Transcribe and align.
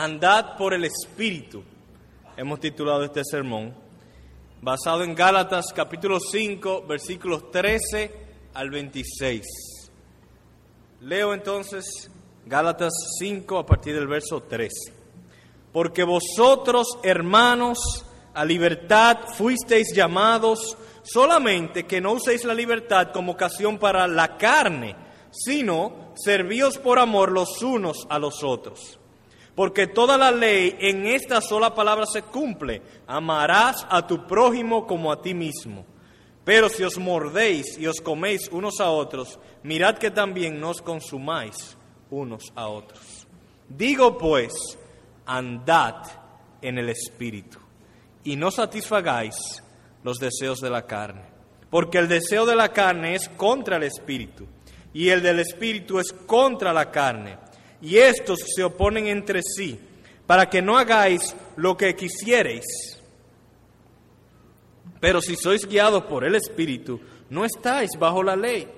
Andad 0.00 0.56
por 0.56 0.74
el 0.74 0.84
Espíritu. 0.84 1.64
Hemos 2.36 2.60
titulado 2.60 3.02
este 3.02 3.24
sermón, 3.24 3.74
basado 4.62 5.02
en 5.02 5.12
Gálatas 5.12 5.72
capítulo 5.74 6.20
5, 6.20 6.84
versículos 6.86 7.50
13 7.50 8.12
al 8.54 8.70
26. 8.70 9.42
Leo 11.00 11.34
entonces 11.34 12.08
Gálatas 12.46 12.92
5 13.18 13.58
a 13.58 13.66
partir 13.66 13.96
del 13.96 14.06
verso 14.06 14.40
13. 14.40 14.92
Porque 15.72 16.04
vosotros, 16.04 16.86
hermanos, 17.02 17.80
a 18.34 18.44
libertad 18.44 19.18
fuisteis 19.36 19.92
llamados, 19.92 20.78
solamente 21.02 21.86
que 21.86 22.00
no 22.00 22.12
uséis 22.12 22.44
la 22.44 22.54
libertad 22.54 23.08
como 23.12 23.32
ocasión 23.32 23.78
para 23.78 24.06
la 24.06 24.36
carne, 24.36 24.94
sino 25.32 26.12
servíos 26.14 26.78
por 26.78 27.00
amor 27.00 27.32
los 27.32 27.60
unos 27.62 28.06
a 28.08 28.20
los 28.20 28.44
otros. 28.44 28.97
Porque 29.58 29.88
toda 29.88 30.16
la 30.16 30.30
ley 30.30 30.76
en 30.78 31.04
esta 31.04 31.40
sola 31.40 31.74
palabra 31.74 32.06
se 32.06 32.22
cumple, 32.22 32.80
amarás 33.08 33.84
a 33.90 34.06
tu 34.06 34.24
prójimo 34.24 34.86
como 34.86 35.10
a 35.10 35.20
ti 35.20 35.34
mismo. 35.34 35.84
Pero 36.44 36.68
si 36.68 36.84
os 36.84 36.96
mordéis 36.96 37.76
y 37.76 37.88
os 37.88 38.00
coméis 38.00 38.48
unos 38.52 38.78
a 38.78 38.88
otros, 38.90 39.40
mirad 39.64 39.98
que 39.98 40.12
también 40.12 40.60
no 40.60 40.70
os 40.70 40.80
consumáis 40.80 41.76
unos 42.08 42.52
a 42.54 42.68
otros. 42.68 43.26
Digo 43.68 44.16
pues, 44.16 44.54
andad 45.26 46.04
en 46.62 46.78
el 46.78 46.90
Espíritu 46.90 47.58
y 48.22 48.36
no 48.36 48.52
satisfagáis 48.52 49.64
los 50.04 50.18
deseos 50.18 50.60
de 50.60 50.70
la 50.70 50.86
carne. 50.86 51.22
Porque 51.68 51.98
el 51.98 52.06
deseo 52.06 52.46
de 52.46 52.54
la 52.54 52.68
carne 52.68 53.16
es 53.16 53.28
contra 53.30 53.78
el 53.78 53.82
Espíritu 53.82 54.46
y 54.92 55.08
el 55.08 55.20
del 55.20 55.40
Espíritu 55.40 55.98
es 55.98 56.12
contra 56.12 56.72
la 56.72 56.92
carne. 56.92 57.47
Y 57.80 57.98
estos 57.98 58.40
se 58.54 58.64
oponen 58.64 59.06
entre 59.06 59.40
sí 59.42 59.78
para 60.26 60.50
que 60.50 60.60
no 60.60 60.76
hagáis 60.76 61.34
lo 61.56 61.76
que 61.76 61.96
quisiereis. 61.96 62.66
Pero 65.00 65.22
si 65.22 65.36
sois 65.36 65.66
guiados 65.66 66.04
por 66.04 66.24
el 66.24 66.34
Espíritu, 66.34 67.00
no 67.30 67.44
estáis 67.44 67.90
bajo 67.98 68.22
la 68.22 68.36
ley. 68.36 68.68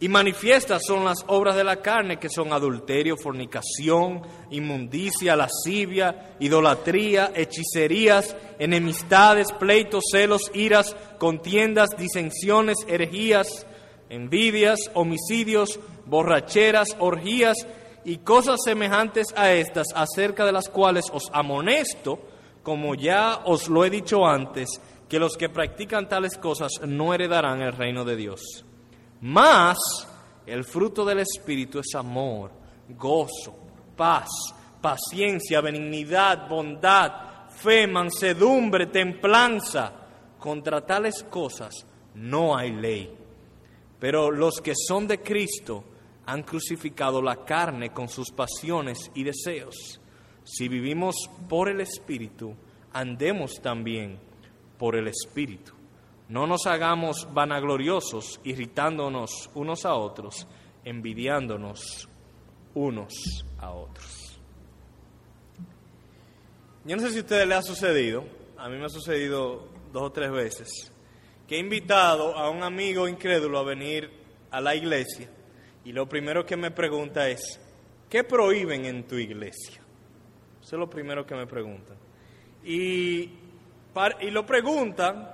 Y 0.00 0.08
manifiestas 0.08 0.82
son 0.84 1.04
las 1.04 1.18
obras 1.28 1.54
de 1.54 1.62
la 1.62 1.80
carne, 1.80 2.18
que 2.18 2.28
son 2.28 2.52
adulterio, 2.52 3.16
fornicación, 3.16 4.22
inmundicia, 4.50 5.36
lascivia, 5.36 6.34
idolatría, 6.40 7.32
hechicerías, 7.34 8.34
enemistades, 8.58 9.52
pleitos, 9.52 10.02
celos, 10.10 10.50
iras, 10.54 10.96
contiendas, 11.18 11.90
disensiones, 11.96 12.78
herejías, 12.88 13.64
envidias, 14.08 14.90
homicidios, 14.94 15.78
borracheras, 16.06 16.96
orgías 16.98 17.56
y 18.04 18.18
cosas 18.18 18.60
semejantes 18.64 19.28
a 19.36 19.52
estas, 19.52 19.86
acerca 19.94 20.44
de 20.44 20.52
las 20.52 20.68
cuales 20.68 21.06
os 21.12 21.30
amonesto, 21.32 22.18
como 22.62 22.94
ya 22.94 23.40
os 23.44 23.68
lo 23.68 23.84
he 23.84 23.90
dicho 23.90 24.26
antes, 24.26 24.68
que 25.08 25.18
los 25.18 25.36
que 25.36 25.48
practican 25.48 26.08
tales 26.08 26.38
cosas 26.38 26.72
no 26.86 27.14
heredarán 27.14 27.62
el 27.62 27.72
reino 27.72 28.04
de 28.04 28.16
Dios. 28.16 28.64
Mas 29.20 29.78
el 30.46 30.64
fruto 30.64 31.04
del 31.04 31.20
Espíritu 31.20 31.78
es 31.78 31.94
amor, 31.94 32.50
gozo, 32.88 33.56
paz, 33.96 34.28
paciencia, 34.80 35.60
benignidad, 35.60 36.48
bondad, 36.48 37.48
fe, 37.48 37.86
mansedumbre, 37.86 38.86
templanza. 38.86 39.92
Contra 40.38 40.84
tales 40.84 41.24
cosas 41.24 41.86
no 42.14 42.54
hay 42.54 42.72
ley. 42.72 43.16
Pero 43.98 44.30
los 44.30 44.60
que 44.60 44.74
son 44.76 45.06
de 45.06 45.20
Cristo 45.22 45.84
han 46.26 46.42
crucificado 46.42 47.20
la 47.20 47.44
carne 47.44 47.92
con 47.92 48.08
sus 48.08 48.30
pasiones 48.30 49.10
y 49.14 49.24
deseos. 49.24 50.00
Si 50.44 50.68
vivimos 50.68 51.14
por 51.48 51.68
el 51.68 51.80
Espíritu, 51.80 52.54
andemos 52.92 53.60
también 53.60 54.18
por 54.78 54.96
el 54.96 55.08
Espíritu. 55.08 55.72
No 56.28 56.46
nos 56.46 56.66
hagamos 56.66 57.28
vanagloriosos, 57.32 58.40
irritándonos 58.44 59.50
unos 59.54 59.84
a 59.84 59.94
otros, 59.94 60.46
envidiándonos 60.84 62.08
unos 62.74 63.44
a 63.58 63.70
otros. 63.70 64.38
Yo 66.84 66.96
no 66.96 67.02
sé 67.02 67.10
si 67.10 67.18
a 67.18 67.22
ustedes 67.22 67.46
les 67.46 67.58
ha 67.58 67.62
sucedido, 67.62 68.24
a 68.58 68.68
mí 68.68 68.76
me 68.76 68.86
ha 68.86 68.90
sucedido 68.90 69.68
dos 69.92 70.02
o 70.02 70.12
tres 70.12 70.30
veces, 70.30 70.92
que 71.46 71.56
he 71.56 71.58
invitado 71.58 72.36
a 72.36 72.50
un 72.50 72.62
amigo 72.62 73.08
incrédulo 73.08 73.58
a 73.58 73.64
venir 73.64 74.10
a 74.50 74.60
la 74.60 74.74
iglesia 74.74 75.30
y 75.84 75.92
lo 75.92 76.08
primero 76.08 76.44
que 76.46 76.56
me 76.56 76.70
pregunta 76.70 77.28
es, 77.28 77.60
¿qué 78.08 78.24
prohíben 78.24 78.84
en 78.84 79.06
tu 79.06 79.16
iglesia? 79.16 79.82
Eso 80.62 80.76
es 80.76 80.80
lo 80.80 80.88
primero 80.88 81.26
que 81.26 81.34
me 81.34 81.46
preguntan. 81.46 81.96
Y, 82.64 83.30
y 84.20 84.30
lo 84.30 84.46
preguntan 84.46 85.30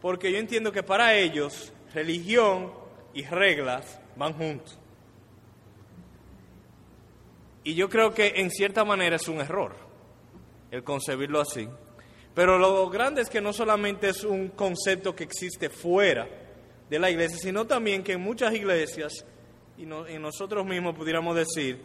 porque 0.00 0.32
yo 0.32 0.38
entiendo 0.38 0.72
que 0.72 0.82
para 0.82 1.14
ellos 1.14 1.72
religión 1.94 2.72
y 3.14 3.22
reglas 3.24 4.00
van 4.16 4.32
juntos. 4.32 4.78
Y 7.64 7.74
yo 7.74 7.88
creo 7.88 8.12
que 8.12 8.34
en 8.36 8.50
cierta 8.50 8.84
manera 8.84 9.16
es 9.16 9.28
un 9.28 9.40
error 9.40 9.86
el 10.70 10.84
concebirlo 10.84 11.40
así. 11.40 11.68
Pero 12.34 12.58
lo 12.58 12.88
grande 12.90 13.22
es 13.22 13.30
que 13.30 13.40
no 13.40 13.52
solamente 13.52 14.10
es 14.10 14.22
un 14.24 14.48
concepto 14.48 15.16
que 15.16 15.24
existe 15.24 15.70
fuera 15.70 16.28
de 16.88 16.98
la 16.98 17.10
iglesia, 17.10 17.38
sino 17.38 17.66
también 17.66 18.02
que 18.02 18.12
en 18.12 18.20
muchas 18.20 18.54
iglesias, 18.54 19.24
y, 19.78 19.82
y 19.82 20.18
nosotros 20.18 20.64
mismos 20.64 20.94
pudiéramos 20.94 21.36
decir, 21.36 21.80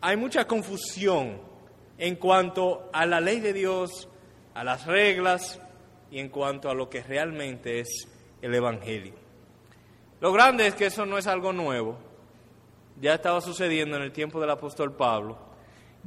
hay 0.00 0.16
mucha 0.16 0.46
confusión 0.46 1.40
en 1.98 2.16
cuanto 2.16 2.90
a 2.92 3.06
la 3.06 3.20
ley 3.20 3.40
de 3.40 3.52
Dios, 3.52 4.08
a 4.54 4.64
las 4.64 4.86
reglas, 4.86 5.60
y 6.10 6.20
en 6.20 6.28
cuanto 6.28 6.70
a 6.70 6.74
lo 6.74 6.88
que 6.88 7.02
realmente 7.02 7.80
es 7.80 7.88
el 8.40 8.54
Evangelio. 8.54 9.14
Lo 10.20 10.32
grande 10.32 10.66
es 10.66 10.74
que 10.74 10.86
eso 10.86 11.04
no 11.04 11.18
es 11.18 11.26
algo 11.26 11.52
nuevo, 11.52 11.98
ya 13.00 13.14
estaba 13.14 13.40
sucediendo 13.40 13.96
en 13.96 14.02
el 14.02 14.12
tiempo 14.12 14.40
del 14.40 14.50
apóstol 14.50 14.92
Pablo. 14.92 15.38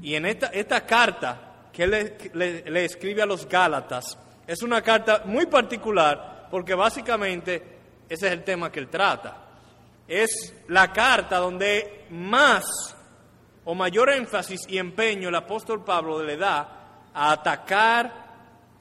Y 0.01 0.15
en 0.15 0.25
esta, 0.25 0.47
esta 0.47 0.85
carta 0.85 1.69
que 1.73 1.87
le, 1.87 2.17
le 2.33 2.85
escribe 2.85 3.21
a 3.21 3.25
los 3.25 3.47
Gálatas 3.47 4.17
es 4.45 4.61
una 4.61 4.81
carta 4.81 5.23
muy 5.25 5.45
particular 5.47 6.47
porque 6.49 6.73
básicamente 6.73 7.61
ese 8.07 8.27
es 8.27 8.33
el 8.33 8.43
tema 8.43 8.71
que 8.71 8.79
él 8.79 8.87
trata. 8.87 9.46
Es 10.07 10.55
la 10.67 10.91
carta 10.93 11.37
donde 11.37 12.05
más 12.11 12.95
o 13.65 13.75
mayor 13.75 14.09
énfasis 14.09 14.61
y 14.69 14.77
empeño 14.77 15.29
el 15.29 15.35
apóstol 15.35 15.83
Pablo 15.83 16.23
le 16.23 16.37
da 16.37 17.09
a 17.13 17.31
atacar 17.31 18.27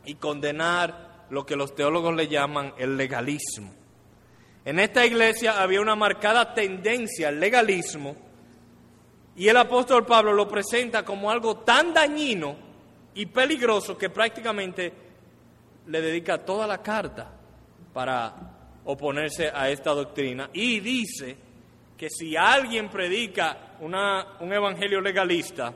y 0.04 0.14
condenar 0.14 1.26
lo 1.30 1.44
que 1.44 1.56
los 1.56 1.74
teólogos 1.74 2.14
le 2.14 2.28
llaman 2.28 2.72
el 2.78 2.96
legalismo. 2.96 3.74
En 4.64 4.78
esta 4.78 5.04
iglesia 5.04 5.60
había 5.60 5.80
una 5.80 5.96
marcada 5.96 6.54
tendencia 6.54 7.28
al 7.28 7.40
legalismo 7.40 8.16
y 9.34 9.48
el 9.48 9.56
apóstol 9.56 10.06
Pablo 10.06 10.32
lo 10.32 10.48
presenta 10.48 11.04
como 11.04 11.30
algo 11.30 11.58
tan 11.58 11.92
dañino 11.92 12.56
y 13.14 13.26
peligroso 13.26 13.98
que 13.98 14.10
prácticamente 14.10 14.92
le 15.86 16.00
dedica 16.00 16.44
toda 16.44 16.66
la 16.66 16.82
carta 16.82 17.30
para 17.92 18.55
oponerse 18.86 19.50
a 19.52 19.68
esta 19.70 19.92
doctrina 19.92 20.50
y 20.52 20.80
dice 20.80 21.36
que 21.96 22.08
si 22.10 22.36
alguien 22.36 22.88
predica 22.88 23.76
una, 23.80 24.36
un 24.40 24.52
evangelio 24.52 25.00
legalista, 25.00 25.72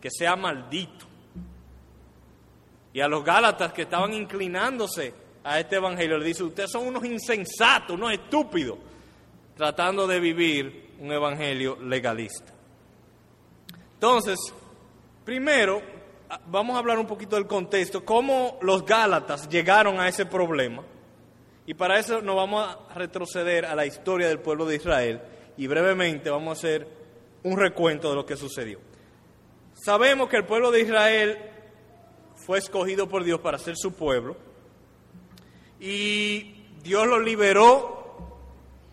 que 0.00 0.10
sea 0.10 0.34
maldito 0.34 1.06
y 2.92 3.00
a 3.00 3.08
los 3.08 3.24
Gálatas 3.24 3.72
que 3.72 3.82
estaban 3.82 4.12
inclinándose 4.12 5.14
a 5.44 5.58
este 5.58 5.76
evangelio, 5.76 6.18
le 6.18 6.26
dice, 6.26 6.42
ustedes 6.42 6.70
son 6.70 6.86
unos 6.86 7.04
insensatos, 7.04 7.96
unos 7.96 8.12
estúpidos, 8.12 8.78
tratando 9.56 10.06
de 10.06 10.20
vivir 10.20 10.94
un 11.00 11.10
evangelio 11.12 11.78
legalista. 11.80 12.52
Entonces, 13.94 14.38
primero, 15.24 15.80
vamos 16.46 16.76
a 16.76 16.80
hablar 16.80 16.98
un 16.98 17.06
poquito 17.06 17.36
del 17.36 17.46
contexto, 17.46 18.04
cómo 18.04 18.58
los 18.62 18.84
Gálatas 18.84 19.48
llegaron 19.48 20.00
a 20.00 20.08
ese 20.08 20.26
problema. 20.26 20.82
Y 21.66 21.74
para 21.74 21.98
eso 21.98 22.20
nos 22.22 22.36
vamos 22.36 22.76
a 22.88 22.94
retroceder 22.94 23.66
a 23.66 23.74
la 23.74 23.86
historia 23.86 24.28
del 24.28 24.40
pueblo 24.40 24.66
de 24.66 24.76
Israel 24.76 25.20
y 25.56 25.66
brevemente 25.66 26.30
vamos 26.30 26.48
a 26.50 26.58
hacer 26.58 26.88
un 27.44 27.58
recuento 27.58 28.10
de 28.10 28.16
lo 28.16 28.26
que 28.26 28.36
sucedió. 28.36 28.80
Sabemos 29.74 30.28
que 30.28 30.36
el 30.36 30.44
pueblo 30.44 30.70
de 30.70 30.80
Israel 30.80 31.38
fue 32.34 32.58
escogido 32.58 33.08
por 33.08 33.24
Dios 33.24 33.40
para 33.40 33.58
ser 33.58 33.76
su 33.76 33.94
pueblo. 33.94 34.36
Y 35.80 36.66
Dios 36.82 37.06
lo 37.06 37.20
liberó 37.20 38.02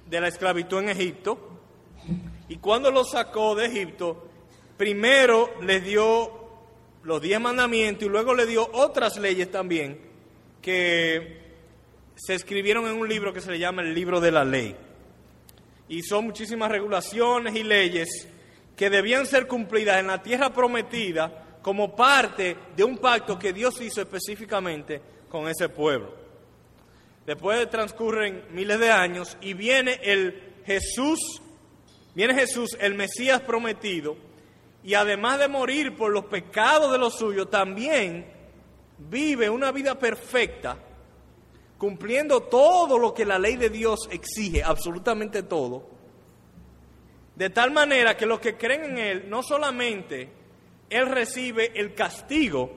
de 0.07 0.21
la 0.21 0.27
esclavitud 0.27 0.79
en 0.79 0.89
Egipto. 0.89 1.37
Y 2.47 2.57
cuando 2.57 2.91
lo 2.91 3.03
sacó 3.03 3.55
de 3.55 3.65
Egipto, 3.65 4.27
primero 4.77 5.53
le 5.61 5.81
dio 5.81 6.31
los 7.03 7.21
diez 7.21 7.39
mandamientos 7.39 8.03
y 8.07 8.09
luego 8.09 8.33
le 8.33 8.45
dio 8.45 8.67
otras 8.73 9.17
leyes 9.17 9.49
también 9.51 9.99
que 10.61 11.48
se 12.19 12.35
escribieron 12.35 12.85
en 12.85 12.97
un 12.97 13.07
libro 13.07 13.33
que 13.33 13.41
se 13.41 13.51
le 13.51 13.59
llama 13.59 13.81
el 13.81 13.93
libro 13.93 14.19
de 14.19 14.31
la 14.31 14.43
ley. 14.43 14.75
Y 15.87 16.03
son 16.03 16.25
muchísimas 16.25 16.69
regulaciones 16.69 17.55
y 17.55 17.63
leyes 17.63 18.27
que 18.75 18.89
debían 18.89 19.25
ser 19.25 19.47
cumplidas 19.47 19.99
en 19.99 20.07
la 20.07 20.21
tierra 20.21 20.53
prometida 20.53 21.59
como 21.61 21.95
parte 21.95 22.57
de 22.75 22.83
un 22.83 22.97
pacto 22.97 23.39
que 23.39 23.53
Dios 23.53 23.79
hizo 23.81 24.01
específicamente 24.01 25.01
con 25.29 25.47
ese 25.47 25.69
pueblo. 25.69 26.13
Después 27.25 27.69
transcurren 27.69 28.45
miles 28.51 28.79
de 28.79 28.91
años 28.91 29.37
y 29.41 29.53
viene 29.53 29.99
el 30.03 30.61
Jesús, 30.65 31.19
viene 32.15 32.33
Jesús, 32.33 32.77
el 32.79 32.95
Mesías 32.95 33.41
prometido, 33.41 34.17
y 34.83 34.93
además 34.93 35.39
de 35.39 35.47
morir 35.47 35.95
por 35.95 36.11
los 36.11 36.25
pecados 36.25 36.91
de 36.91 36.97
los 36.97 37.17
suyos, 37.17 37.49
también 37.49 38.25
vive 38.97 39.49
una 39.49 39.71
vida 39.71 39.97
perfecta, 39.97 40.77
cumpliendo 41.79 42.41
todo 42.41 42.99
lo 42.99 43.15
que 43.15 43.25
la 43.25 43.39
ley 43.39 43.55
de 43.55 43.71
Dios 43.71 44.07
exige, 44.11 44.61
absolutamente 44.61 45.41
todo, 45.41 45.89
de 47.35 47.49
tal 47.49 47.71
manera 47.71 48.15
que 48.15 48.27
los 48.27 48.39
que 48.39 48.55
creen 48.55 48.91
en 48.91 48.97
Él 48.99 49.29
no 49.29 49.41
solamente 49.41 50.37
él 50.89 51.07
recibe 51.07 51.71
el 51.75 51.93
castigo 51.93 52.71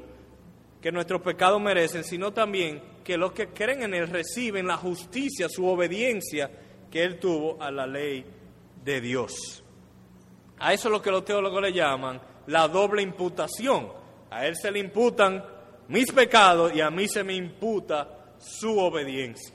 que 0.80 0.92
nuestros 0.92 1.22
pecados 1.22 1.60
merecen, 1.60 2.04
sino 2.04 2.32
también 2.32 2.82
que 3.02 3.16
los 3.16 3.32
que 3.32 3.48
creen 3.48 3.82
en 3.82 3.94
Él 3.94 4.08
reciben 4.08 4.66
la 4.66 4.76
justicia, 4.76 5.48
su 5.48 5.66
obediencia 5.66 6.50
que 6.90 7.02
Él 7.02 7.18
tuvo 7.18 7.60
a 7.62 7.70
la 7.70 7.86
ley 7.86 8.24
de 8.84 9.00
Dios. 9.00 9.64
A 10.58 10.72
eso 10.72 10.88
es 10.88 10.92
lo 10.92 11.00
que 11.00 11.10
los 11.10 11.24
teólogos 11.24 11.62
le 11.62 11.72
llaman 11.72 12.20
la 12.46 12.68
doble 12.68 13.02
imputación. 13.02 13.90
A 14.30 14.46
Él 14.46 14.56
se 14.56 14.70
le 14.70 14.80
imputan 14.80 15.42
mis 15.88 16.12
pecados 16.12 16.74
y 16.74 16.80
a 16.80 16.90
mí 16.90 17.08
se 17.08 17.24
me 17.24 17.34
imputa 17.34 18.21
su 18.42 18.78
obediencia. 18.78 19.54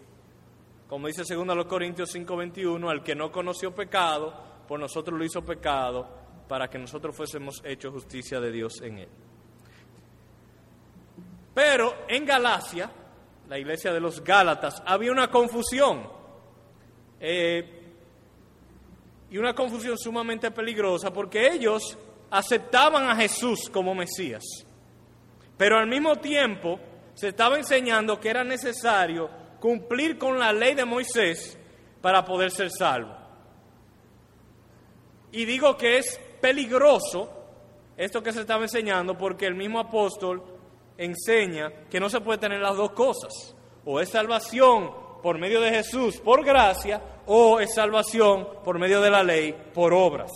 Como 0.88 1.08
dice 1.08 1.24
2 1.24 1.66
Corintios 1.66 2.10
5:21, 2.14 2.90
al 2.90 3.04
que 3.04 3.16
no 3.16 3.32
conoció 3.32 3.76
pecado, 3.76 4.34
por 4.68 4.80
nosotros 4.80 5.18
lo 5.18 5.26
hizo 5.26 5.44
pecado 5.44 6.08
para 6.48 6.70
que 6.70 6.78
nosotros 6.78 7.16
fuésemos 7.16 7.62
hechos 7.66 7.94
justicia 7.94 8.40
de 8.40 8.52
Dios 8.52 8.82
en 8.82 9.00
él. 9.00 9.10
Pero 11.54 11.94
en 12.08 12.26
Galacia, 12.26 12.90
la 13.50 13.60
iglesia 13.60 13.92
de 13.92 14.00
los 14.00 14.24
Gálatas, 14.24 14.82
había 14.86 15.12
una 15.12 15.30
confusión. 15.30 16.08
Eh, 17.20 17.74
y 19.30 19.38
una 19.38 19.54
confusión 19.54 19.98
sumamente 19.98 20.52
peligrosa 20.52 21.12
porque 21.12 21.52
ellos 21.52 21.98
aceptaban 22.30 23.10
a 23.10 23.16
Jesús 23.16 23.70
como 23.70 23.94
Mesías. 23.94 24.44
Pero 25.58 25.78
al 25.78 25.88
mismo 25.88 26.16
tiempo 26.18 26.80
se 27.18 27.30
estaba 27.30 27.58
enseñando 27.58 28.20
que 28.20 28.30
era 28.30 28.44
necesario 28.44 29.28
cumplir 29.60 30.20
con 30.20 30.38
la 30.38 30.54
ley 30.54 30.76
de 30.76 30.86
Moisés 30.86 31.58
para 32.00 32.24
poder 32.24 32.52
ser 32.52 32.70
salvo. 32.70 33.12
Y 35.32 35.46
digo 35.46 35.76
que 35.76 35.98
es 35.98 36.20
peligroso 36.40 37.34
esto 37.98 38.22
que 38.22 38.32
se 38.32 38.42
estaba 38.42 38.62
enseñando 38.62 39.18
porque 39.18 39.48
el 39.48 39.56
mismo 39.56 39.80
apóstol 39.80 40.44
enseña 40.96 41.88
que 41.90 42.00
no 42.00 42.08
se 42.08 42.22
puede 42.22 42.38
tener 42.38 42.62
las 42.62 42.78
dos 42.78 42.92
cosas. 42.92 43.56
O 43.84 44.00
es 44.00 44.10
salvación 44.10 44.92
por 45.24 45.40
medio 45.40 45.60
de 45.60 45.72
Jesús 45.72 46.20
por 46.20 46.46
gracia 46.46 47.02
o 47.26 47.60
es 47.60 47.74
salvación 47.74 48.48
por 48.64 48.78
medio 48.78 49.02
de 49.02 49.10
la 49.10 49.24
ley 49.24 49.56
por 49.74 49.92
obras. 49.92 50.32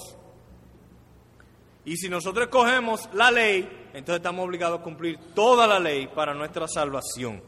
Y 1.83 1.97
si 1.97 2.09
nosotros 2.09 2.45
escogemos 2.45 3.09
la 3.13 3.31
ley, 3.31 3.67
entonces 3.93 4.17
estamos 4.17 4.45
obligados 4.45 4.79
a 4.79 4.83
cumplir 4.83 5.17
toda 5.33 5.65
la 5.65 5.79
ley 5.79 6.07
para 6.07 6.33
nuestra 6.33 6.67
salvación. 6.67 7.41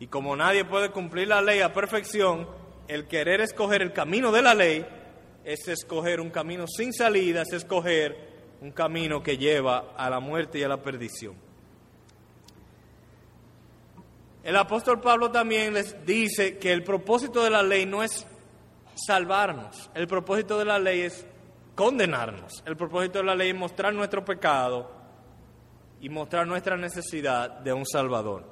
Y 0.00 0.08
como 0.08 0.34
nadie 0.36 0.64
puede 0.64 0.90
cumplir 0.90 1.28
la 1.28 1.40
ley 1.40 1.60
a 1.60 1.72
perfección, 1.72 2.48
el 2.88 3.06
querer 3.06 3.40
escoger 3.40 3.82
el 3.82 3.92
camino 3.92 4.32
de 4.32 4.42
la 4.42 4.54
ley 4.54 4.84
es 5.44 5.68
escoger 5.68 6.20
un 6.20 6.30
camino 6.30 6.66
sin 6.66 6.92
salida, 6.92 7.42
es 7.42 7.52
escoger 7.52 8.56
un 8.60 8.72
camino 8.72 9.22
que 9.22 9.38
lleva 9.38 9.94
a 9.96 10.10
la 10.10 10.20
muerte 10.20 10.58
y 10.58 10.62
a 10.62 10.68
la 10.68 10.82
perdición. 10.82 11.36
El 14.42 14.56
apóstol 14.56 15.00
Pablo 15.00 15.30
también 15.30 15.72
les 15.72 16.04
dice 16.04 16.58
que 16.58 16.72
el 16.72 16.82
propósito 16.82 17.42
de 17.42 17.50
la 17.50 17.62
ley 17.62 17.86
no 17.86 18.02
es 18.02 18.26
salvarnos, 18.94 19.90
el 19.94 20.06
propósito 20.06 20.58
de 20.58 20.64
la 20.64 20.78
ley 20.78 21.00
es 21.02 21.26
condenarnos, 21.74 22.62
el 22.66 22.76
propósito 22.76 23.18
de 23.18 23.24
la 23.24 23.34
ley 23.34 23.50
es 23.50 23.56
mostrar 23.56 23.92
nuestro 23.92 24.24
pecado 24.24 24.90
y 26.00 26.08
mostrar 26.08 26.46
nuestra 26.46 26.76
necesidad 26.76 27.50
de 27.60 27.72
un 27.72 27.86
Salvador. 27.86 28.44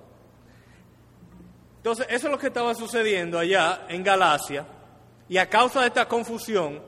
Entonces, 1.76 2.06
eso 2.08 2.26
es 2.26 2.32
lo 2.32 2.38
que 2.38 2.46
estaba 2.46 2.74
sucediendo 2.74 3.38
allá 3.38 3.86
en 3.88 4.02
Galacia 4.02 4.66
y 5.28 5.38
a 5.38 5.48
causa 5.48 5.80
de 5.80 5.86
esta 5.88 6.06
confusión, 6.06 6.82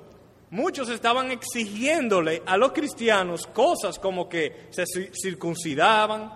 muchos 0.50 0.88
estaban 0.88 1.30
exigiéndole 1.30 2.42
a 2.46 2.56
los 2.56 2.72
cristianos 2.72 3.46
cosas 3.46 3.98
como 3.98 4.28
que 4.28 4.68
se 4.70 4.84
circuncidaban, 5.12 6.32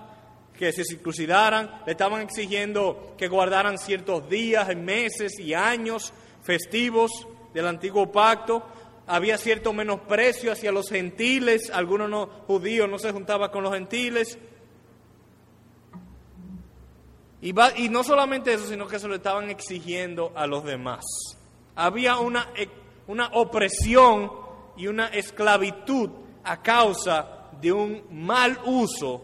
que 0.58 0.72
se 0.72 0.84
circuncidaran, 0.84 1.82
le 1.86 1.92
estaban 1.92 2.22
exigiendo 2.22 3.14
que 3.16 3.28
guardaran 3.28 3.78
ciertos 3.78 4.28
días, 4.28 4.74
meses 4.76 5.38
y 5.38 5.54
años 5.54 6.12
festivos 6.42 7.10
del 7.54 7.66
antiguo 7.66 8.10
pacto. 8.10 8.66
Había 9.08 9.38
cierto 9.38 9.72
menosprecio 9.72 10.52
hacia 10.52 10.70
los 10.70 10.88
gentiles, 10.88 11.70
algunos 11.70 12.08
no, 12.08 12.26
judíos 12.46 12.88
no 12.88 12.98
se 12.98 13.10
juntaban 13.10 13.50
con 13.50 13.64
los 13.64 13.72
gentiles. 13.72 14.38
Y, 17.40 17.52
no 17.88 18.04
solamente 18.04 18.52
eso, 18.52 18.66
sino 18.66 18.86
que 18.86 18.98
se 18.98 19.08
lo 19.08 19.14
estaban 19.14 19.48
exigiendo 19.50 20.32
a 20.36 20.46
los 20.46 20.64
demás 20.64 21.04
había 21.78 22.18
una, 22.18 22.48
e, 22.56 22.68
una 23.06 23.28
opresión 23.34 24.32
y 24.76 24.88
una 24.88 25.06
esclavitud 25.06 26.10
a 26.42 26.60
causa 26.60 27.50
de 27.60 27.72
un 27.72 28.04
mal 28.10 28.58
uso 28.64 29.22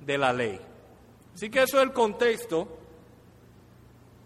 de 0.00 0.18
la 0.18 0.32
ley. 0.32 0.60
Así 1.32 1.48
que 1.48 1.62
eso 1.62 1.78
es 1.78 1.84
el 1.84 1.92
contexto 1.92 2.68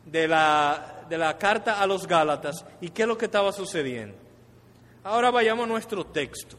de 0.06 0.26
la, 0.26 1.05
de 1.09 1.19
la 1.19 1.37
carta 1.37 1.81
a 1.81 1.87
los 1.87 2.06
Gálatas 2.06 2.64
y 2.81 2.88
qué 2.88 3.02
es 3.02 3.09
lo 3.09 3.19
que 3.19 3.26
estaba 3.26 3.52
sucediendo. 3.52 4.17
Ahora 5.06 5.31
vayamos 5.31 5.67
a 5.67 5.69
nuestro 5.69 6.06
texto. 6.06 6.56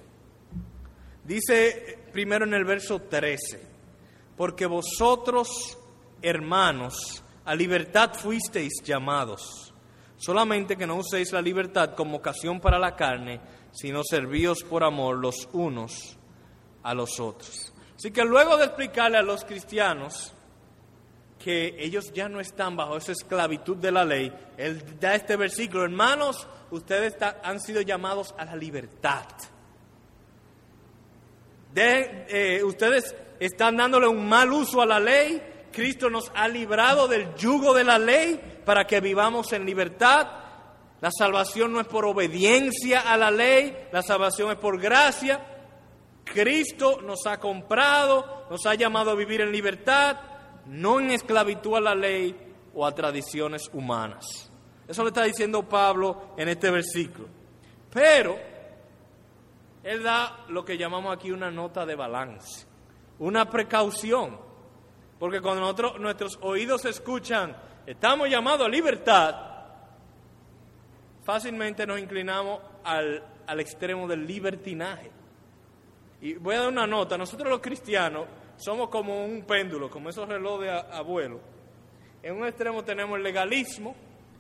Dice 1.26 2.00
primero 2.14 2.46
en 2.46 2.54
el 2.54 2.64
verso 2.64 3.02
13, 3.02 3.62
porque 4.38 4.66
vosotros, 4.66 5.78
hermanos, 6.22 7.22
a 7.44 7.54
libertad 7.54 8.14
fuisteis 8.14 8.82
llamados 8.84 9.74
Solamente 10.18 10.76
que 10.78 10.88
no 10.88 10.96
uséis 10.96 11.32
la 11.32 11.42
libertad 11.42 11.94
como 11.94 12.18
ocasión 12.18 12.60
para 12.60 12.80
la 12.80 12.96
carne, 12.96 13.40
sino 13.72 14.02
servíos 14.04 14.64
por 14.64 14.84
amor 14.84 15.18
los 15.18 15.48
unos 15.54 16.18
a 16.84 16.94
los 16.96 17.20
otros. 17.20 17.74
Así 17.96 18.12
que 18.12 18.24
luego 18.24 18.58
de 18.58 18.66
explicarle 18.66 19.18
a 19.18 19.22
los 19.24 19.44
cristianos 19.44 20.34
que 21.44 21.76
ellos 21.80 22.12
ya 22.14 22.28
no 22.28 22.40
están 22.40 22.76
bajo 22.76 22.98
esa 22.98 23.12
esclavitud 23.12 23.78
de 23.78 23.92
la 23.92 24.04
ley, 24.04 24.34
él 24.58 25.00
da 25.00 25.16
este 25.16 25.36
versículo, 25.36 25.84
hermanos, 25.84 26.48
ustedes 26.72 27.16
han 27.44 27.60
sido 27.60 27.82
llamados 27.82 28.34
a 28.38 28.46
la 28.46 28.56
libertad. 28.56 29.26
Eh, 31.76 32.62
ustedes 32.64 33.16
están 33.40 33.78
dándole 33.78 34.08
un 34.08 34.28
mal 34.28 34.52
uso 34.52 34.82
a 34.82 34.86
la 34.86 35.00
ley, 35.00 35.42
Cristo 35.72 36.10
nos 36.10 36.32
ha 36.34 36.48
librado 36.48 37.08
del 37.08 37.36
yugo 37.36 37.74
de 37.74 37.84
la 37.84 38.00
ley 38.00 38.62
para 38.66 38.88
que 38.88 39.00
vivamos 39.00 39.54
en 39.54 39.64
libertad. 39.64 40.28
La 41.02 41.12
salvación 41.16 41.72
no 41.72 41.80
es 41.80 41.88
por 41.88 42.06
obediencia 42.06 43.02
a 43.02 43.16
la 43.16 43.30
ley, 43.30 43.78
la 43.92 44.02
salvación 44.02 44.50
es 44.50 44.58
por 44.58 44.82
gracia. 44.82 45.40
Cristo 46.24 47.00
nos 47.04 47.28
ha 47.28 47.40
comprado, 47.40 48.48
nos 48.50 48.66
ha 48.66 48.74
llamado 48.74 49.12
a 49.12 49.16
vivir 49.16 49.42
en 49.42 49.52
libertad, 49.52 50.18
no 50.68 51.00
en 51.00 51.12
esclavitud 51.12 51.76
a 51.76 51.82
la 51.82 51.96
ley 51.96 52.36
o 52.74 52.86
a 52.86 52.94
tradiciones 52.94 53.70
humanas. 53.74 54.52
Eso 54.88 55.04
le 55.04 55.10
está 55.10 55.24
diciendo 55.24 55.64
Pablo 55.64 56.34
en 56.38 56.50
este 56.50 56.72
versículo. 56.72 57.28
Pero 57.92 58.38
él 59.84 60.04
da 60.04 60.46
lo 60.50 60.64
que 60.64 60.78
llamamos 60.78 61.16
aquí 61.16 61.32
una 61.32 61.50
nota 61.50 61.86
de 61.86 61.96
balance, 61.96 62.66
una 63.20 63.50
precaución. 63.50 64.38
Porque 65.20 65.42
cuando 65.42 65.98
nuestros 65.98 66.38
oídos 66.42 66.86
escuchan 66.86 67.56
estamos 67.86 68.30
llamados 68.30 68.68
a 68.68 68.70
libertad, 68.70 69.36
fácilmente 71.24 71.88
nos 71.88 72.00
inclinamos 72.00 72.60
al, 72.84 73.24
al 73.48 73.60
extremo 73.60 74.08
del 74.08 74.28
libertinaje. 74.28 75.12
Y 76.22 76.34
voy 76.36 76.56
a 76.56 76.60
dar 76.60 76.70
una 76.70 76.88
nota, 76.88 77.18
nosotros 77.18 77.50
los 77.50 77.62
cristianos 77.62 78.26
somos 78.58 78.90
como 78.90 79.26
un 79.26 79.44
péndulo, 79.44 79.90
como 79.90 80.10
esos 80.10 80.28
relojes 80.28 80.72
de 80.72 80.96
abuelo. 80.96 81.40
En 82.22 82.36
un 82.36 82.46
extremo 82.46 82.84
tenemos 82.84 83.18
el 83.18 83.24
legalismo 83.24 83.96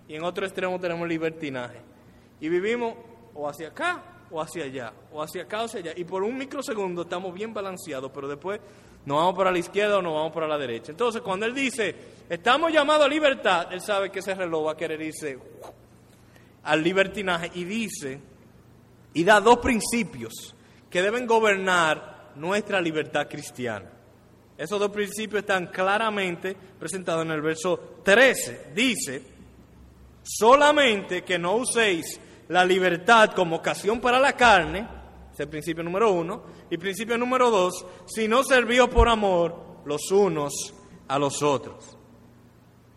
y 0.07 0.15
en 0.15 0.23
otro 0.23 0.45
extremo 0.45 0.79
tenemos 0.79 1.03
el 1.03 1.09
libertinaje. 1.09 1.79
Y 2.41 2.49
vivimos 2.49 2.95
o 3.33 3.47
hacia 3.47 3.69
acá 3.69 4.03
o 4.29 4.41
hacia 4.41 4.65
allá, 4.65 4.93
o 5.11 5.21
hacia 5.21 5.43
acá 5.43 5.61
o 5.61 5.65
hacia 5.65 5.79
allá. 5.79 5.93
Y 5.95 6.03
por 6.03 6.23
un 6.23 6.37
microsegundo 6.37 7.03
estamos 7.03 7.33
bien 7.33 7.53
balanceados, 7.53 8.11
pero 8.13 8.27
después 8.27 8.59
nos 9.05 9.17
vamos 9.17 9.35
para 9.35 9.51
la 9.51 9.59
izquierda 9.59 9.99
o 9.99 10.01
nos 10.01 10.13
vamos 10.13 10.33
para 10.33 10.47
la 10.47 10.57
derecha. 10.57 10.91
Entonces, 10.91 11.21
cuando 11.21 11.45
él 11.45 11.53
dice, 11.53 11.95
estamos 12.29 12.73
llamados 12.73 13.05
a 13.05 13.09
libertad, 13.09 13.71
él 13.71 13.81
sabe 13.81 14.11
que 14.11 14.19
ese 14.19 14.35
reloj 14.35 14.67
va 14.67 14.71
a 14.73 14.77
querer 14.77 15.01
irse 15.01 15.39
al 16.63 16.83
libertinaje 16.83 17.51
y 17.53 17.63
dice, 17.63 18.19
y 19.13 19.23
da 19.23 19.39
dos 19.39 19.59
principios 19.59 20.53
que 20.89 21.01
deben 21.01 21.25
gobernar 21.25 22.31
nuestra 22.35 22.81
libertad 22.81 23.27
cristiana. 23.29 23.96
Esos 24.57 24.79
dos 24.79 24.89
principios 24.89 25.41
están 25.41 25.67
claramente 25.67 26.55
presentados 26.79 27.23
en 27.23 27.31
el 27.31 27.41
verso 27.41 27.99
13. 28.03 28.71
Dice, 28.73 29.21
solamente 30.23 31.23
que 31.23 31.37
no 31.37 31.57
uséis 31.57 32.19
la 32.49 32.65
libertad 32.65 33.31
como 33.31 33.57
ocasión 33.57 34.01
para 34.01 34.19
la 34.19 34.33
carne, 34.33 34.87
es 35.31 35.39
el 35.39 35.47
principio 35.47 35.83
número 35.83 36.11
uno, 36.11 36.43
y 36.71 36.77
principio 36.77 37.17
número 37.17 37.51
dos, 37.51 37.85
sino 38.07 38.43
servíos 38.43 38.89
por 38.89 39.07
amor 39.07 39.81
los 39.85 40.09
unos 40.11 40.73
a 41.07 41.19
los 41.19 41.43
otros. 41.43 41.95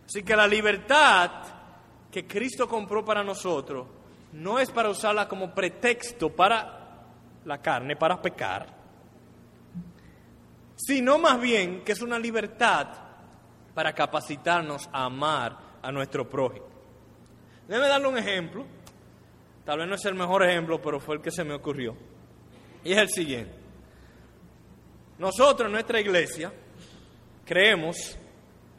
Así 0.06 0.22
que 0.22 0.34
la 0.34 0.46
libertad 0.46 1.30
que 2.10 2.26
Cristo 2.26 2.66
compró 2.66 3.04
para 3.04 3.22
nosotros 3.22 3.86
no 4.32 4.58
es 4.58 4.70
para 4.70 4.88
usarla 4.88 5.28
como 5.28 5.54
pretexto 5.54 6.30
para 6.30 7.04
la 7.44 7.58
carne, 7.58 7.96
para 7.96 8.20
pecar, 8.20 8.79
sino 10.86 11.18
más 11.18 11.40
bien 11.40 11.82
que 11.84 11.92
es 11.92 12.00
una 12.00 12.18
libertad 12.18 12.88
para 13.74 13.92
capacitarnos 13.92 14.88
a 14.92 15.04
amar 15.04 15.56
a 15.82 15.92
nuestro 15.92 16.28
prójimo. 16.28 16.66
Déjeme 17.68 17.88
darle 17.88 18.08
un 18.08 18.18
ejemplo, 18.18 18.66
tal 19.64 19.78
vez 19.78 19.88
no 19.88 19.94
es 19.94 20.04
el 20.04 20.14
mejor 20.14 20.42
ejemplo, 20.42 20.80
pero 20.80 20.98
fue 21.00 21.16
el 21.16 21.22
que 21.22 21.30
se 21.30 21.44
me 21.44 21.54
ocurrió. 21.54 21.96
Y 22.82 22.92
es 22.92 22.98
el 22.98 23.08
siguiente. 23.08 23.52
Nosotros 25.18 25.66
en 25.66 25.72
nuestra 25.72 26.00
iglesia 26.00 26.52
creemos 27.44 28.18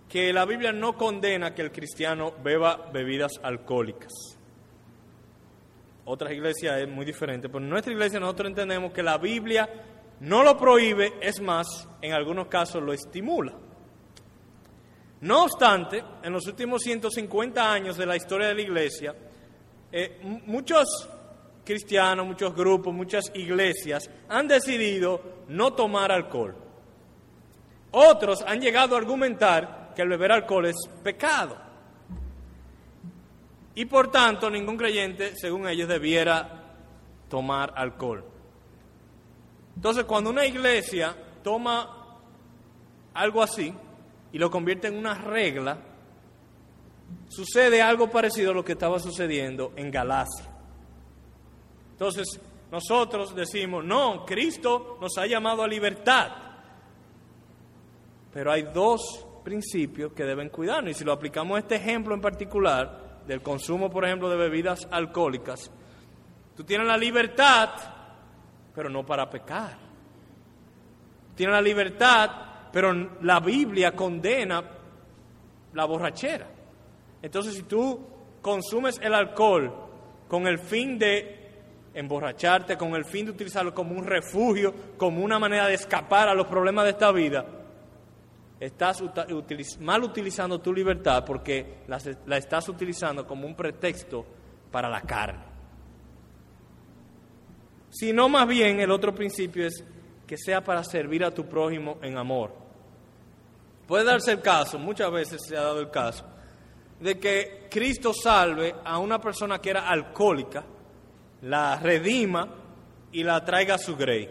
que 0.10 0.34
la 0.34 0.46
Biblia 0.46 0.72
no 0.72 0.98
condena 0.98 1.54
que 1.54 1.62
el 1.62 1.72
cristiano 1.72 2.34
beba 2.44 2.90
bebidas 2.92 3.34
alcohólicas. 3.44 4.12
Otras 6.04 6.34
iglesias 6.34 6.82
es 6.82 6.90
muy 6.90 7.06
diferente, 7.06 7.48
pero 7.48 7.64
en 7.64 7.70
nuestra 7.70 7.94
iglesia 7.94 8.20
nosotros 8.20 8.50
entendemos 8.50 8.92
que 8.92 9.04
la 9.04 9.18
Biblia 9.20 9.70
no 10.22 10.44
lo 10.44 10.56
prohíbe, 10.56 11.14
es 11.20 11.42
más, 11.42 11.88
en 12.00 12.14
algunos 12.14 12.48
casos 12.48 12.82
lo 12.82 12.94
estimula. 12.94 13.54
No 15.22 15.44
obstante, 15.44 16.04
en 16.24 16.32
los 16.32 16.46
últimos 16.46 16.84
150 16.84 17.72
años 17.72 17.98
de 17.98 18.06
la 18.06 18.16
historia 18.16 18.48
de 18.50 18.56
la 18.56 18.62
iglesia, 18.62 19.16
eh, 19.92 20.20
muchos 20.46 21.10
cristianos, 21.66 22.26
muchos 22.28 22.56
grupos, 22.56 22.94
muchas 22.94 23.32
iglesias 23.34 24.10
han 24.30 24.48
decidido 24.48 25.22
no 25.48 25.74
tomar 25.74 26.12
alcohol. 26.12 26.56
Otros 27.90 28.44
han 28.46 28.62
llegado 28.62 28.96
a 28.96 29.00
argumentar 29.00 29.92
que 29.96 30.04
el 30.04 30.10
beber 30.10 30.34
alcohol 30.34 30.68
es 30.68 30.76
pecado. 31.04 31.58
Y 33.74 33.86
por 33.86 34.12
tanto, 34.12 34.52
ningún 34.52 34.78
creyente, 34.78 35.36
según 35.36 35.68
ellos, 35.68 35.88
debiera 35.88 36.76
tomar 37.28 37.74
alcohol. 37.76 38.24
Entonces, 39.76 40.04
cuando 40.06 40.30
una 40.30 40.46
iglesia 40.46 41.16
toma 41.44 42.20
algo 43.14 43.42
así 43.42 43.74
y 44.32 44.38
lo 44.38 44.50
convierte 44.50 44.88
en 44.88 44.98
una 44.98 45.16
regla, 45.16 45.78
sucede 47.28 47.82
algo 47.82 48.10
parecido 48.10 48.52
a 48.52 48.54
lo 48.54 48.64
que 48.64 48.74
estaba 48.74 49.00
sucediendo 49.00 49.74
en 49.76 49.92
Galacia. 49.92 50.46
Entonces, 51.92 52.40
nosotros 52.72 53.36
decimos, 53.36 53.84
no, 53.84 54.26
Cristo 54.26 54.98
nos 55.02 55.18
ha 55.18 55.28
llamado 55.28 55.64
a 55.64 55.68
libertad. 55.68 56.32
Pero 58.34 58.52
hay 58.52 58.64
dos 58.74 59.26
principios 59.44 60.14
que 60.14 60.24
deben 60.24 60.50
cuidarnos. 60.50 60.92
Y 60.92 60.94
si 60.94 61.04
lo 61.04 61.12
aplicamos 61.12 61.58
a 61.58 61.60
este 61.60 61.76
ejemplo 61.76 62.16
en 62.16 62.22
particular, 62.22 63.02
del 63.28 63.42
consumo, 63.42 63.90
por 63.90 64.06
ejemplo, 64.06 64.30
de 64.30 64.38
bebidas 64.38 64.88
alcohólicas, 64.90 65.72
tú 66.56 66.64
tienes 66.64 66.88
la 66.88 66.98
libertad, 66.98 67.70
pero 68.74 68.90
no 68.90 69.06
para 69.06 69.30
pecar. 69.30 69.78
Tienes 71.36 71.56
la 71.56 71.62
libertad, 71.62 72.30
pero 72.72 72.94
la 73.22 73.40
Biblia 73.40 73.96
condena 73.96 74.64
la 75.74 75.86
borrachera. 75.86 76.48
Entonces, 77.22 77.56
si 77.56 77.64
tú 77.64 78.00
consumes 78.42 79.00
el 79.02 79.14
alcohol 79.14 79.74
con 80.28 80.48
el 80.48 80.60
fin 80.60 80.98
de 80.98 81.42
emborracharte, 81.94 82.78
con 82.78 82.96
el 82.96 83.06
fin 83.06 83.26
de 83.26 83.32
utilizarlo 83.32 83.74
como 83.74 83.96
un 83.96 84.06
refugio, 84.06 84.74
como 84.98 85.24
una 85.24 85.40
manera 85.40 85.68
de 85.68 85.76
escapar 85.76 86.30
a 86.30 86.34
los 86.34 86.48
problemas 86.48 86.86
de 86.86 86.92
esta 86.92 87.12
vida, 87.12 87.46
estás 88.60 89.04
mal 89.80 90.04
utilizando 90.04 90.60
tu 90.60 90.74
libertad 90.74 91.26
porque 91.26 91.80
la, 91.88 92.38
estás 92.38 92.70
utilizando 92.70 93.26
como 93.26 93.48
un 93.48 93.56
pretexto 93.56 94.26
para 94.72 94.88
la 94.90 95.02
carne. 95.02 95.51
Sino 97.92 98.28
más 98.28 98.48
bien 98.48 98.80
el 98.80 98.90
otro 98.90 99.14
principio 99.14 99.68
es 99.68 99.84
que 100.26 100.38
sea 100.38 100.64
para 100.64 100.84
servir 100.84 101.24
a 101.24 101.32
tu 101.32 101.46
prójimo 101.46 102.00
en 102.02 102.18
amor. 102.18 102.52
Puede 103.88 104.06
darse 104.06 104.32
el 104.32 104.42
caso, 104.42 104.80
muchas 104.80 105.12
veces 105.12 105.42
se 105.48 105.56
ha 105.56 105.62
dado 105.62 105.80
el 105.80 105.92
caso, 105.92 106.26
de 107.00 107.20
que 107.20 107.68
Cristo 107.70 108.14
salve 108.14 108.74
a 108.84 108.98
una 108.98 109.20
persona 109.20 109.60
que 109.60 109.70
era 109.70 109.88
alcohólica, 109.88 110.64
la 111.42 111.78
redima 111.78 112.48
y 113.12 113.24
la 113.24 113.44
traiga 113.46 113.76
a 113.76 113.78
su 113.78 113.96
grey. 113.96 114.30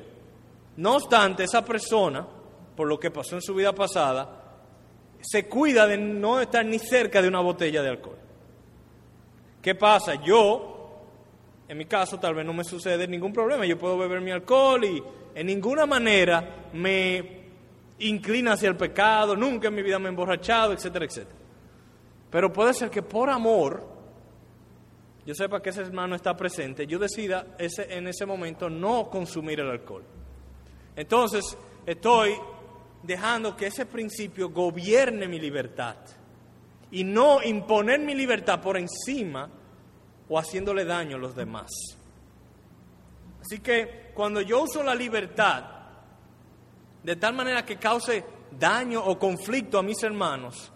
No 0.77 0.97
obstante, 0.97 1.45
esa 1.45 1.65
persona 1.65 2.27
por 2.81 2.89
lo 2.89 2.99
que 2.99 3.11
pasó 3.11 3.35
en 3.35 3.43
su 3.43 3.55
vida 3.55 3.75
pasada, 3.75 4.27
se 5.21 5.47
cuida 5.47 5.87
de 5.87 5.99
no 5.99 6.41
estar 6.41 6.65
ni 6.65 6.79
cerca 6.79 7.21
de 7.21 7.29
una 7.29 7.41
botella 7.41 7.83
de 7.83 7.91
alcohol. 7.91 8.17
¿Qué 9.61 9.75
pasa? 9.75 10.15
Yo, 10.15 10.70
en 11.71 11.79
mi 11.79 11.85
caso, 11.85 12.19
tal 12.19 12.35
vez 12.35 12.45
no 12.45 12.53
me 12.53 12.65
sucede 12.65 13.07
ningún 13.07 13.33
problema. 13.33 13.65
Yo 13.65 13.79
puedo 13.79 13.97
beber 13.97 14.21
mi 14.21 14.33
alcohol 14.33 14.85
y 14.85 15.01
en 15.37 15.47
ninguna 15.47 15.87
manera 15.87 16.67
me 16.73 17.45
inclina 18.01 18.55
hacia 18.55 18.69
el 18.69 18.77
pecado, 18.77 19.37
nunca 19.37 19.69
en 19.69 19.77
mi 19.77 19.83
vida 19.85 20.01
me 20.01 20.07
he 20.07 20.09
emborrachado, 20.09 20.73
etcétera, 20.73 21.05
etcétera. 21.05 21.39
Pero 22.29 22.53
puede 22.53 22.75
ser 22.75 22.91
que 22.91 23.03
por 23.03 23.31
amor, 23.31 23.87
yo 25.25 25.33
sepa 25.33 25.63
que 25.63 25.71
ese 25.71 25.83
hermano 25.83 26.17
está 26.17 26.37
presente, 26.37 26.89
yo 26.89 26.99
decida 26.99 27.55
ese, 27.57 27.87
en 27.97 28.09
ese 28.09 28.27
momento 28.27 28.69
no 28.69 29.09
consumir 29.09 29.61
el 29.61 29.71
alcohol. 29.71 30.03
Entonces, 30.97 31.57
estoy 31.87 32.35
dejando 33.05 33.57
que 33.57 33.69
ese 33.69 33.87
principio 33.87 34.51
gobierne 34.51 35.29
mi 35.29 35.39
libertad 35.39 35.99
y 36.91 37.05
no 37.05 37.41
imponer 37.45 38.01
mi 38.01 38.17
libertad 38.17 38.61
por 38.61 38.77
encima 38.77 39.49
o 40.31 40.39
haciéndole 40.39 40.85
daño 40.87 41.17
a 41.17 41.21
los 41.21 41.35
demás. 41.35 41.69
Así 43.43 43.59
que 43.59 44.13
cuando 44.15 44.41
yo 44.41 44.63
uso 44.63 44.83
la 44.83 44.95
libertad 44.95 45.65
de 47.03 47.17
tal 47.17 47.35
manera 47.35 47.65
que 47.65 47.77
cause 47.77 48.25
daño 48.59 49.05
o 49.05 49.19
conflicto 49.19 49.79
a 49.79 49.83
mis 49.83 50.03
hermanos, 50.03 50.73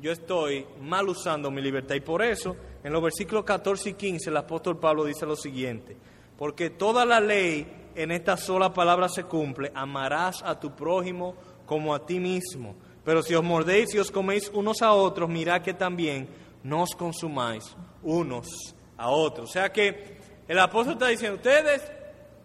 yo 0.00 0.12
estoy 0.12 0.66
mal 0.80 1.08
usando 1.08 1.50
mi 1.50 1.62
libertad. 1.62 1.94
Y 1.94 2.00
por 2.00 2.22
eso, 2.22 2.56
en 2.82 2.92
los 2.92 3.02
versículos 3.02 3.44
14 3.44 3.90
y 3.90 3.94
15, 3.94 4.30
el 4.30 4.36
apóstol 4.36 4.78
Pablo 4.78 5.04
dice 5.04 5.26
lo 5.26 5.36
siguiente, 5.36 5.96
porque 6.36 6.70
toda 6.70 7.04
la 7.04 7.20
ley 7.20 7.90
en 7.94 8.10
esta 8.10 8.36
sola 8.36 8.72
palabra 8.72 9.08
se 9.08 9.24
cumple, 9.24 9.70
amarás 9.74 10.42
a 10.42 10.58
tu 10.58 10.74
prójimo 10.74 11.34
como 11.66 11.94
a 11.94 12.04
ti 12.04 12.18
mismo. 12.18 12.74
Pero 13.04 13.22
si 13.22 13.34
os 13.34 13.44
mordéis 13.44 13.94
y 13.94 13.98
os 13.98 14.10
coméis 14.10 14.50
unos 14.52 14.82
a 14.82 14.92
otros, 14.92 15.28
mirad 15.28 15.62
que 15.62 15.74
también 15.74 16.28
no 16.62 16.82
os 16.82 16.90
consumáis 16.96 17.76
unos 18.02 18.74
a 18.98 19.08
otros. 19.08 19.48
O 19.48 19.52
sea 19.52 19.72
que 19.72 20.18
el 20.46 20.58
apóstol 20.58 20.94
está 20.94 21.08
diciendo, 21.08 21.36
ustedes 21.36 21.82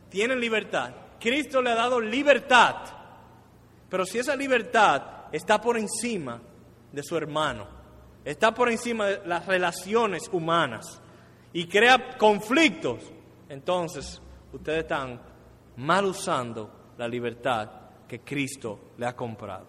tienen 0.09 0.39
libertad. 0.39 0.93
Cristo 1.19 1.61
le 1.61 1.71
ha 1.71 1.75
dado 1.75 1.99
libertad. 1.99 2.75
Pero 3.89 4.05
si 4.05 4.19
esa 4.19 4.35
libertad 4.35 5.25
está 5.31 5.59
por 5.59 5.77
encima 5.77 6.41
de 6.91 7.03
su 7.03 7.17
hermano, 7.17 7.67
está 8.23 8.53
por 8.53 8.69
encima 8.69 9.07
de 9.07 9.27
las 9.27 9.45
relaciones 9.45 10.29
humanas 10.31 11.01
y 11.51 11.67
crea 11.67 12.17
conflictos, 12.17 12.99
entonces 13.49 14.21
ustedes 14.51 14.79
están 14.79 15.21
mal 15.77 16.05
usando 16.05 16.93
la 16.97 17.07
libertad 17.07 17.69
que 18.07 18.21
Cristo 18.21 18.93
le 18.97 19.05
ha 19.05 19.15
comprado. 19.15 19.67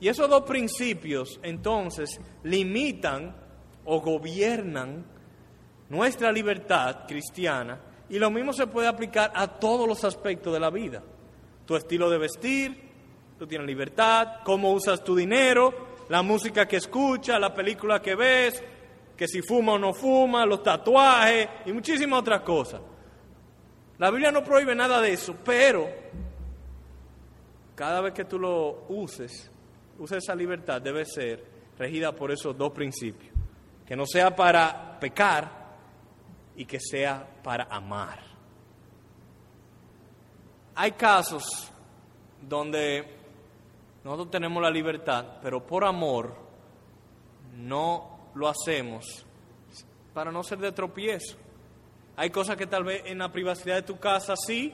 Y 0.00 0.08
esos 0.08 0.28
dos 0.28 0.42
principios 0.42 1.40
entonces 1.42 2.20
limitan 2.42 3.45
o 3.86 4.00
gobiernan 4.00 5.04
nuestra 5.88 6.30
libertad 6.30 7.06
cristiana 7.06 7.80
y 8.08 8.18
lo 8.18 8.30
mismo 8.30 8.52
se 8.52 8.66
puede 8.66 8.88
aplicar 8.88 9.32
a 9.34 9.48
todos 9.48 9.88
los 9.88 10.04
aspectos 10.04 10.52
de 10.52 10.60
la 10.60 10.70
vida. 10.70 11.02
Tu 11.64 11.74
estilo 11.76 12.08
de 12.10 12.18
vestir, 12.18 12.90
tú 13.38 13.46
tienes 13.46 13.66
libertad, 13.66 14.40
cómo 14.44 14.72
usas 14.72 15.02
tu 15.02 15.16
dinero, 15.16 15.72
la 16.08 16.22
música 16.22 16.66
que 16.66 16.76
escuchas, 16.76 17.40
la 17.40 17.52
película 17.52 18.00
que 18.00 18.14
ves, 18.14 18.62
que 19.16 19.26
si 19.26 19.42
fuma 19.42 19.72
o 19.72 19.78
no 19.78 19.92
fuma, 19.92 20.46
los 20.46 20.62
tatuajes 20.62 21.48
y 21.64 21.72
muchísimas 21.72 22.20
otras 22.20 22.42
cosas. 22.42 22.80
La 23.98 24.10
Biblia 24.10 24.30
no 24.30 24.44
prohíbe 24.44 24.74
nada 24.74 25.00
de 25.00 25.12
eso, 25.12 25.34
pero 25.44 25.88
cada 27.74 28.00
vez 28.00 28.12
que 28.12 28.24
tú 28.24 28.38
lo 28.38 28.84
uses, 28.88 29.50
uses 29.98 30.18
esa 30.18 30.34
libertad, 30.34 30.80
debe 30.80 31.04
ser 31.04 31.44
regida 31.78 32.14
por 32.14 32.30
esos 32.30 32.56
dos 32.56 32.72
principios. 32.72 33.35
Que 33.86 33.96
no 33.96 34.06
sea 34.06 34.34
para 34.34 34.98
pecar 34.98 35.50
y 36.56 36.64
que 36.64 36.80
sea 36.80 37.26
para 37.42 37.64
amar. 37.64 38.26
hay 40.76 40.92
casos 40.92 41.72
donde 42.42 43.16
nosotros 44.04 44.30
tenemos 44.30 44.62
la 44.62 44.70
libertad, 44.70 45.38
pero 45.42 45.66
por 45.66 45.84
amor 45.84 46.36
no 47.56 48.30
lo 48.34 48.48
hacemos 48.48 49.24
para 50.12 50.30
no 50.30 50.42
ser 50.42 50.58
de 50.58 50.72
tropiezo. 50.72 51.36
Hay 52.16 52.30
cosas 52.30 52.56
que 52.56 52.66
tal 52.66 52.84
vez 52.84 53.02
en 53.06 53.18
la 53.18 53.32
privacidad 53.32 53.76
de 53.76 53.82
tu 53.82 53.98
casa 53.98 54.34
sí, 54.36 54.72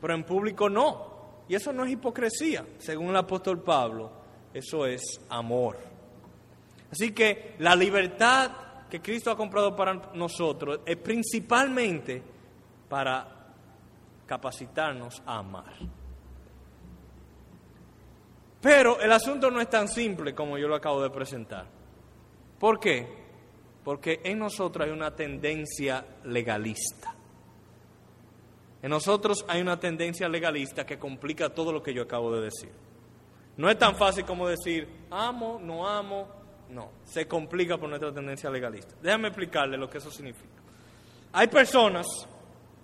pero 0.00 0.14
en 0.14 0.24
público 0.24 0.68
no. 0.68 1.14
Y 1.48 1.54
eso 1.54 1.72
no 1.72 1.84
es 1.84 1.92
hipocresía, 1.92 2.66
según 2.78 3.10
el 3.10 3.16
apóstol 3.16 3.62
Pablo, 3.62 4.10
eso 4.52 4.86
es 4.86 5.20
amor. 5.28 5.93
Así 6.94 7.10
que 7.10 7.56
la 7.58 7.74
libertad 7.74 8.52
que 8.88 9.02
Cristo 9.02 9.28
ha 9.28 9.36
comprado 9.36 9.74
para 9.74 9.94
nosotros 10.14 10.78
es 10.86 10.96
principalmente 10.96 12.22
para 12.88 13.26
capacitarnos 14.24 15.20
a 15.26 15.38
amar. 15.38 15.74
Pero 18.60 19.00
el 19.00 19.10
asunto 19.10 19.50
no 19.50 19.60
es 19.60 19.68
tan 19.68 19.88
simple 19.88 20.36
como 20.36 20.56
yo 20.56 20.68
lo 20.68 20.76
acabo 20.76 21.02
de 21.02 21.10
presentar. 21.10 21.66
¿Por 22.60 22.78
qué? 22.78 23.04
Porque 23.82 24.20
en 24.22 24.38
nosotros 24.38 24.86
hay 24.86 24.92
una 24.92 25.16
tendencia 25.16 26.06
legalista. 26.22 27.12
En 28.82 28.90
nosotros 28.90 29.44
hay 29.48 29.60
una 29.60 29.80
tendencia 29.80 30.28
legalista 30.28 30.86
que 30.86 30.96
complica 30.96 31.48
todo 31.48 31.72
lo 31.72 31.82
que 31.82 31.92
yo 31.92 32.02
acabo 32.04 32.32
de 32.36 32.42
decir. 32.42 32.70
No 33.56 33.68
es 33.68 33.76
tan 33.76 33.96
fácil 33.96 34.24
como 34.24 34.46
decir 34.46 34.88
amo, 35.10 35.58
no 35.60 35.88
amo, 35.88 36.43
no, 36.74 36.90
se 37.04 37.26
complica 37.26 37.78
por 37.78 37.88
nuestra 37.88 38.12
tendencia 38.12 38.50
legalista. 38.50 38.94
Déjame 39.00 39.28
explicarle 39.28 39.76
lo 39.76 39.88
que 39.88 39.98
eso 39.98 40.10
significa. 40.10 40.60
Hay 41.32 41.46
personas 41.46 42.06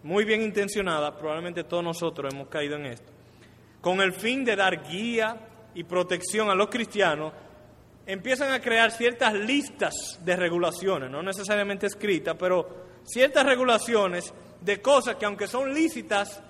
muy 0.03 0.25
bien 0.25 0.43
intencionadas, 0.43 1.13
probablemente 1.17 1.65
todos 1.65 1.85
nosotros 1.85 2.33
hemos 2.33 2.49
caído 2.49 2.77
en 2.77 2.87
esto, 2.87 3.13
con 3.81 4.01
el 4.01 4.13
fin 4.13 4.45
de 4.45 4.57
dar 4.57 4.83
guía 4.89 5.37
y 5.75 5.85
protección 5.85 6.51
a 6.51 6.55
los 6.55 6.69
cristianos, 6.69 7.33
empiezan 8.07 8.53
a 8.53 8.61
crear 8.61 8.91
ciertas 8.91 9.35
listas 9.35 10.19
de 10.25 10.37
regulaciones, 10.37 11.11
no 11.11 11.23
necesariamente 11.23 11.87
escritas, 11.87 12.37
pero 12.39 12.87
ciertas 13.05 13.45
regulaciones 13.45 14.33
de 14.61 14.81
cosas 14.81 15.17
que 15.17 15.27
aunque 15.27 15.47
son 15.47 15.75
lícitas 15.75 16.43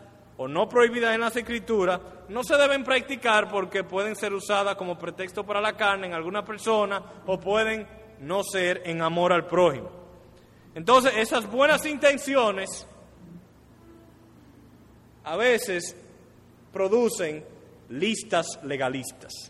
o 0.42 0.48
no 0.48 0.70
prohibidas 0.70 1.14
en 1.14 1.20
las 1.20 1.36
escrituras, 1.36 2.00
no 2.30 2.42
se 2.42 2.56
deben 2.56 2.82
practicar 2.82 3.50
porque 3.50 3.84
pueden 3.84 4.16
ser 4.16 4.32
usadas 4.32 4.74
como 4.74 4.96
pretexto 4.96 5.44
para 5.44 5.60
la 5.60 5.76
carne 5.76 6.06
en 6.06 6.14
alguna 6.14 6.42
persona 6.46 7.02
o 7.26 7.38
pueden 7.38 7.86
no 8.20 8.42
ser 8.42 8.80
en 8.86 9.02
amor 9.02 9.34
al 9.34 9.46
prójimo. 9.46 9.90
Entonces, 10.74 11.12
esas 11.18 11.46
buenas 11.50 11.84
intenciones 11.84 12.86
a 15.24 15.36
veces 15.36 15.94
producen 16.72 17.44
listas 17.90 18.46
legalistas. 18.62 19.49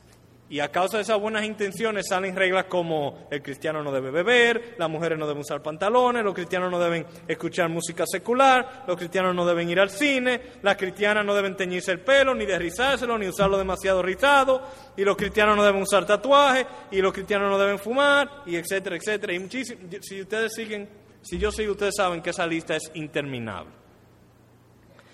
Y 0.50 0.58
a 0.58 0.68
causa 0.68 0.96
de 0.96 1.04
esas 1.04 1.20
buenas 1.20 1.44
intenciones 1.44 2.06
salen 2.08 2.34
reglas 2.34 2.64
como 2.64 3.28
el 3.30 3.40
cristiano 3.40 3.84
no 3.84 3.92
debe 3.92 4.10
beber, 4.10 4.74
las 4.78 4.90
mujeres 4.90 5.16
no 5.16 5.28
deben 5.28 5.42
usar 5.42 5.62
pantalones, 5.62 6.24
los 6.24 6.34
cristianos 6.34 6.72
no 6.72 6.80
deben 6.80 7.06
escuchar 7.28 7.68
música 7.68 8.02
secular, 8.04 8.82
los 8.88 8.96
cristianos 8.96 9.32
no 9.32 9.46
deben 9.46 9.70
ir 9.70 9.78
al 9.78 9.90
cine, 9.90 10.40
las 10.62 10.76
cristianas 10.76 11.24
no 11.24 11.36
deben 11.36 11.56
teñirse 11.56 11.92
el 11.92 12.00
pelo, 12.00 12.34
ni 12.34 12.46
derrizárselo, 12.46 13.16
ni 13.16 13.28
usarlo 13.28 13.58
demasiado 13.58 14.02
rizado, 14.02 14.60
y 14.96 15.04
los 15.04 15.16
cristianos 15.16 15.56
no 15.56 15.62
deben 15.62 15.82
usar 15.82 16.04
tatuajes, 16.04 16.66
y 16.90 17.00
los 17.00 17.12
cristianos 17.12 17.48
no 17.48 17.56
deben 17.56 17.78
fumar, 17.78 18.42
y 18.44 18.56
etcétera, 18.56 18.96
etcétera. 18.96 19.32
Y 19.32 19.38
muchísimo, 19.38 19.88
si 20.00 20.20
ustedes 20.20 20.52
siguen, 20.52 20.88
si 21.22 21.38
yo 21.38 21.52
sigo, 21.52 21.72
ustedes 21.72 21.94
saben 21.96 22.22
que 22.22 22.30
esa 22.30 22.44
lista 22.44 22.74
es 22.74 22.90
interminable. 22.94 23.70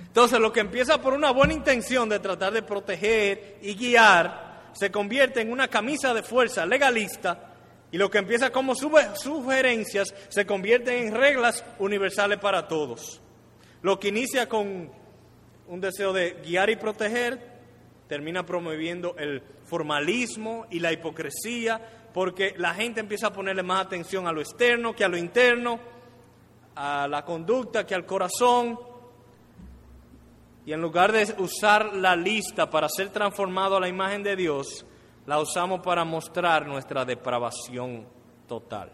Entonces, 0.01 0.41
lo 0.41 0.51
que 0.51 0.61
empieza 0.61 0.99
por 0.99 1.13
una 1.13 1.31
buena 1.31 1.53
intención 1.53 2.09
de 2.09 2.21
tratar 2.21 2.55
de 2.55 2.63
proteger 2.63 3.59
y 3.61 3.75
guiar, 3.75 4.46
se 4.79 4.91
convierte 4.91 5.41
en 5.41 5.51
una 5.51 5.69
camisa 5.69 6.13
de 6.13 6.23
fuerza 6.23 6.67
legalista 6.67 7.55
y 7.91 7.99
lo 7.99 8.11
que 8.11 8.19
empieza 8.19 8.51
como 8.51 8.75
sugerencias 8.75 10.15
se 10.29 10.45
convierte 10.45 11.07
en 11.07 11.15
reglas 11.15 11.65
universales 11.79 12.39
para 12.39 12.69
todos. 12.69 13.21
Lo 13.83 13.99
que 13.99 14.09
inicia 14.09 14.49
con 14.49 14.91
un 15.69 15.81
deseo 15.81 16.13
de 16.13 16.43
guiar 16.45 16.71
y 16.71 16.77
proteger 16.77 17.57
termina 18.09 18.45
promoviendo 18.45 19.17
el 19.19 19.43
formalismo 19.65 20.67
y 20.71 20.81
la 20.81 20.93
hipocresía 20.93 21.81
porque 22.13 22.55
la 22.57 22.75
gente 22.75 23.01
empieza 23.01 23.29
a 23.29 23.33
ponerle 23.33 23.63
más 23.63 23.85
atención 23.85 24.27
a 24.27 24.33
lo 24.33 24.41
externo 24.41 24.95
que 24.95 25.05
a 25.05 25.09
lo 25.09 25.17
interno, 25.17 25.79
a 26.75 27.07
la 27.09 27.25
conducta 27.25 27.87
que 27.87 27.95
al 27.95 28.07
corazón 28.07 28.79
y 30.67 30.73
en 30.73 30.81
lugar 30.81 31.13
de 31.13 31.33
usar 31.39 31.95
la 31.95 32.17
lista 32.17 32.69
para 32.69 32.89
ser 32.89 33.11
transformado 33.11 33.77
a 33.77 33.81
la 33.81 33.89
imagen 33.89 34.25
de 34.25 34.35
Dios, 34.35 34.85
la 35.25 35.39
usamos 35.39 35.81
para 35.81 36.05
mostrar 36.05 36.67
nuestra 36.67 37.05
depravación 37.05 38.05
total. 38.49 38.91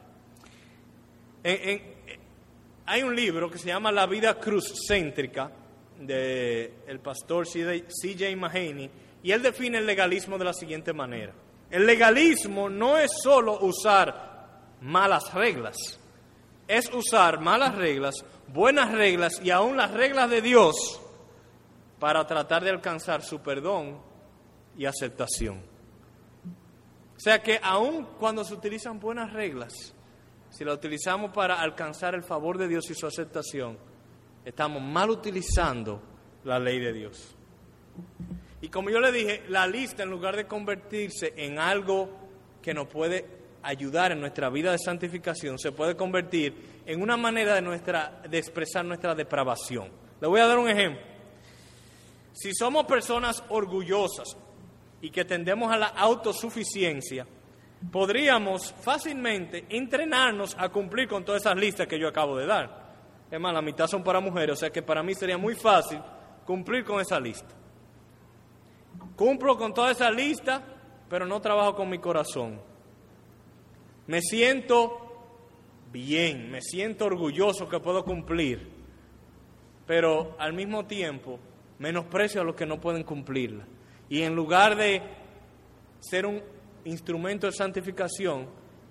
hay 1.43 3.03
un 3.03 3.17
libro 3.17 3.51
que 3.51 3.57
se 3.57 3.69
llama 3.69 3.91
La 3.91 4.07
vida 4.07 4.39
cruzcéntrica 4.39 5.51
del 5.99 7.01
pastor 7.03 7.47
C.J. 7.47 8.37
Mahaney 8.37 8.91
y 9.23 9.33
él 9.33 9.43
define 9.43 9.79
el 9.79 9.87
legalismo 9.87 10.37
de 10.37 10.45
la 10.45 10.53
siguiente 10.53 10.93
manera. 10.93 11.33
El 11.71 11.87
legalismo 11.87 12.69
no 12.69 12.99
es 12.99 13.11
solo 13.23 13.61
usar 13.61 14.77
malas 14.83 15.33
reglas, 15.33 15.77
es 16.69 16.93
usar 16.93 17.41
malas 17.41 17.75
reglas, 17.77 18.17
buenas 18.49 18.93
reglas 18.93 19.41
y 19.43 19.51
aún 19.51 19.79
las 19.79 19.91
reglas 19.93 20.29
de 20.29 20.43
Dios 20.43 21.02
para 22.03 22.27
tratar 22.27 22.65
de 22.65 22.71
alcanzar 22.71 23.23
su 23.23 23.41
perdón 23.41 23.97
y 24.77 24.87
aceptación. 24.87 25.63
O 27.17 27.21
sea 27.21 27.41
que 27.41 27.61
aun 27.63 28.09
cuando 28.19 28.43
se 28.43 28.55
utilizan 28.55 28.99
buenas 28.99 29.33
reglas, 29.33 29.95
si 30.51 30.65
las 30.65 30.75
utilizamos 30.75 31.31
para 31.31 31.61
alcanzar 31.61 32.17
el 32.17 32.25
favor 32.25 32.59
de 32.59 32.67
Dios 32.67 32.91
y 32.91 32.95
su 32.97 33.07
aceptación, 33.07 33.79
estamos 34.45 34.83
mal 34.83 35.11
utilizando 35.11 36.03
la 36.43 36.59
ley 36.59 36.81
de 36.81 36.93
Dios. 36.93 37.37
Y 38.61 38.69
como 38.69 38.91
yo 38.91 38.99
le 38.99 39.13
dije, 39.13 39.45
la 39.47 39.69
lista 39.69 40.03
en 40.03 40.11
lugar 40.11 40.35
de 40.35 40.49
convertirse 40.49 41.35
en 41.37 41.61
algo 41.61 42.11
que 42.61 42.75
nos 42.75 42.89
puede 42.89 43.25
ayudar 43.63 44.11
en 44.11 44.19
nuestra 44.19 44.51
vida 44.51 44.73
de 44.73 44.79
santificación, 44.79 45.57
se 45.57 45.71
puede 45.71 45.95
convertir 45.95 46.83
en 46.85 47.01
una 47.01 47.17
manera 47.17 47.55
de, 47.55 47.63
nuestra, 47.63 48.23
de 48.29 48.39
expresar 48.39 48.85
nuestra 48.85 49.15
depravación. 49.15 49.89
Le 50.21 50.27
voy 50.27 50.41
a 50.41 50.49
dar 50.49 50.59
un 50.59 50.69
ejemplo. 50.69 51.12
Si 52.33 52.55
somos 52.55 52.87
personas 52.87 53.43
orgullosas 53.49 54.37
y 55.01 55.11
que 55.11 55.25
tendemos 55.25 55.73
a 55.73 55.77
la 55.77 55.87
autosuficiencia, 55.89 57.27
podríamos 57.91 58.73
fácilmente 58.81 59.67
entrenarnos 59.69 60.57
a 60.59 60.69
cumplir 60.69 61.09
con 61.09 61.25
todas 61.25 61.43
esas 61.43 61.57
listas 61.57 61.87
que 61.87 61.99
yo 61.99 62.09
acabo 62.09 62.37
de 62.37 62.47
dar. 62.47 62.83
Es 63.31 63.41
más, 63.41 63.53
la 63.53 63.63
mitad 63.63 63.87
son 63.87 64.03
para 64.03 64.21
mujeres, 64.21 64.55
o 64.55 64.57
sea 64.57 64.71
que 64.71 64.83
para 64.83 65.03
mí 65.03 65.15
sería 65.15 65.39
muy 65.39 65.55
fácil 65.55 66.01
cumplir 66.47 66.85
con 66.85 67.01
esa 67.01 67.19
lista. 67.19 67.55
Cumplo 69.17 69.57
con 69.57 69.73
toda 69.75 69.91
esa 69.91 70.11
lista, 70.11 70.63
pero 71.09 71.27
no 71.27 71.41
trabajo 71.41 71.75
con 71.75 71.89
mi 71.89 71.99
corazón. 71.99 72.61
Me 74.07 74.21
siento 74.21 75.03
bien, 75.91 76.51
me 76.51 76.61
siento 76.61 77.07
orgulloso 77.07 77.69
que 77.69 77.81
puedo 77.81 78.05
cumplir, 78.05 78.71
pero 79.87 80.35
al 80.39 80.53
mismo 80.53 80.87
tiempo 80.87 81.39
menosprecio 81.83 82.41
a 82.41 82.45
los 82.45 82.55
que 82.55 82.65
no 82.65 82.81
pueden 82.81 83.03
cumplirla. 83.03 83.67
Y 84.09 84.23
en 84.23 84.37
lugar 84.37 84.77
de 84.77 85.03
ser 85.99 86.27
un 86.27 86.41
instrumento 86.85 87.49
de 87.49 87.53
santificación, 87.53 88.47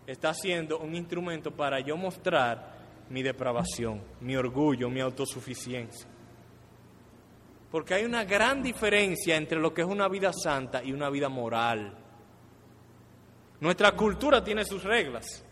está 0.05 0.33
siendo 0.33 0.77
un 0.79 0.93
instrumento 0.93 1.51
para 1.51 1.79
yo 1.79 1.95
mostrar 1.95 2.79
mi 3.09 3.23
depravación, 3.23 4.01
mi 4.19 4.35
orgullo, 4.35 4.89
mi 4.89 4.99
autosuficiencia. 4.99 6.05
Porque 7.71 7.93
hay 7.93 8.03
una 8.03 8.25
gran 8.25 8.61
diferencia 8.61 9.37
entre 9.37 9.57
lo 9.57 9.73
que 9.73 9.83
es 9.83 9.87
una 9.87 10.09
vida 10.09 10.33
santa 10.33 10.83
y 10.83 10.91
una 10.91 11.09
vida 11.09 11.29
moral. 11.29 11.97
Nuestra 13.61 13.93
cultura 13.93 14.43
tiene 14.43 14.65
sus 14.65 14.83
reglas. 14.83 15.45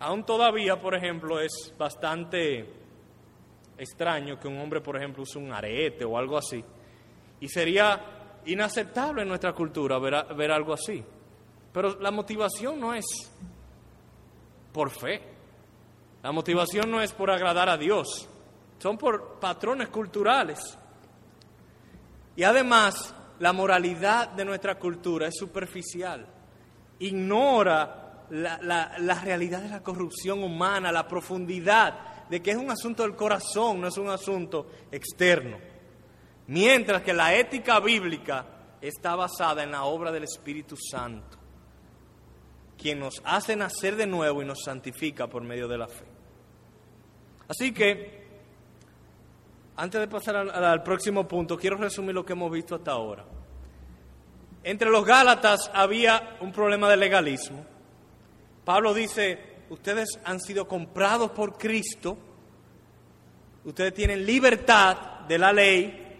Aún 0.00 0.24
todavía, 0.24 0.80
por 0.80 0.94
ejemplo, 0.94 1.38
es 1.38 1.74
bastante 1.76 2.85
extraño 3.78 4.38
que 4.38 4.48
un 4.48 4.58
hombre, 4.58 4.80
por 4.80 4.96
ejemplo, 4.96 5.22
use 5.22 5.38
un 5.38 5.52
arete 5.52 6.04
o 6.04 6.16
algo 6.16 6.38
así. 6.38 6.64
Y 7.40 7.48
sería 7.48 8.40
inaceptable 8.46 9.22
en 9.22 9.28
nuestra 9.28 9.52
cultura 9.52 9.98
ver, 9.98 10.34
ver 10.34 10.50
algo 10.50 10.72
así. 10.72 11.04
Pero 11.72 11.98
la 12.00 12.10
motivación 12.10 12.80
no 12.80 12.94
es 12.94 13.04
por 14.72 14.90
fe. 14.90 15.20
La 16.22 16.32
motivación 16.32 16.90
no 16.90 17.00
es 17.00 17.12
por 17.12 17.30
agradar 17.30 17.68
a 17.68 17.76
Dios. 17.76 18.28
Son 18.78 18.96
por 18.96 19.38
patrones 19.38 19.88
culturales. 19.88 20.78
Y 22.34 22.42
además, 22.42 23.14
la 23.38 23.52
moralidad 23.52 24.30
de 24.30 24.44
nuestra 24.44 24.76
cultura 24.78 25.28
es 25.28 25.34
superficial. 25.36 26.26
Ignora 26.98 28.24
la, 28.30 28.58
la, 28.62 28.98
la 28.98 29.20
realidad 29.20 29.60
de 29.62 29.68
la 29.68 29.82
corrupción 29.82 30.42
humana, 30.42 30.90
la 30.90 31.06
profundidad 31.06 32.15
de 32.28 32.42
que 32.42 32.50
es 32.50 32.56
un 32.56 32.70
asunto 32.70 33.02
del 33.02 33.14
corazón, 33.14 33.80
no 33.80 33.88
es 33.88 33.96
un 33.98 34.08
asunto 34.08 34.66
externo. 34.90 35.58
Mientras 36.48 37.02
que 37.02 37.12
la 37.12 37.34
ética 37.34 37.80
bíblica 37.80 38.46
está 38.80 39.16
basada 39.16 39.62
en 39.62 39.72
la 39.72 39.84
obra 39.84 40.12
del 40.12 40.24
Espíritu 40.24 40.76
Santo, 40.76 41.36
quien 42.78 43.00
nos 43.00 43.20
hace 43.24 43.56
nacer 43.56 43.96
de 43.96 44.06
nuevo 44.06 44.42
y 44.42 44.44
nos 44.44 44.62
santifica 44.62 45.26
por 45.26 45.42
medio 45.42 45.66
de 45.66 45.78
la 45.78 45.88
fe. 45.88 46.04
Así 47.48 47.72
que, 47.72 48.26
antes 49.76 50.00
de 50.00 50.08
pasar 50.08 50.36
al, 50.36 50.82
próximo 50.82 51.26
punto, 51.26 51.56
quiero 51.56 51.76
resumir 51.76 52.14
lo 52.14 52.24
que 52.24 52.32
hemos 52.32 52.50
visto 52.50 52.74
hasta 52.74 52.92
ahora. 52.92 53.24
Entre 54.62 54.90
los 54.90 55.04
Gálatas 55.04 55.70
había 55.72 56.36
un 56.40 56.52
problema 56.52 56.88
de 56.90 56.96
legalismo. 56.96 57.64
Pablo 58.64 58.92
dice, 58.92 59.55
ustedes 59.70 60.18
han 60.24 60.40
sido 60.40 60.66
comprados 60.66 61.30
por 61.30 61.56
Cristo, 61.56 62.16
ustedes 63.64 63.94
tienen 63.94 64.24
libertad 64.24 65.20
de 65.28 65.38
la 65.38 65.52
ley, 65.52 66.18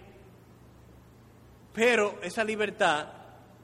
pero 1.73 2.19
esa 2.23 2.43
libertad 2.43 3.07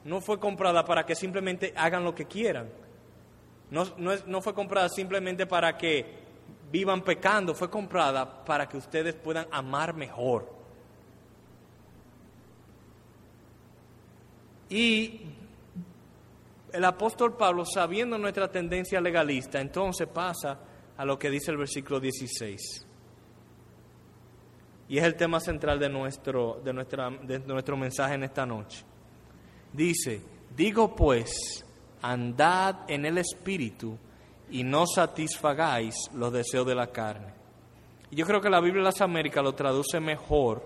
no 0.05 0.21
fue 0.21 0.39
comprada 0.39 0.85
para 0.85 1.05
que 1.05 1.15
simplemente 1.15 1.73
hagan 1.75 2.03
lo 2.03 2.13
que 2.13 2.25
quieran. 2.25 2.69
No, 3.71 3.85
no, 3.97 4.41
fue 4.41 4.53
comprada 4.53 4.87
simplemente 4.87 5.47
para 5.47 5.75
que 5.77 6.05
vivan 6.71 7.01
pecando, 7.01 7.55
fue 7.55 7.69
comprada 7.69 8.45
para 8.45 8.69
que 8.69 8.77
ustedes 8.77 9.15
puedan 9.15 9.47
amar 9.51 9.95
mejor. 9.95 10.53
Y 14.69 15.21
el 16.73 16.83
apóstol 16.85 17.37
Pablo, 17.37 17.63
sabiendo 17.65 18.17
nuestra 18.17 18.51
tendencia 18.51 18.99
legalista, 18.99 19.61
entonces 19.61 20.07
pasa 20.07 20.59
a 20.97 21.05
lo 21.05 21.17
que 21.17 21.29
dice 21.29 21.51
el 21.51 21.57
versículo 21.57 21.99
16. 21.99 22.87
Y 24.89 24.97
es 24.97 25.03
el 25.03 25.15
tema 25.15 25.39
central 25.39 25.79
de 25.79 25.89
nuestro, 25.89 26.59
de 26.63 26.73
nuestra, 26.73 27.09
de 27.09 27.39
nuestro 27.39 27.77
mensaje 27.77 28.15
en 28.15 28.23
esta 28.23 28.45
noche. 28.45 28.83
Dice, 29.71 30.21
digo 30.55 30.95
pues, 30.95 31.63
andad 32.01 32.89
en 32.89 33.05
el 33.05 33.19
Espíritu 33.19 33.97
y 34.49 34.63
no 34.63 34.85
satisfagáis 34.87 35.95
los 36.13 36.33
deseos 36.33 36.65
de 36.65 36.75
la 36.75 36.87
carne. 36.87 37.33
Y 38.09 38.15
yo 38.15 38.25
creo 38.25 38.41
que 38.41 38.49
la 38.49 38.59
Biblia 38.59 38.81
de 38.81 38.89
las 38.89 39.01
Américas 39.01 39.43
lo 39.43 39.53
traduce 39.53 39.99
mejor, 39.99 40.63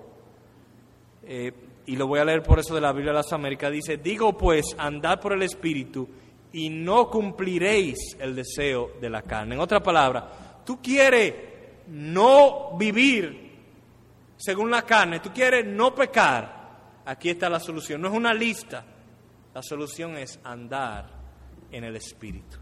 eh, 1.24 1.52
y 1.88 1.95
lo 1.95 2.06
voy 2.06 2.19
a 2.19 2.26
leer 2.26 2.43
por 2.43 2.60
eso 2.60 2.76
de 2.76 2.82
la 2.82 2.91
Biblia 2.91 3.13
de 3.13 3.17
las 3.17 3.34
Américas. 3.34 3.71
Dice, 3.71 3.97
digo 3.97 4.38
pues, 4.38 4.76
andad 4.78 5.19
por 5.19 5.34
el 5.34 5.41
Espíritu 5.41 6.08
y 6.52 6.69
no 6.69 7.10
cumpliréis 7.10 8.17
el 8.19 8.36
deseo 8.36 8.91
de 9.00 9.10
la 9.10 9.21
carne. 9.21 9.56
En 9.56 9.62
otra 9.62 9.82
palabra, 9.82 10.62
tú 10.65 10.82
quieres 10.82 11.34
no 11.88 12.78
vivir 12.78 13.47
según 14.36 14.69
la 14.69 14.82
carne, 14.84 15.21
tú 15.21 15.32
quieres 15.34 15.65
no 15.65 15.95
pecar, 15.95 17.02
aquí 17.06 17.30
está 17.30 17.50
la 17.50 17.60
solución. 17.60 18.02
No 18.02 18.10
es 18.10 18.13
una 18.13 18.34
lista, 18.34 18.86
la 19.54 19.63
solución 19.63 20.17
es 20.17 20.39
andar 20.43 21.10
en 21.71 21.86
el 21.86 21.95
Espíritu. 21.95 22.58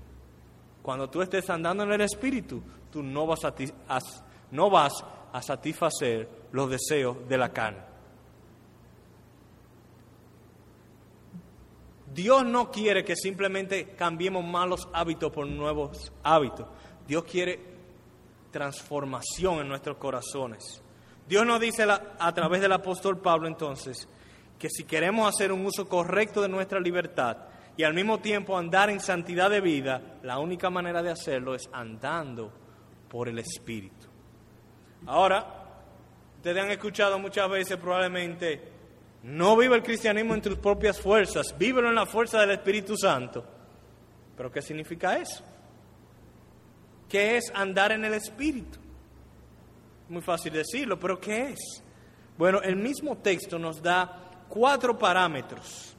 Cuando 0.84 1.10
tú 1.10 1.24
estés 1.24 1.50
andando 1.50 1.84
en 1.84 1.94
el 1.94 2.02
Espíritu, 2.02 2.62
tú 2.92 3.02
no 3.02 3.26
vas 3.26 3.44
a, 3.44 3.56
no 4.52 4.70
vas 4.70 4.94
a 5.34 5.42
satisfacer 5.42 6.30
los 6.52 6.70
deseos 6.70 7.28
de 7.28 7.38
la 7.40 7.50
carne. 7.50 7.95
Dios 12.16 12.46
no 12.46 12.72
quiere 12.72 13.04
que 13.04 13.16
simplemente 13.16 13.90
cambiemos 13.96 14.44
malos 14.44 14.88
hábitos 14.94 15.32
por 15.32 15.46
nuevos 15.46 16.14
hábitos. 16.24 16.66
Dios 17.06 17.26
quiere 17.26 17.60
transformación 18.52 19.60
en 19.60 19.68
nuestros 19.68 19.98
corazones. 19.98 20.82
Dios 21.28 21.46
nos 21.46 21.60
dice 21.60 21.84
a 21.84 22.34
través 22.34 22.62
del 22.62 22.72
apóstol 22.72 23.20
Pablo 23.20 23.48
entonces 23.48 24.08
que 24.58 24.70
si 24.70 24.86
queremos 24.86 25.28
hacer 25.28 25.52
un 25.52 25.66
uso 25.66 25.90
correcto 25.90 26.42
de 26.42 26.48
nuestra 26.48 26.80
libertad, 26.80 27.38
y 27.78 27.84
al 27.84 27.94
mismo 27.94 28.20
tiempo 28.20 28.58
andar 28.58 28.90
en 28.90 29.00
santidad 29.00 29.50
de 29.50 29.62
vida, 29.62 30.20
la 30.24 30.40
única 30.40 30.70
manera 30.70 31.04
de 31.04 31.12
hacerlo 31.12 31.56
es 31.56 31.70
andando 31.74 32.52
por 33.10 33.28
el 33.28 33.40
Espíritu. 33.40 34.08
Ahora, 35.06 35.46
ustedes 36.38 36.64
han 36.64 36.72
escuchado 36.72 37.20
muchas 37.20 37.50
veces 37.50 37.78
probablemente, 37.78 38.72
no 39.26 39.58
vive 39.58 39.76
el 39.76 39.82
cristianismo 39.82 40.36
en 40.36 40.42
tus 40.42 40.56
propias 40.56 41.02
fuerzas, 41.02 41.56
vívelo 41.58 41.90
en 41.90 41.96
la 41.96 42.06
fuerza 42.06 42.42
del 42.42 42.52
Espíritu 42.52 42.96
Santo. 42.96 43.44
¿Pero 44.38 44.52
qué 44.52 44.62
significa 44.62 45.18
eso? 45.18 45.44
¿Qué 47.10 47.38
es 47.38 47.52
andar 47.56 47.92
en 47.92 48.06
el 48.06 48.14
Espíritu? 48.14 48.78
Muy 50.10 50.22
fácil 50.22 50.54
decirlo, 50.54 51.00
pero 51.00 51.20
¿qué 51.20 51.50
es? 51.50 51.84
Bueno, 52.38 52.62
el 52.62 52.76
mismo 52.76 53.18
texto 53.18 53.58
nos 53.58 53.82
da 53.82 54.46
cuatro 54.48 54.96
parámetros 54.96 55.96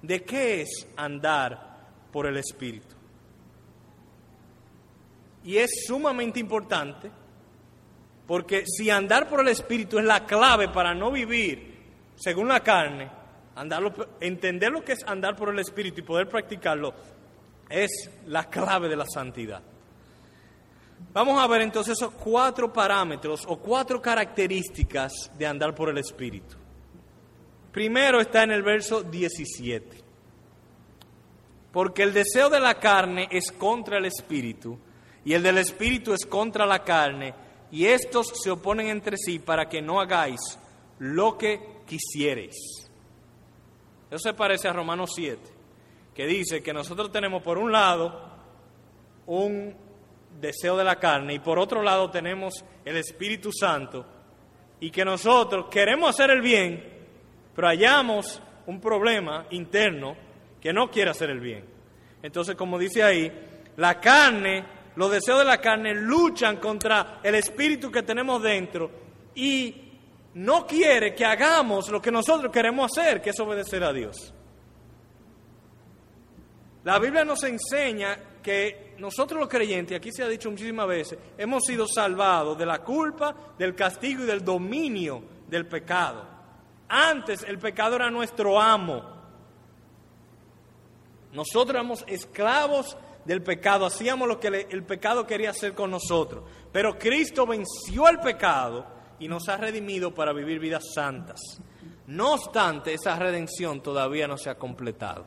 de 0.00 0.22
qué 0.22 0.62
es 0.62 0.86
andar 0.96 1.80
por 2.12 2.26
el 2.26 2.36
Espíritu. 2.36 2.94
Y 5.42 5.56
es 5.56 5.84
sumamente 5.88 6.38
importante 6.38 7.10
porque 8.24 8.64
si 8.66 8.88
andar 8.88 9.28
por 9.28 9.40
el 9.40 9.48
Espíritu 9.48 9.98
es 9.98 10.04
la 10.04 10.24
clave 10.24 10.68
para 10.68 10.94
no 10.94 11.10
vivir 11.10 11.71
según 12.16 12.48
la 12.48 12.60
carne, 12.60 13.10
entender 14.20 14.72
lo 14.72 14.84
que 14.84 14.92
es 14.92 15.04
andar 15.06 15.36
por 15.36 15.50
el 15.50 15.58
Espíritu 15.58 16.00
y 16.00 16.04
poder 16.04 16.28
practicarlo 16.28 16.94
es 17.68 18.10
la 18.26 18.44
clave 18.44 18.88
de 18.88 18.96
la 18.96 19.06
santidad. 19.06 19.62
Vamos 21.12 21.42
a 21.42 21.46
ver 21.46 21.62
entonces 21.62 21.96
esos 21.98 22.12
cuatro 22.14 22.72
parámetros 22.72 23.44
o 23.46 23.58
cuatro 23.58 24.00
características 24.00 25.12
de 25.36 25.46
andar 25.46 25.74
por 25.74 25.90
el 25.90 25.98
Espíritu. 25.98 26.56
Primero 27.72 28.20
está 28.20 28.42
en 28.42 28.52
el 28.52 28.62
verso 28.62 29.02
17. 29.02 30.02
Porque 31.72 32.02
el 32.02 32.12
deseo 32.12 32.50
de 32.50 32.60
la 32.60 32.74
carne 32.74 33.28
es 33.30 33.50
contra 33.50 33.96
el 33.96 34.04
espíritu 34.04 34.78
y 35.24 35.32
el 35.32 35.42
del 35.42 35.56
espíritu 35.56 36.12
es 36.12 36.26
contra 36.26 36.66
la 36.66 36.84
carne 36.84 37.34
y 37.70 37.86
estos 37.86 38.26
se 38.42 38.50
oponen 38.50 38.88
entre 38.88 39.16
sí 39.16 39.38
para 39.38 39.70
que 39.70 39.80
no 39.80 39.98
hagáis 39.98 40.40
lo 40.98 41.38
que 41.38 41.71
quisiereis. 41.92 42.90
Eso 44.10 44.18
se 44.18 44.34
parece 44.34 44.68
a 44.68 44.72
Romanos 44.72 45.10
7, 45.14 45.40
que 46.14 46.26
dice 46.26 46.62
que 46.62 46.72
nosotros 46.72 47.12
tenemos 47.12 47.42
por 47.42 47.58
un 47.58 47.70
lado 47.70 48.30
un 49.26 49.74
deseo 50.40 50.76
de 50.76 50.84
la 50.84 50.96
carne 50.96 51.34
y 51.34 51.38
por 51.38 51.58
otro 51.58 51.82
lado 51.82 52.10
tenemos 52.10 52.64
el 52.84 52.96
Espíritu 52.96 53.50
Santo 53.52 54.06
y 54.80 54.90
que 54.90 55.04
nosotros 55.04 55.66
queremos 55.70 56.10
hacer 56.10 56.30
el 56.30 56.40
bien, 56.40 56.82
pero 57.54 57.68
hallamos 57.68 58.42
un 58.66 58.80
problema 58.80 59.46
interno 59.50 60.16
que 60.60 60.72
no 60.72 60.90
quiere 60.90 61.10
hacer 61.10 61.28
el 61.28 61.40
bien. 61.40 61.64
Entonces, 62.22 62.56
como 62.56 62.78
dice 62.78 63.02
ahí, 63.02 63.30
la 63.76 64.00
carne, 64.00 64.64
los 64.96 65.10
deseos 65.10 65.40
de 65.40 65.44
la 65.44 65.60
carne 65.60 65.94
luchan 65.94 66.56
contra 66.56 67.20
el 67.22 67.34
espíritu 67.34 67.90
que 67.90 68.02
tenemos 68.02 68.42
dentro 68.42 68.90
y 69.34 69.81
no 70.34 70.66
quiere 70.66 71.14
que 71.14 71.24
hagamos 71.24 71.88
lo 71.90 72.00
que 72.00 72.10
nosotros 72.10 72.50
queremos 72.52 72.90
hacer, 72.90 73.20
que 73.20 73.30
es 73.30 73.40
obedecer 73.40 73.84
a 73.84 73.92
Dios. 73.92 74.32
La 76.84 76.98
Biblia 76.98 77.24
nos 77.24 77.42
enseña 77.44 78.18
que 78.42 78.94
nosotros 78.98 79.38
los 79.38 79.48
creyentes, 79.48 79.96
aquí 79.96 80.10
se 80.10 80.22
ha 80.22 80.28
dicho 80.28 80.50
muchísimas 80.50 80.88
veces, 80.88 81.18
hemos 81.38 81.64
sido 81.64 81.86
salvados 81.86 82.58
de 82.58 82.66
la 82.66 82.82
culpa, 82.82 83.34
del 83.58 83.74
castigo 83.74 84.24
y 84.24 84.26
del 84.26 84.44
dominio 84.44 85.22
del 85.48 85.66
pecado. 85.66 86.26
Antes 86.88 87.44
el 87.44 87.58
pecado 87.58 87.96
era 87.96 88.10
nuestro 88.10 88.60
amo. 88.60 89.02
Nosotros 91.32 91.74
éramos 91.74 92.04
esclavos 92.06 92.96
del 93.24 93.42
pecado, 93.42 93.86
hacíamos 93.86 94.28
lo 94.28 94.40
que 94.40 94.48
el 94.48 94.82
pecado 94.84 95.26
quería 95.26 95.50
hacer 95.50 95.74
con 95.74 95.90
nosotros. 95.90 96.44
Pero 96.72 96.98
Cristo 96.98 97.46
venció 97.46 98.08
el 98.08 98.18
pecado 98.18 99.01
y 99.18 99.28
nos 99.28 99.48
ha 99.48 99.56
redimido 99.56 100.14
para 100.14 100.32
vivir 100.32 100.58
vidas 100.58 100.84
santas. 100.94 101.40
No 102.06 102.34
obstante, 102.34 102.94
esa 102.94 103.16
redención 103.16 103.82
todavía 103.82 104.26
no 104.26 104.36
se 104.36 104.50
ha 104.50 104.58
completado. 104.58 105.24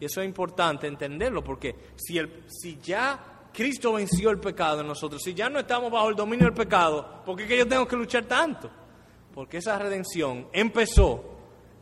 Y 0.00 0.06
eso 0.06 0.20
es 0.20 0.26
importante 0.26 0.86
entenderlo, 0.86 1.44
porque 1.44 1.76
si, 1.96 2.18
el, 2.18 2.44
si 2.48 2.78
ya 2.82 3.48
Cristo 3.52 3.92
venció 3.92 4.30
el 4.30 4.40
pecado 4.40 4.80
en 4.80 4.86
nosotros, 4.86 5.22
si 5.22 5.34
ya 5.34 5.48
no 5.48 5.60
estamos 5.60 5.92
bajo 5.92 6.08
el 6.08 6.16
dominio 6.16 6.46
del 6.46 6.54
pecado, 6.54 7.22
¿por 7.24 7.36
qué 7.36 7.56
yo 7.56 7.68
tengo 7.68 7.86
que 7.86 7.96
luchar 7.96 8.24
tanto? 8.24 8.70
Porque 9.34 9.58
esa 9.58 9.78
redención 9.78 10.48
empezó, 10.52 11.22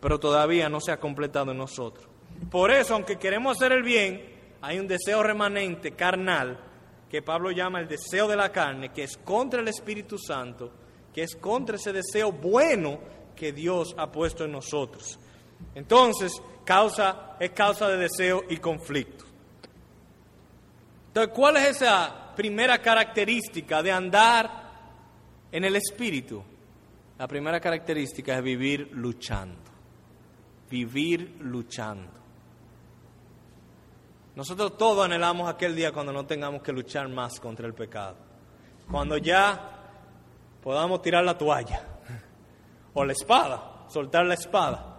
pero 0.00 0.18
todavía 0.20 0.68
no 0.68 0.80
se 0.80 0.92
ha 0.92 1.00
completado 1.00 1.52
en 1.52 1.58
nosotros. 1.58 2.08
Por 2.50 2.70
eso, 2.70 2.94
aunque 2.94 3.18
queremos 3.18 3.56
hacer 3.56 3.72
el 3.72 3.82
bien, 3.82 4.22
hay 4.60 4.78
un 4.78 4.86
deseo 4.86 5.22
remanente 5.22 5.92
carnal 5.92 6.58
que 7.08 7.22
Pablo 7.22 7.50
llama 7.50 7.80
el 7.80 7.88
deseo 7.88 8.28
de 8.28 8.36
la 8.36 8.52
carne, 8.52 8.92
que 8.92 9.04
es 9.04 9.16
contra 9.16 9.60
el 9.60 9.68
Espíritu 9.68 10.18
Santo, 10.18 10.70
que 11.14 11.22
es 11.22 11.36
contra 11.36 11.76
ese 11.76 11.92
deseo 11.92 12.32
bueno 12.32 12.98
que 13.34 13.52
Dios 13.52 13.94
ha 13.96 14.10
puesto 14.10 14.44
en 14.44 14.52
nosotros. 14.52 15.18
Entonces, 15.74 16.40
causa, 16.64 17.36
es 17.40 17.50
causa 17.50 17.88
de 17.88 17.96
deseo 17.96 18.44
y 18.48 18.58
conflicto. 18.58 19.24
Entonces, 21.08 21.32
¿cuál 21.34 21.56
es 21.56 21.76
esa 21.76 22.32
primera 22.36 22.80
característica 22.80 23.82
de 23.82 23.92
andar 23.92 24.70
en 25.50 25.64
el 25.64 25.76
Espíritu? 25.76 26.42
La 27.18 27.26
primera 27.26 27.60
característica 27.60 28.36
es 28.36 28.42
vivir 28.42 28.90
luchando. 28.92 29.58
Vivir 30.70 31.36
luchando. 31.40 32.20
Nosotros 34.36 34.78
todos 34.78 35.04
anhelamos 35.04 35.50
aquel 35.50 35.74
día 35.74 35.92
cuando 35.92 36.12
no 36.12 36.24
tengamos 36.24 36.62
que 36.62 36.72
luchar 36.72 37.08
más 37.08 37.40
contra 37.40 37.66
el 37.66 37.74
pecado. 37.74 38.16
Cuando 38.90 39.18
ya 39.18 39.79
podamos 40.62 41.02
tirar 41.02 41.24
la 41.24 41.36
toalla 41.36 41.82
o 42.94 43.04
la 43.04 43.12
espada, 43.12 43.86
soltar 43.88 44.26
la 44.26 44.34
espada. 44.34 44.96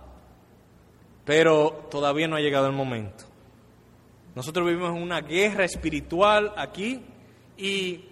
Pero 1.26 1.88
todavía 1.90 2.28
no 2.28 2.36
ha 2.36 2.42
llegado 2.42 2.68
el 2.68 2.74
momento. 2.74 3.26
Nosotros 4.34 4.66
vivimos 4.66 4.92
una 4.92 5.22
guerra 5.22 5.66
espiritual 5.66 6.54
aquí 6.56 7.02
y 7.58 8.06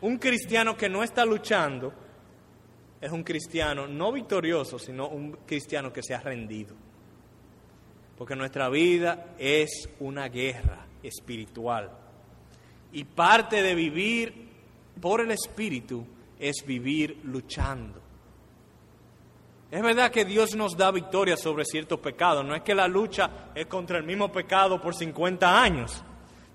un 0.00 0.18
cristiano 0.18 0.76
que 0.76 0.88
no 0.88 1.02
está 1.02 1.24
luchando 1.24 1.92
es 3.00 3.10
un 3.10 3.24
cristiano 3.24 3.88
no 3.88 4.12
victorioso, 4.12 4.78
sino 4.78 5.08
un 5.08 5.32
cristiano 5.44 5.92
que 5.92 6.02
se 6.02 6.14
ha 6.14 6.20
rendido. 6.20 6.74
Porque 8.16 8.36
nuestra 8.36 8.68
vida 8.68 9.34
es 9.38 9.88
una 9.98 10.28
guerra 10.28 10.86
espiritual. 11.02 11.90
Y 12.92 13.02
parte 13.02 13.60
de 13.60 13.74
vivir 13.74 14.48
por 15.00 15.20
el 15.20 15.32
Espíritu 15.32 16.06
es 16.42 16.66
vivir 16.66 17.20
luchando. 17.22 18.00
Es 19.70 19.80
verdad 19.80 20.10
que 20.10 20.24
Dios 20.24 20.56
nos 20.56 20.76
da 20.76 20.90
victoria 20.90 21.36
sobre 21.36 21.64
ciertos 21.64 22.00
pecados. 22.00 22.44
No 22.44 22.54
es 22.54 22.62
que 22.62 22.74
la 22.74 22.88
lucha 22.88 23.30
es 23.54 23.66
contra 23.66 23.96
el 23.96 24.04
mismo 24.04 24.30
pecado 24.30 24.80
por 24.80 24.94
50 24.94 25.62
años. 25.62 26.02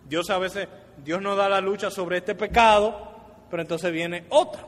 Dios 0.08 0.30
a 0.30 0.38
veces, 0.38 0.68
Dios 1.04 1.22
nos 1.22 1.38
da 1.38 1.48
la 1.48 1.62
lucha 1.62 1.90
sobre 1.90 2.18
este 2.18 2.36
pecado, 2.36 3.12
pero 3.50 3.62
entonces 3.62 3.92
viene 3.92 4.26
otro. 4.30 4.68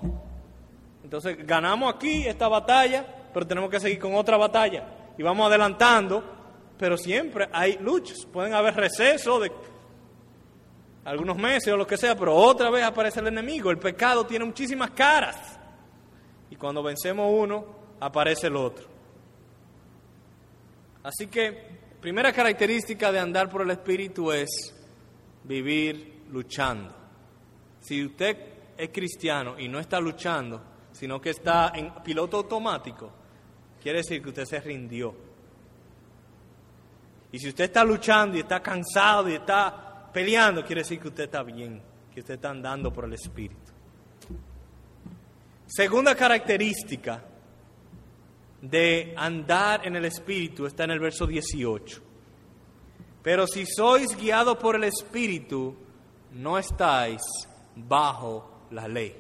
Entonces 1.04 1.46
ganamos 1.46 1.94
aquí 1.94 2.26
esta 2.26 2.48
batalla, 2.48 3.06
pero 3.34 3.46
tenemos 3.46 3.70
que 3.70 3.80
seguir 3.82 4.00
con 4.00 4.16
otra 4.16 4.38
batalla. 4.38 5.12
Y 5.18 5.22
vamos 5.22 5.48
adelantando, 5.48 6.24
pero 6.78 6.98
siempre 6.98 7.50
hay 7.52 7.78
luchas. 7.82 8.26
Pueden 8.32 8.54
haber 8.54 8.74
recesos 8.74 9.42
de 9.42 9.52
algunos 11.10 11.38
meses 11.38 11.74
o 11.74 11.78
lo 11.78 11.88
que 11.88 11.98
sea, 11.98 12.16
pero 12.16 12.36
otra 12.36 12.70
vez 12.70 12.84
aparece 12.84 13.20
el 13.20 13.28
enemigo. 13.28 13.72
El 13.72 13.80
pecado 13.80 14.28
tiene 14.28 14.46
muchísimas 14.46 14.92
caras. 14.92 15.60
Y 16.52 16.56
cuando 16.56 16.84
vencemos 16.84 17.28
uno, 17.36 17.66
aparece 18.00 18.46
el 18.46 18.56
otro. 18.56 18.86
Así 21.02 21.26
que, 21.26 21.80
primera 22.00 22.32
característica 22.32 23.12
de 23.12 23.18
andar 23.18 23.50
por 23.50 23.64
el 23.64 23.72
Espíritu 23.72 24.32
es 24.32 24.50
vivir 25.46 26.26
luchando. 26.30 26.96
Si 27.80 28.06
usted 28.06 28.38
es 28.78 28.90
cristiano 28.90 29.58
y 29.58 29.68
no 29.68 29.80
está 29.80 30.00
luchando, 30.00 30.62
sino 30.92 31.20
que 31.20 31.32
está 31.32 31.72
en 31.74 31.92
piloto 32.04 32.38
automático, 32.38 33.12
quiere 33.82 34.00
decir 34.00 34.22
que 34.22 34.30
usted 34.30 34.46
se 34.46 34.60
rindió. 34.60 35.16
Y 37.32 37.40
si 37.40 37.50
usted 37.50 37.64
está 37.64 37.84
luchando 37.84 38.38
y 38.38 38.42
está 38.42 38.62
cansado 38.62 39.28
y 39.28 39.34
está 39.34 39.89
peleando, 40.14 40.64
quiere 40.64 40.82
decir 40.82 41.00
que 41.00 41.08
usted 41.08 41.26
está 41.26 41.44
bien, 41.44 41.82
que 42.14 42.22
usted 42.22 42.36
está 42.36 42.50
andando 42.50 42.92
por 42.92 43.06
el 43.06 43.14
Espíritu. 43.14 43.72
Segunda 45.68 46.16
característica 46.16 47.24
de 48.62 49.14
andar 49.16 49.86
en 49.86 49.96
el 49.96 50.06
Espíritu 50.06 50.66
está 50.66 50.84
en 50.84 50.92
el 50.92 51.00
verso 51.00 51.26
18. 51.26 52.02
Pero 53.22 53.46
si 53.48 53.66
sois 53.66 54.16
guiados 54.18 54.58
por 54.58 54.76
el 54.76 54.86
Espíritu, 54.86 55.76
no 56.34 56.58
estáis 56.58 57.22
bajo 57.76 58.66
la 58.72 58.88
ley. 58.88 59.16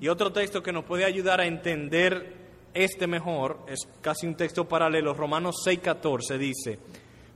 Y 0.00 0.08
otro 0.08 0.32
texto 0.32 0.62
que 0.62 0.72
nos 0.72 0.84
puede 0.84 1.04
ayudar 1.04 1.40
a 1.40 1.46
entender 1.46 2.36
este 2.72 3.06
mejor 3.06 3.60
es 3.66 3.80
casi 4.00 4.26
un 4.26 4.36
texto 4.36 4.68
paralelo, 4.68 5.12
Romanos 5.14 5.56
6:14 5.66 6.38
dice, 6.38 6.78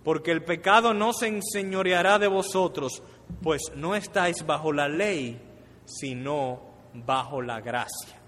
porque 0.05 0.33
el 0.33 0.43
pecado 0.45 0.95
no 0.95 1.13
se 1.13 1.29
enseñoreará 1.29 2.19
de 2.19 2.27
vosotros, 2.27 3.03
pues 3.43 3.61
no 3.77 3.95
estáis 3.95 4.45
bajo 4.45 4.73
la 4.73 4.89
ley, 4.89 5.41
sino 5.85 6.61
bajo 6.95 7.41
la 7.41 7.61
gracia. 7.61 8.21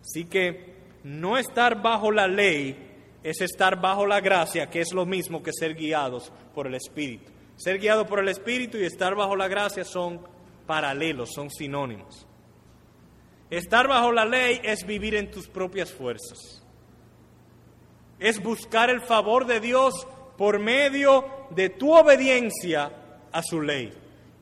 Así 0.00 0.24
que 0.24 0.76
no 1.04 1.38
estar 1.38 1.82
bajo 1.82 2.10
la 2.10 2.28
ley 2.28 2.88
es 3.22 3.40
estar 3.40 3.80
bajo 3.80 4.06
la 4.06 4.20
gracia, 4.20 4.68
que 4.70 4.80
es 4.80 4.92
lo 4.92 5.06
mismo 5.06 5.42
que 5.42 5.52
ser 5.52 5.74
guiados 5.74 6.32
por 6.54 6.66
el 6.66 6.74
Espíritu. 6.74 7.30
Ser 7.56 7.78
guiado 7.78 8.06
por 8.06 8.20
el 8.20 8.28
Espíritu 8.28 8.78
y 8.78 8.84
estar 8.84 9.14
bajo 9.14 9.34
la 9.34 9.48
gracia 9.48 9.84
son 9.84 10.20
paralelos, 10.66 11.30
son 11.34 11.50
sinónimos. 11.50 12.26
Estar 13.50 13.88
bajo 13.88 14.12
la 14.12 14.24
ley 14.24 14.60
es 14.62 14.86
vivir 14.86 15.14
en 15.14 15.30
tus 15.30 15.48
propias 15.48 15.92
fuerzas. 15.92 16.62
Es 18.18 18.42
buscar 18.42 18.90
el 18.90 19.00
favor 19.00 19.46
de 19.46 19.60
Dios 19.60 20.06
por 20.38 20.60
medio 20.60 21.24
de 21.50 21.68
tu 21.68 21.92
obediencia 21.92 22.90
a 23.32 23.42
su 23.42 23.60
ley. 23.60 23.92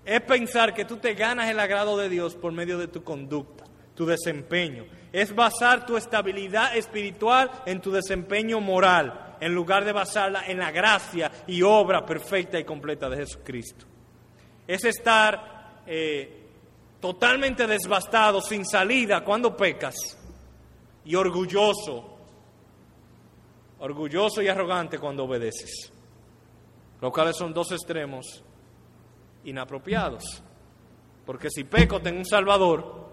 Es 0.05 0.21
pensar 0.21 0.75
que 0.75 0.85
tú 0.85 0.99
te 0.99 1.15
ganas 1.15 1.51
el 1.51 1.59
agrado 1.59 1.97
de 1.97 2.11
Dios 2.11 2.37
por 2.37 2.53
medio 2.53 2.79
de 2.79 2.87
tu 2.87 3.03
conducta, 3.03 3.65
tu 3.95 4.05
desempeño. 4.05 4.85
Es 5.11 5.35
basar 5.35 5.87
tu 5.87 5.97
estabilidad 5.97 6.77
espiritual 6.77 7.51
en 7.65 7.81
tu 7.81 7.91
desempeño 7.91 8.61
moral, 8.61 9.37
en 9.41 9.55
lugar 9.55 9.87
de 9.87 9.93
basarla 9.93 10.47
en 10.47 10.59
la 10.59 10.71
gracia 10.71 11.33
y 11.47 11.63
obra 11.63 12.05
perfecta 12.05 12.59
y 12.61 12.65
completa 12.65 13.09
de 13.09 13.17
Jesucristo. 13.17 13.87
Es 14.69 14.85
estar 14.85 15.83
eh, 15.87 16.47
totalmente 17.01 17.67
desbastado, 17.67 18.43
sin 18.43 18.67
salida, 18.67 19.25
cuando 19.25 19.57
pecas, 19.57 19.95
y 21.07 21.15
orgulloso, 21.15 22.16
orgulloso 23.79 24.43
y 24.43 24.49
arrogante 24.49 24.99
cuando 24.99 25.25
obedeces. 25.25 25.93
Los 27.01 27.13
cuales 27.13 27.37
son 27.37 27.53
dos 27.53 27.73
extremos 27.73 28.43
inapropiados. 29.45 30.43
Porque 31.25 31.51
si 31.51 31.65
peco, 31.65 32.01
tengo 32.01 32.19
un 32.19 32.25
Salvador 32.25 33.07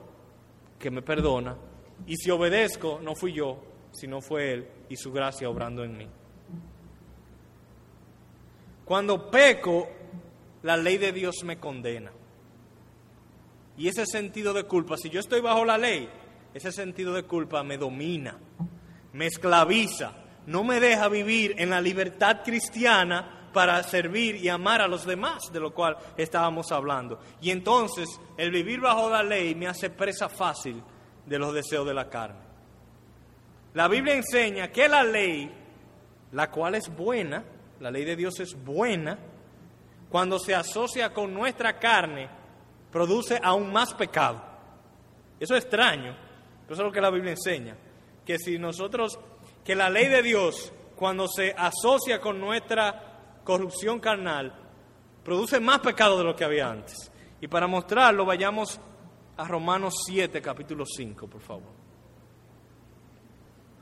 que 0.79 0.91
me 0.91 1.01
perdona, 1.01 1.57
y 2.05 2.15
si 2.17 2.29
obedezco, 2.29 2.99
no 3.01 3.15
fui 3.15 3.33
yo, 3.33 3.57
sino 3.91 4.21
fue 4.21 4.51
Él 4.51 4.67
y 4.89 4.97
su 4.97 5.11
gracia 5.11 5.49
obrando 5.49 5.83
en 5.83 5.97
mí. 5.97 6.07
Cuando 8.85 9.29
peco, 9.31 9.87
la 10.63 10.75
ley 10.75 10.97
de 10.97 11.13
Dios 11.13 11.43
me 11.43 11.59
condena. 11.59 12.11
Y 13.77 13.87
ese 13.87 14.05
sentido 14.05 14.53
de 14.53 14.65
culpa, 14.65 14.97
si 14.97 15.09
yo 15.09 15.19
estoy 15.19 15.41
bajo 15.41 15.65
la 15.65 15.77
ley, 15.77 16.09
ese 16.53 16.71
sentido 16.71 17.13
de 17.13 17.23
culpa 17.23 17.63
me 17.63 17.77
domina, 17.77 18.37
me 19.13 19.27
esclaviza, 19.27 20.13
no 20.45 20.63
me 20.63 20.79
deja 20.79 21.07
vivir 21.07 21.55
en 21.57 21.69
la 21.69 21.81
libertad 21.81 22.41
cristiana 22.43 23.49
para 23.53 23.81
servir 23.83 24.35
y 24.35 24.49
amar 24.49 24.81
a 24.81 24.87
los 24.87 25.05
demás, 25.05 25.51
de 25.51 25.59
lo 25.59 25.73
cual 25.73 25.95
estábamos 26.17 26.71
hablando. 26.71 27.19
Y 27.39 27.51
entonces 27.51 28.09
el 28.37 28.51
vivir 28.51 28.81
bajo 28.81 29.09
la 29.09 29.23
ley 29.23 29.55
me 29.55 29.67
hace 29.67 29.89
presa 29.89 30.27
fácil 30.27 30.81
de 31.25 31.39
los 31.39 31.53
deseos 31.53 31.85
de 31.85 31.93
la 31.93 32.09
carne. 32.09 32.41
La 33.73 33.87
Biblia 33.87 34.15
enseña 34.15 34.71
que 34.71 34.87
la 34.87 35.03
ley, 35.03 35.51
la 36.31 36.49
cual 36.51 36.75
es 36.75 36.95
buena, 36.95 37.43
la 37.79 37.91
ley 37.91 38.05
de 38.05 38.15
Dios 38.15 38.39
es 38.39 38.53
buena, 38.53 39.17
cuando 40.09 40.37
se 40.37 40.53
asocia 40.53 41.11
con 41.11 41.33
nuestra 41.33 41.79
carne, 41.79 42.29
produce 42.91 43.39
aún 43.41 43.71
más 43.71 43.93
pecado. 43.95 44.41
Eso 45.39 45.55
es 45.55 45.63
extraño, 45.63 46.11
eso 46.65 46.73
es 46.73 46.79
lo 46.79 46.91
que 46.91 47.01
la 47.01 47.09
Biblia 47.09 47.31
enseña. 47.31 47.75
Que 48.23 48.37
si 48.37 48.59
nosotros, 48.59 49.19
que 49.63 49.75
la 49.75 49.89
ley 49.89 50.07
de 50.07 50.21
Dios, 50.21 50.71
cuando 50.95 51.27
se 51.27 51.53
asocia 51.57 52.19
con 52.19 52.39
nuestra 52.39 53.41
corrupción 53.43 53.99
carnal, 53.99 54.53
produce 55.23 55.59
más 55.59 55.79
pecado 55.79 56.17
de 56.17 56.23
lo 56.23 56.35
que 56.35 56.43
había 56.43 56.69
antes. 56.69 57.11
Y 57.41 57.47
para 57.47 57.67
mostrarlo, 57.67 58.25
vayamos 58.25 58.79
a 59.37 59.47
Romanos 59.47 59.95
7, 60.05 60.41
capítulo 60.41 60.85
5, 60.85 61.27
por 61.27 61.41
favor. 61.41 61.83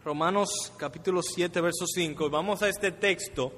Romanos 0.03 0.73
capítulo 0.77 1.21
7, 1.21 1.61
verso 1.61 1.85
5. 1.85 2.25
Y 2.25 2.29
vamos 2.29 2.61
a 2.63 2.69
este 2.69 2.91
texto 2.91 3.51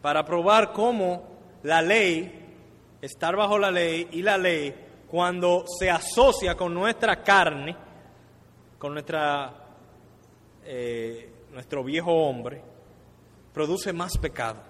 para 0.00 0.24
probar 0.24 0.72
cómo 0.72 1.38
la 1.62 1.82
ley 1.82 2.46
estar 3.00 3.36
bajo 3.36 3.58
la 3.58 3.70
ley 3.70 4.08
y 4.12 4.22
la 4.22 4.38
ley, 4.38 4.74
cuando 5.08 5.64
se 5.78 5.90
asocia 5.90 6.56
con 6.56 6.74
nuestra 6.74 7.22
carne, 7.22 7.76
con 8.78 8.92
nuestra, 8.92 9.67
eh, 10.70 11.32
nuestro 11.50 11.82
viejo 11.82 12.12
hombre, 12.12 12.60
produce 13.54 13.90
más 13.94 14.18
pecado. 14.18 14.60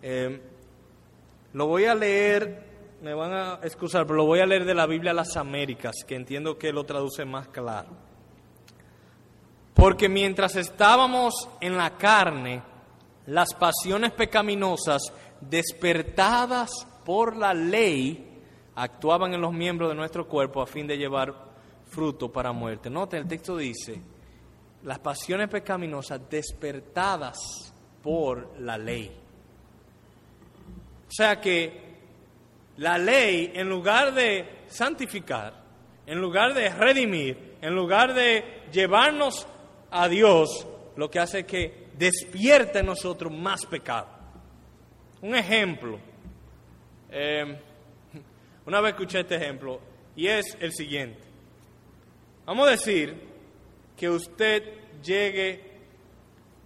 Eh, 0.00 0.40
lo 1.54 1.66
voy 1.66 1.86
a 1.86 1.94
leer, 1.96 2.62
me 3.02 3.14
van 3.14 3.32
a 3.32 3.58
excusar, 3.64 4.06
pero 4.06 4.18
lo 4.18 4.26
voy 4.26 4.38
a 4.38 4.46
leer 4.46 4.64
de 4.64 4.76
la 4.76 4.86
Biblia 4.86 5.10
a 5.10 5.14
las 5.14 5.36
Américas, 5.36 6.04
que 6.06 6.14
entiendo 6.14 6.56
que 6.56 6.72
lo 6.72 6.84
traduce 6.84 7.24
más 7.24 7.48
claro. 7.48 7.88
Porque 9.74 10.08
mientras 10.08 10.54
estábamos 10.54 11.48
en 11.60 11.76
la 11.76 11.96
carne, 11.96 12.62
las 13.26 13.52
pasiones 13.54 14.12
pecaminosas 14.12 15.02
despertadas 15.40 16.70
por 17.04 17.36
la 17.36 17.54
ley, 17.54 18.40
actuaban 18.76 19.34
en 19.34 19.40
los 19.40 19.52
miembros 19.52 19.88
de 19.88 19.96
nuestro 19.96 20.28
cuerpo 20.28 20.62
a 20.62 20.66
fin 20.68 20.86
de 20.86 20.96
llevar 20.96 21.34
fruto 21.86 22.30
para 22.30 22.52
muerte. 22.52 22.88
Note, 22.88 23.16
el 23.16 23.26
texto 23.26 23.56
dice, 23.56 24.00
las 24.84 24.98
pasiones 24.98 25.48
pecaminosas 25.48 26.20
despertadas 26.28 27.72
por 28.02 28.60
la 28.60 28.78
ley. 28.78 29.10
O 31.08 31.10
sea 31.10 31.40
que 31.40 31.88
la 32.76 32.98
ley, 32.98 33.52
en 33.54 33.68
lugar 33.68 34.14
de 34.14 34.64
santificar, 34.68 35.52
en 36.06 36.18
lugar 36.20 36.54
de 36.54 36.68
redimir, 36.68 37.56
en 37.60 37.74
lugar 37.74 38.14
de 38.14 38.62
llevarnos 38.72 39.46
a 39.90 40.08
Dios, 40.08 40.66
lo 40.96 41.10
que 41.10 41.18
hace 41.18 41.40
es 41.40 41.46
que 41.46 41.88
despierta 41.96 42.80
en 42.80 42.86
nosotros 42.86 43.32
más 43.32 43.66
pecado. 43.66 44.08
Un 45.22 45.34
ejemplo. 45.34 45.98
Eh, 47.10 47.60
una 48.66 48.80
vez 48.80 48.92
escuché 48.92 49.20
este 49.20 49.36
ejemplo 49.36 49.80
y 50.14 50.28
es 50.28 50.56
el 50.60 50.72
siguiente. 50.72 51.20
Vamos 52.44 52.68
a 52.68 52.70
decir 52.72 53.27
que 53.98 54.08
usted 54.08 54.62
llegue 55.02 55.60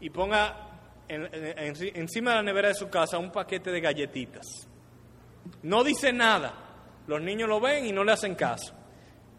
y 0.00 0.10
ponga 0.10 0.68
encima 1.08 2.30
de 2.30 2.36
la 2.36 2.42
nevera 2.42 2.68
de 2.68 2.74
su 2.74 2.90
casa 2.90 3.18
un 3.18 3.32
paquete 3.32 3.70
de 3.70 3.80
galletitas. 3.80 4.68
No 5.62 5.82
dice 5.82 6.12
nada. 6.12 6.54
Los 7.06 7.20
niños 7.20 7.48
lo 7.48 7.58
ven 7.58 7.86
y 7.86 7.92
no 7.92 8.04
le 8.04 8.12
hacen 8.12 8.34
caso. 8.34 8.74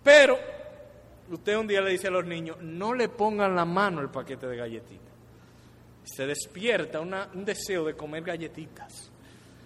Pero 0.03 0.37
usted 1.29 1.55
un 1.55 1.67
día 1.67 1.81
le 1.81 1.91
dice 1.91 2.07
a 2.07 2.11
los 2.11 2.25
niños, 2.25 2.57
no 2.61 2.93
le 2.93 3.09
pongan 3.09 3.55
la 3.55 3.63
mano 3.63 4.01
el 4.01 4.09
paquete 4.09 4.47
de 4.47 4.57
galletitas. 4.57 5.13
Se 6.03 6.25
despierta 6.25 6.99
un 6.99 7.45
deseo 7.45 7.85
de 7.85 7.93
comer 7.93 8.23
galletitas. 8.23 9.11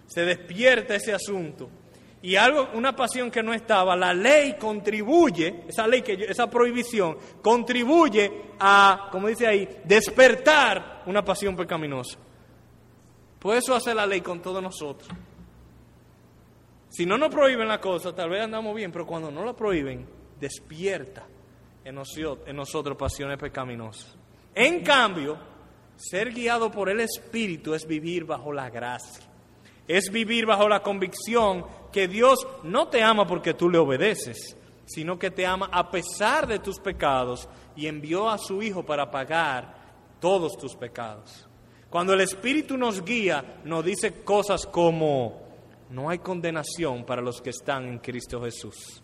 Se 0.06 0.26
despierta 0.26 0.96
ese 0.96 1.14
asunto. 1.14 1.70
Y 2.28 2.36
algo, 2.36 2.72
una 2.74 2.94
pasión 2.94 3.32
que 3.32 3.42
no 3.42 3.54
estaba, 3.54 3.96
la 3.96 4.14
ley 4.14 4.58
contribuye, 4.60 5.64
esa 5.66 5.88
ley, 5.88 6.02
que, 6.02 6.26
esa 6.28 6.50
prohibición, 6.50 7.18
contribuye 7.42 8.30
a, 8.60 9.08
como 9.14 9.30
dice 9.30 9.48
ahí, 9.48 9.66
despertar 9.86 11.04
una 11.06 11.24
pasión 11.24 11.56
pecaminosa. 11.56 12.20
Pues 13.40 13.60
eso 13.60 13.74
hace 13.74 13.96
la 13.96 14.06
ley 14.06 14.20
con 14.20 14.42
todos 14.42 14.62
nosotros. 14.62 15.10
Si 16.90 17.06
no 17.06 17.18
nos 17.18 17.30
prohíben 17.30 17.66
la 17.66 17.80
cosa, 17.80 18.14
tal 18.14 18.30
vez 18.30 18.44
andamos 18.44 18.76
bien, 18.76 18.92
pero 18.92 19.08
cuando 19.08 19.32
no 19.32 19.46
la 19.46 19.54
prohíben, 19.54 20.06
despierta 20.38 21.26
en 21.86 21.98
en 22.46 22.56
nosotros 22.58 22.98
pasiones 22.98 23.38
pecaminosas. 23.38 24.18
En 24.54 24.84
cambio, 24.84 25.38
ser 25.96 26.34
guiado 26.34 26.70
por 26.70 26.90
el 26.90 27.00
Espíritu 27.00 27.74
es 27.74 27.88
vivir 27.88 28.26
bajo 28.26 28.52
la 28.52 28.70
gracia. 28.70 29.24
Es 29.88 30.12
vivir 30.12 30.46
bajo 30.46 30.68
la 30.68 30.82
convicción 30.82 31.66
que 31.92 32.08
Dios 32.08 32.46
no 32.64 32.88
te 32.88 33.02
ama 33.04 33.28
porque 33.28 33.54
tú 33.54 33.70
le 33.70 33.78
obedeces, 33.78 34.56
sino 34.86 35.20
que 35.20 35.32
te 35.32 35.46
ama 35.46 35.70
a 35.72 35.92
pesar 35.92 36.48
de 36.48 36.60
tus 36.60 36.80
pecados 36.80 37.48
y 37.76 37.88
envió 37.88 38.30
a 38.30 38.38
su 38.38 38.62
Hijo 38.62 38.84
para 38.84 39.12
pagar 39.12 39.76
todos 40.20 40.58
tus 40.58 40.76
pecados. 40.76 41.48
Cuando 41.90 42.14
el 42.14 42.22
Espíritu 42.22 42.78
nos 42.78 43.04
guía, 43.04 43.62
nos 43.64 43.84
dice 43.84 44.24
cosas 44.24 44.66
como, 44.66 45.42
no 45.90 46.10
hay 46.10 46.20
condenación 46.20 47.06
para 47.06 47.22
los 47.22 47.42
que 47.42 47.52
están 47.52 47.88
en 47.88 48.00
Cristo 48.00 48.42
Jesús. 48.42 49.02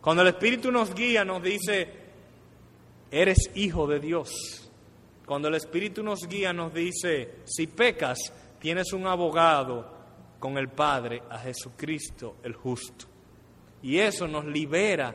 Cuando 0.00 0.22
el 0.22 0.28
Espíritu 0.28 0.70
nos 0.70 0.94
guía, 0.94 1.24
nos 1.24 1.42
dice, 1.42 1.88
eres 3.10 3.50
hijo 3.54 3.86
de 3.86 3.98
Dios. 3.98 4.70
Cuando 5.24 5.48
el 5.48 5.54
Espíritu 5.54 6.02
nos 6.02 6.28
guía, 6.28 6.52
nos 6.52 6.72
dice, 6.72 7.40
si 7.44 7.66
pecas, 7.66 8.18
tienes 8.60 8.92
un 8.92 9.06
abogado 9.06 9.95
con 10.38 10.58
el 10.58 10.68
Padre, 10.68 11.22
a 11.30 11.38
Jesucristo 11.38 12.36
el 12.42 12.54
justo. 12.54 13.06
Y 13.82 13.98
eso 13.98 14.26
nos 14.26 14.44
libera 14.44 15.14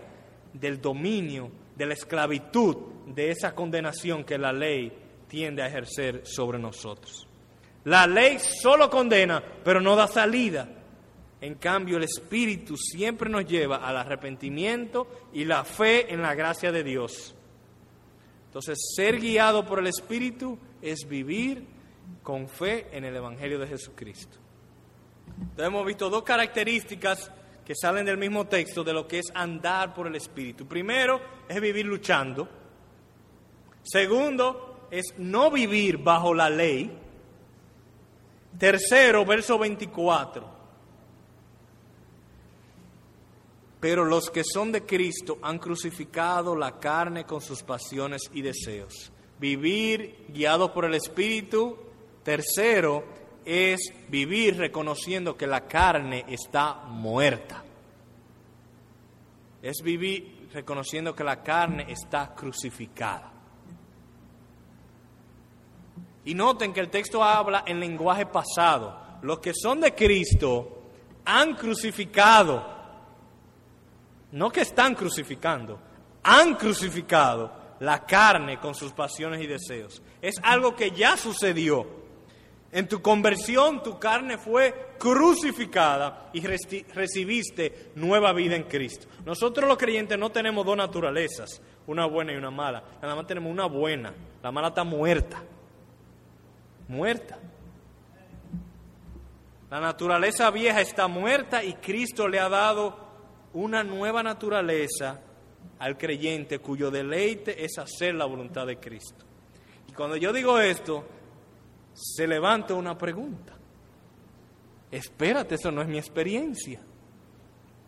del 0.53 0.81
dominio, 0.81 1.51
de 1.75 1.85
la 1.85 1.93
esclavitud, 1.93 2.75
de 3.07 3.31
esa 3.31 3.53
condenación 3.53 4.23
que 4.23 4.37
la 4.37 4.53
ley 4.53 4.91
tiende 5.27 5.63
a 5.63 5.67
ejercer 5.67 6.21
sobre 6.25 6.59
nosotros. 6.59 7.27
La 7.85 8.05
ley 8.05 8.37
solo 8.39 8.89
condena, 8.89 9.43
pero 9.63 9.81
no 9.81 9.95
da 9.95 10.07
salida. 10.07 10.69
En 11.39 11.55
cambio, 11.55 11.97
el 11.97 12.03
Espíritu 12.03 12.77
siempre 12.77 13.29
nos 13.29 13.45
lleva 13.45 13.77
al 13.77 13.97
arrepentimiento 13.97 15.07
y 15.33 15.45
la 15.45 15.63
fe 15.63 16.13
en 16.13 16.21
la 16.21 16.35
gracia 16.35 16.71
de 16.71 16.83
Dios. 16.83 17.33
Entonces, 18.45 18.77
ser 18.95 19.19
guiado 19.19 19.65
por 19.65 19.79
el 19.79 19.87
Espíritu 19.87 20.59
es 20.81 21.07
vivir 21.07 21.65
con 22.21 22.47
fe 22.47 22.87
en 22.91 23.05
el 23.05 23.15
Evangelio 23.15 23.57
de 23.57 23.67
Jesucristo. 23.67 24.40
Entonces, 25.41 25.65
hemos 25.65 25.85
visto 25.85 26.09
dos 26.09 26.23
características 26.23 27.31
que 27.65 27.73
salen 27.75 28.05
del 28.05 28.17
mismo 28.17 28.47
texto 28.47 28.83
de 28.83 28.93
lo 28.93 29.07
que 29.07 29.19
es 29.19 29.31
andar 29.33 29.93
por 29.93 30.07
el 30.07 30.15
Espíritu. 30.15 30.67
Primero 30.67 31.19
es 31.49 31.59
vivir 31.59 31.85
luchando. 31.85 32.47
Segundo 33.83 34.87
es 34.91 35.13
no 35.17 35.51
vivir 35.51 35.97
bajo 35.97 36.33
la 36.33 36.49
ley. 36.49 36.97
Tercero, 38.57 39.25
verso 39.25 39.57
24 39.57 40.61
Pero 43.81 44.05
los 44.05 44.29
que 44.29 44.43
son 44.43 44.71
de 44.71 44.85
Cristo 44.85 45.39
han 45.41 45.57
crucificado 45.57 46.55
la 46.55 46.77
carne 46.79 47.25
con 47.25 47.41
sus 47.41 47.63
pasiones 47.63 48.21
y 48.31 48.43
deseos. 48.43 49.11
Vivir 49.39 50.27
guiado 50.29 50.71
por 50.71 50.85
el 50.85 50.93
Espíritu. 50.93 51.77
Tercero 52.23 53.03
es 53.45 53.93
vivir 54.09 54.57
reconociendo 54.57 55.35
que 55.35 55.47
la 55.47 55.67
carne 55.67 56.25
está 56.27 56.75
muerta. 56.87 57.63
Es 59.61 59.77
vivir 59.83 60.49
reconociendo 60.53 61.15
que 61.15 61.23
la 61.23 61.41
carne 61.41 61.85
está 61.89 62.33
crucificada. 62.35 63.31
Y 66.25 66.33
noten 66.35 66.73
que 66.73 66.79
el 66.81 66.89
texto 66.89 67.23
habla 67.23 67.63
en 67.65 67.79
lenguaje 67.79 68.25
pasado. 68.25 69.19
Los 69.23 69.39
que 69.39 69.53
son 69.53 69.81
de 69.81 69.95
Cristo 69.95 70.83
han 71.25 71.55
crucificado 71.55 72.81
no 74.31 74.49
que 74.49 74.61
están 74.61 74.95
crucificando, 74.95 75.79
han 76.23 76.55
crucificado 76.55 77.51
la 77.79 78.05
carne 78.05 78.59
con 78.59 78.75
sus 78.75 78.93
pasiones 78.93 79.41
y 79.41 79.47
deseos. 79.47 80.01
Es 80.21 80.35
algo 80.43 80.75
que 80.75 80.91
ya 80.91 81.17
sucedió. 81.17 82.00
En 82.71 82.87
tu 82.87 83.01
conversión 83.01 83.83
tu 83.83 83.99
carne 83.99 84.37
fue 84.37 84.93
crucificada 84.97 86.29
y 86.31 86.41
recibiste 86.41 87.91
nueva 87.95 88.31
vida 88.31 88.55
en 88.55 88.63
Cristo. 88.63 89.07
Nosotros 89.25 89.67
los 89.67 89.77
creyentes 89.77 90.17
no 90.17 90.31
tenemos 90.31 90.65
dos 90.65 90.77
naturalezas, 90.77 91.61
una 91.87 92.05
buena 92.05 92.31
y 92.31 92.37
una 92.37 92.51
mala. 92.51 92.81
Nada 93.01 93.15
más 93.15 93.27
tenemos 93.27 93.51
una 93.51 93.65
buena. 93.65 94.13
La 94.41 94.51
mala 94.51 94.69
está 94.69 94.85
muerta. 94.85 95.43
Muerta. 96.87 97.37
La 99.69 99.81
naturaleza 99.81 100.49
vieja 100.49 100.79
está 100.79 101.07
muerta 101.07 101.63
y 101.63 101.73
Cristo 101.73 102.27
le 102.27 102.39
ha 102.39 102.47
dado 102.47 102.97
una 103.53 103.83
nueva 103.83 104.23
naturaleza 104.23 105.19
al 105.79 105.97
creyente 105.97 106.59
cuyo 106.59 106.89
deleite 106.89 107.65
es 107.65 107.77
hacer 107.77 108.15
la 108.15 108.25
voluntad 108.25 108.65
de 108.65 108.77
Cristo. 108.77 109.25
Y 109.89 109.93
cuando 109.93 110.15
yo 110.15 110.31
digo 110.31 110.59
esto, 110.59 111.05
se 111.93 112.27
levanta 112.27 112.73
una 112.73 112.97
pregunta. 112.97 113.53
Espérate, 114.89 115.55
eso 115.55 115.71
no 115.71 115.81
es 115.81 115.87
mi 115.87 115.97
experiencia. 115.97 116.81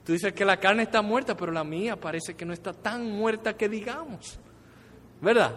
Tú 0.06 0.14
dices 0.14 0.34
que 0.34 0.46
la 0.46 0.58
carne 0.58 0.84
está 0.84 1.02
muerta, 1.02 1.36
pero 1.36 1.52
la 1.52 1.64
mía 1.64 2.00
parece 2.00 2.36
que 2.36 2.46
no 2.46 2.54
está 2.54 2.74
tan 2.74 3.10
muerta 3.10 3.56
que 3.56 3.70
digamos. 3.70 4.40
¿Verdad? 5.22 5.54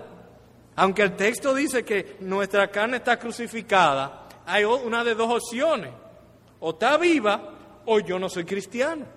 Aunque 0.77 1.03
el 1.03 1.17
texto 1.17 1.55
dice 1.55 1.85
que 1.85 2.17
nuestra 2.21 2.71
carne 2.71 2.99
está 2.99 3.19
crucificada, 3.19 4.29
hay 4.45 4.65
una 4.65 5.03
de 5.03 5.15
dos 5.15 5.43
opciones. 5.43 5.93
O 6.61 6.71
está 6.71 6.97
viva 6.97 7.83
o 7.85 7.99
yo 8.01 8.19
no 8.19 8.29
soy 8.29 8.44
cristiano 8.44 9.17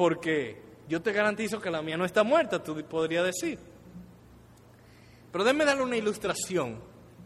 porque 0.00 0.56
yo 0.88 1.02
te 1.02 1.12
garantizo 1.12 1.60
que 1.60 1.70
la 1.70 1.82
mía 1.82 1.98
no 1.98 2.06
está 2.06 2.22
muerta, 2.22 2.62
tú 2.62 2.82
podrías 2.88 3.22
decir. 3.22 3.58
Pero 5.30 5.44
déme 5.44 5.66
darle 5.66 5.82
una 5.82 5.98
ilustración 5.98 6.80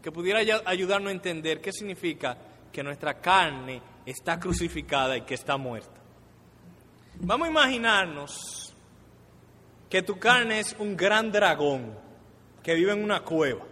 que 0.05 0.11
pudiera 0.11 0.39
ayudarnos 0.65 1.09
a 1.09 1.13
entender 1.13 1.59
qué 1.59 1.71
significa 1.71 2.37
que 2.71 2.83
nuestra 2.83 3.15
carne 3.15 3.81
está 4.05 4.39
crucificada 4.39 5.17
y 5.17 5.21
que 5.21 5.33
está 5.33 5.57
muerta. 5.57 5.99
Vamos 7.21 7.47
a 7.47 7.49
imaginarnos 7.49 8.75
que 9.89 10.03
tu 10.03 10.19
carne 10.19 10.59
es 10.59 10.75
un 10.77 10.95
gran 10.95 11.31
dragón 11.31 11.97
que 12.61 12.75
vive 12.75 12.91
en 12.91 13.03
una 13.03 13.21
cueva 13.21 13.63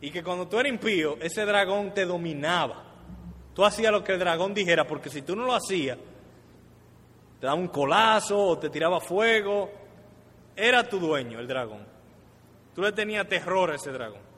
y 0.00 0.12
que 0.12 0.22
cuando 0.22 0.46
tú 0.46 0.60
eras 0.60 0.70
impío, 0.70 1.16
ese 1.20 1.44
dragón 1.44 1.92
te 1.92 2.06
dominaba. 2.06 2.84
Tú 3.56 3.64
hacías 3.64 3.90
lo 3.90 4.04
que 4.04 4.12
el 4.12 4.20
dragón 4.20 4.54
dijera, 4.54 4.86
porque 4.86 5.10
si 5.10 5.22
tú 5.22 5.34
no 5.34 5.46
lo 5.46 5.56
hacías, 5.56 5.98
te 7.40 7.46
daba 7.48 7.58
un 7.58 7.66
colazo 7.66 8.38
o 8.38 8.56
te 8.56 8.70
tiraba 8.70 9.00
fuego. 9.00 9.68
Era 10.54 10.88
tu 10.88 11.00
dueño, 11.00 11.40
el 11.40 11.48
dragón. 11.48 11.84
Tú 12.72 12.82
le 12.82 12.92
tenías 12.92 13.26
terror 13.26 13.72
a 13.72 13.74
ese 13.74 13.90
dragón. 13.90 14.35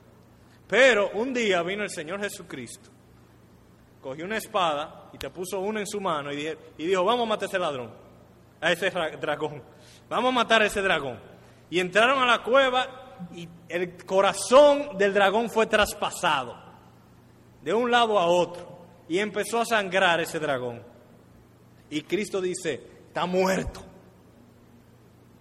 Pero 0.69 1.09
un 1.15 1.33
día 1.33 1.61
vino 1.63 1.83
el 1.83 1.89
Señor 1.89 2.21
Jesucristo 2.21 2.91
cogió 4.01 4.25
una 4.25 4.37
espada 4.37 5.09
y 5.13 5.17
te 5.17 5.29
puso 5.29 5.59
una 5.59 5.79
en 5.79 5.87
su 5.87 5.99
mano 5.99 6.31
y, 6.31 6.55
dijo, 6.77 7.03
vamos 7.03 7.25
a 7.25 7.29
matar 7.29 7.43
a 7.43 7.47
ese 7.47 7.59
ladrón, 7.59 7.91
a 8.61 8.71
ese 8.71 8.89
dragón, 8.89 9.61
vamos 10.09 10.29
a 10.29 10.35
matar 10.35 10.61
a 10.61 10.65
ese 10.65 10.81
dragón. 10.81 11.19
Y 11.69 11.79
entraron 11.79 12.21
a 12.21 12.25
la 12.25 12.43
cueva 12.43 13.17
y 13.35 13.47
el 13.67 14.05
corazón 14.05 14.97
del 14.97 15.13
dragón 15.13 15.49
fue 15.49 15.67
traspasado 15.67 16.57
de 17.61 17.73
un 17.73 17.91
lado 17.91 18.17
a 18.17 18.25
otro 18.25 18.79
y 19.07 19.19
empezó 19.19 19.59
a 19.59 19.65
sangrar 19.65 20.19
ese 20.21 20.39
dragón. 20.39 20.81
Y 21.89 22.01
Cristo 22.03 22.39
dice, 22.39 22.81
está 23.07 23.25
muerto. 23.25 23.81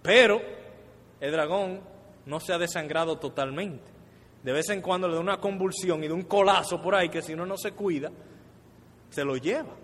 Pero 0.03 0.41
el 1.20 1.33
dragón 1.33 1.81
no 2.26 2.41
se 2.41 2.53
ha 2.53 2.59
desangrado 2.59 3.18
totalmente. 3.18 3.97
De 4.43 4.53
vez 4.53 4.68
en 4.70 4.80
cuando 4.80 5.09
le 5.09 5.14
da 5.14 5.20
una 5.20 5.39
convulsión 5.39 6.03
y 6.05 6.09
de 6.09 6.14
un 6.14 6.22
colazo 6.22 6.80
por 6.80 6.95
ahí 6.95 7.09
que 7.09 7.22
si 7.22 7.34
uno 7.34 7.45
no 7.45 7.57
se 7.57 7.72
cuida, 7.72 8.11
se 9.11 9.24
lo 9.24 9.36
lleva. 9.36 9.74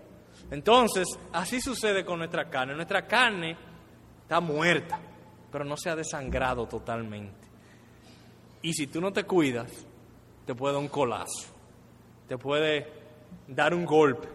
Entonces, 0.51 1.07
así 1.33 1.59
sucede 1.61 2.05
con 2.05 2.19
nuestra 2.19 2.49
carne. 2.49 2.75
Nuestra 2.75 3.05
carne 3.05 3.57
está 4.21 4.39
muerta, 4.39 4.99
pero 5.51 5.65
no 5.65 5.75
se 5.77 5.89
ha 5.89 5.95
desangrado 5.95 6.67
totalmente. 6.67 7.47
Y 8.61 8.73
si 8.73 8.87
tú 8.87 9.01
no 9.01 9.11
te 9.11 9.23
cuidas, 9.23 9.71
te 10.45 10.55
puede 10.55 10.73
dar 10.73 10.81
un 10.81 10.89
colazo, 10.89 11.53
te 12.27 12.37
puede 12.37 12.87
dar 13.47 13.73
un 13.73 13.85
golpe, 13.85 14.27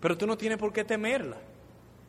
pero 0.00 0.16
tú 0.16 0.26
no 0.26 0.36
tienes 0.36 0.58
por 0.58 0.72
qué 0.72 0.84
temerla. 0.84 1.36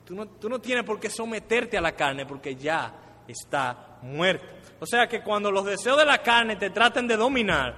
Tú 0.06 0.16
no, 0.16 0.28
tú 0.28 0.50
no 0.50 0.60
tienes 0.60 0.84
por 0.84 1.00
qué 1.00 1.10
someterte 1.10 1.78
a 1.78 1.82
la 1.82 1.94
carne 1.94 2.26
porque 2.26 2.56
ya 2.56 3.24
está 3.28 3.91
muerta. 4.02 4.45
O 4.80 4.86
sea 4.86 5.08
que 5.08 5.22
cuando 5.22 5.52
los 5.52 5.66
deseos 5.66 5.97
de 5.97 6.06
la 6.06 6.22
carne 6.22 6.56
te 6.56 6.70
traten 6.70 7.08
de 7.08 7.18
dominar, 7.18 7.76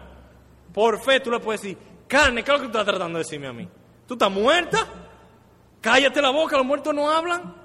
por 0.73 1.03
fe 1.03 1.19
tú 1.19 1.29
le 1.31 1.39
puedes 1.39 1.61
decir, 1.61 1.77
carne, 2.07 2.43
¿qué 2.43 2.51
es 2.51 2.57
lo 2.57 2.65
que 2.65 2.71
tú 2.71 2.77
estás 2.77 2.85
tratando 2.85 3.19
de 3.19 3.23
decirme 3.23 3.47
a 3.47 3.53
mí? 3.53 3.67
¿Tú 4.07 4.13
estás 4.13 4.31
muerta? 4.31 4.87
Cállate 5.81 6.21
la 6.21 6.31
boca, 6.31 6.57
los 6.57 6.65
muertos 6.65 6.93
no 6.93 7.09
hablan. 7.09 7.55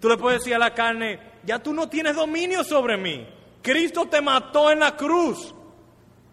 Tú 0.00 0.08
le 0.08 0.16
puedes 0.16 0.40
decir 0.40 0.54
a 0.54 0.58
la 0.58 0.74
carne, 0.74 1.20
ya 1.44 1.58
tú 1.58 1.72
no 1.72 1.88
tienes 1.88 2.16
dominio 2.16 2.64
sobre 2.64 2.96
mí. 2.96 3.26
Cristo 3.62 4.06
te 4.06 4.20
mató 4.20 4.70
en 4.70 4.80
la 4.80 4.96
cruz 4.96 5.54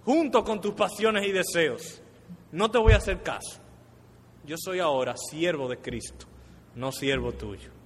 junto 0.03 0.43
con 0.43 0.59
tus 0.59 0.73
pasiones 0.73 1.27
y 1.27 1.31
deseos. 1.31 2.01
No 2.51 2.71
te 2.71 2.79
voy 2.79 2.93
a 2.93 2.97
hacer 2.97 3.21
caso. 3.21 3.59
Yo 4.45 4.55
soy 4.57 4.79
ahora 4.79 5.15
siervo 5.15 5.67
de 5.67 5.77
Cristo, 5.77 6.25
no 6.75 6.91
siervo 6.91 7.33
tuyo. 7.33 7.78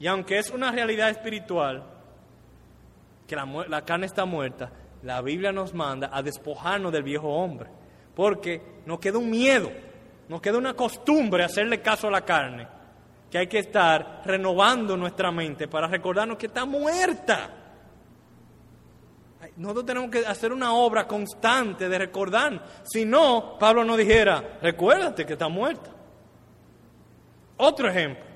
Y 0.00 0.06
aunque 0.06 0.38
es 0.38 0.50
una 0.50 0.72
realidad 0.72 1.10
espiritual, 1.10 1.84
que 3.26 3.36
la, 3.36 3.84
carne 3.84 4.06
está 4.06 4.24
muerta, 4.24 4.72
la 5.02 5.20
Biblia 5.20 5.52
nos 5.52 5.74
manda 5.74 6.10
a 6.12 6.22
despojarnos 6.22 6.90
del 6.90 7.02
viejo 7.02 7.28
hombre, 7.28 7.68
porque 8.14 8.80
nos 8.86 8.98
queda 8.98 9.18
un 9.18 9.30
miedo, 9.30 9.70
nos 10.28 10.40
queda 10.40 10.56
una 10.56 10.74
costumbre 10.74 11.44
hacerle 11.44 11.82
caso 11.82 12.08
a 12.08 12.10
la 12.10 12.24
carne, 12.24 12.66
que 13.30 13.38
hay 13.38 13.46
que 13.46 13.58
estar 13.58 14.22
renovando 14.24 14.96
nuestra 14.96 15.30
mente 15.30 15.68
para 15.68 15.86
recordarnos 15.86 16.38
que 16.38 16.46
está 16.46 16.64
muerta. 16.64 17.50
Nosotros 19.56 19.84
tenemos 19.84 20.10
que 20.10 20.26
hacer 20.26 20.50
una 20.52 20.72
obra 20.72 21.06
constante 21.06 21.88
de 21.88 21.98
recordar. 21.98 22.64
Si 22.84 23.04
no, 23.04 23.58
Pablo 23.58 23.84
no 23.84 23.96
dijera, 23.96 24.58
recuérdate 24.62 25.26
que 25.26 25.34
está 25.34 25.48
muerta. 25.48 25.90
Otro 27.58 27.88
ejemplo, 27.88 28.29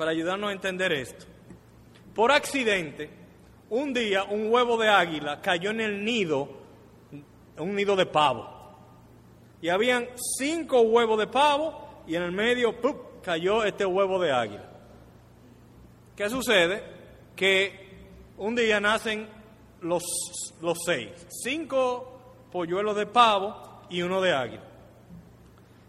para 0.00 0.12
ayudarnos 0.12 0.48
a 0.48 0.52
entender 0.54 0.92
esto. 0.92 1.26
Por 2.14 2.32
accidente, 2.32 3.10
un 3.68 3.92
día 3.92 4.24
un 4.24 4.50
huevo 4.50 4.78
de 4.78 4.88
águila 4.88 5.42
cayó 5.42 5.72
en 5.72 5.82
el 5.82 6.02
nido, 6.02 6.48
un 7.58 7.74
nido 7.74 7.94
de 7.96 8.06
pavo. 8.06 8.48
Y 9.60 9.68
habían 9.68 10.08
cinco 10.38 10.80
huevos 10.80 11.18
de 11.18 11.26
pavo 11.26 12.02
y 12.06 12.14
en 12.14 12.22
el 12.22 12.32
medio 12.32 12.74
cayó 13.22 13.62
este 13.62 13.84
huevo 13.84 14.18
de 14.18 14.32
águila. 14.32 14.70
¿Qué 16.16 16.30
sucede? 16.30 16.82
Que 17.36 17.90
un 18.38 18.56
día 18.56 18.80
nacen 18.80 19.28
los, 19.82 20.02
los 20.62 20.78
seis, 20.82 21.10
cinco 21.28 22.46
polluelos 22.50 22.96
de 22.96 23.04
pavo 23.04 23.82
y 23.90 24.00
uno 24.00 24.22
de 24.22 24.32
águila. 24.32 24.64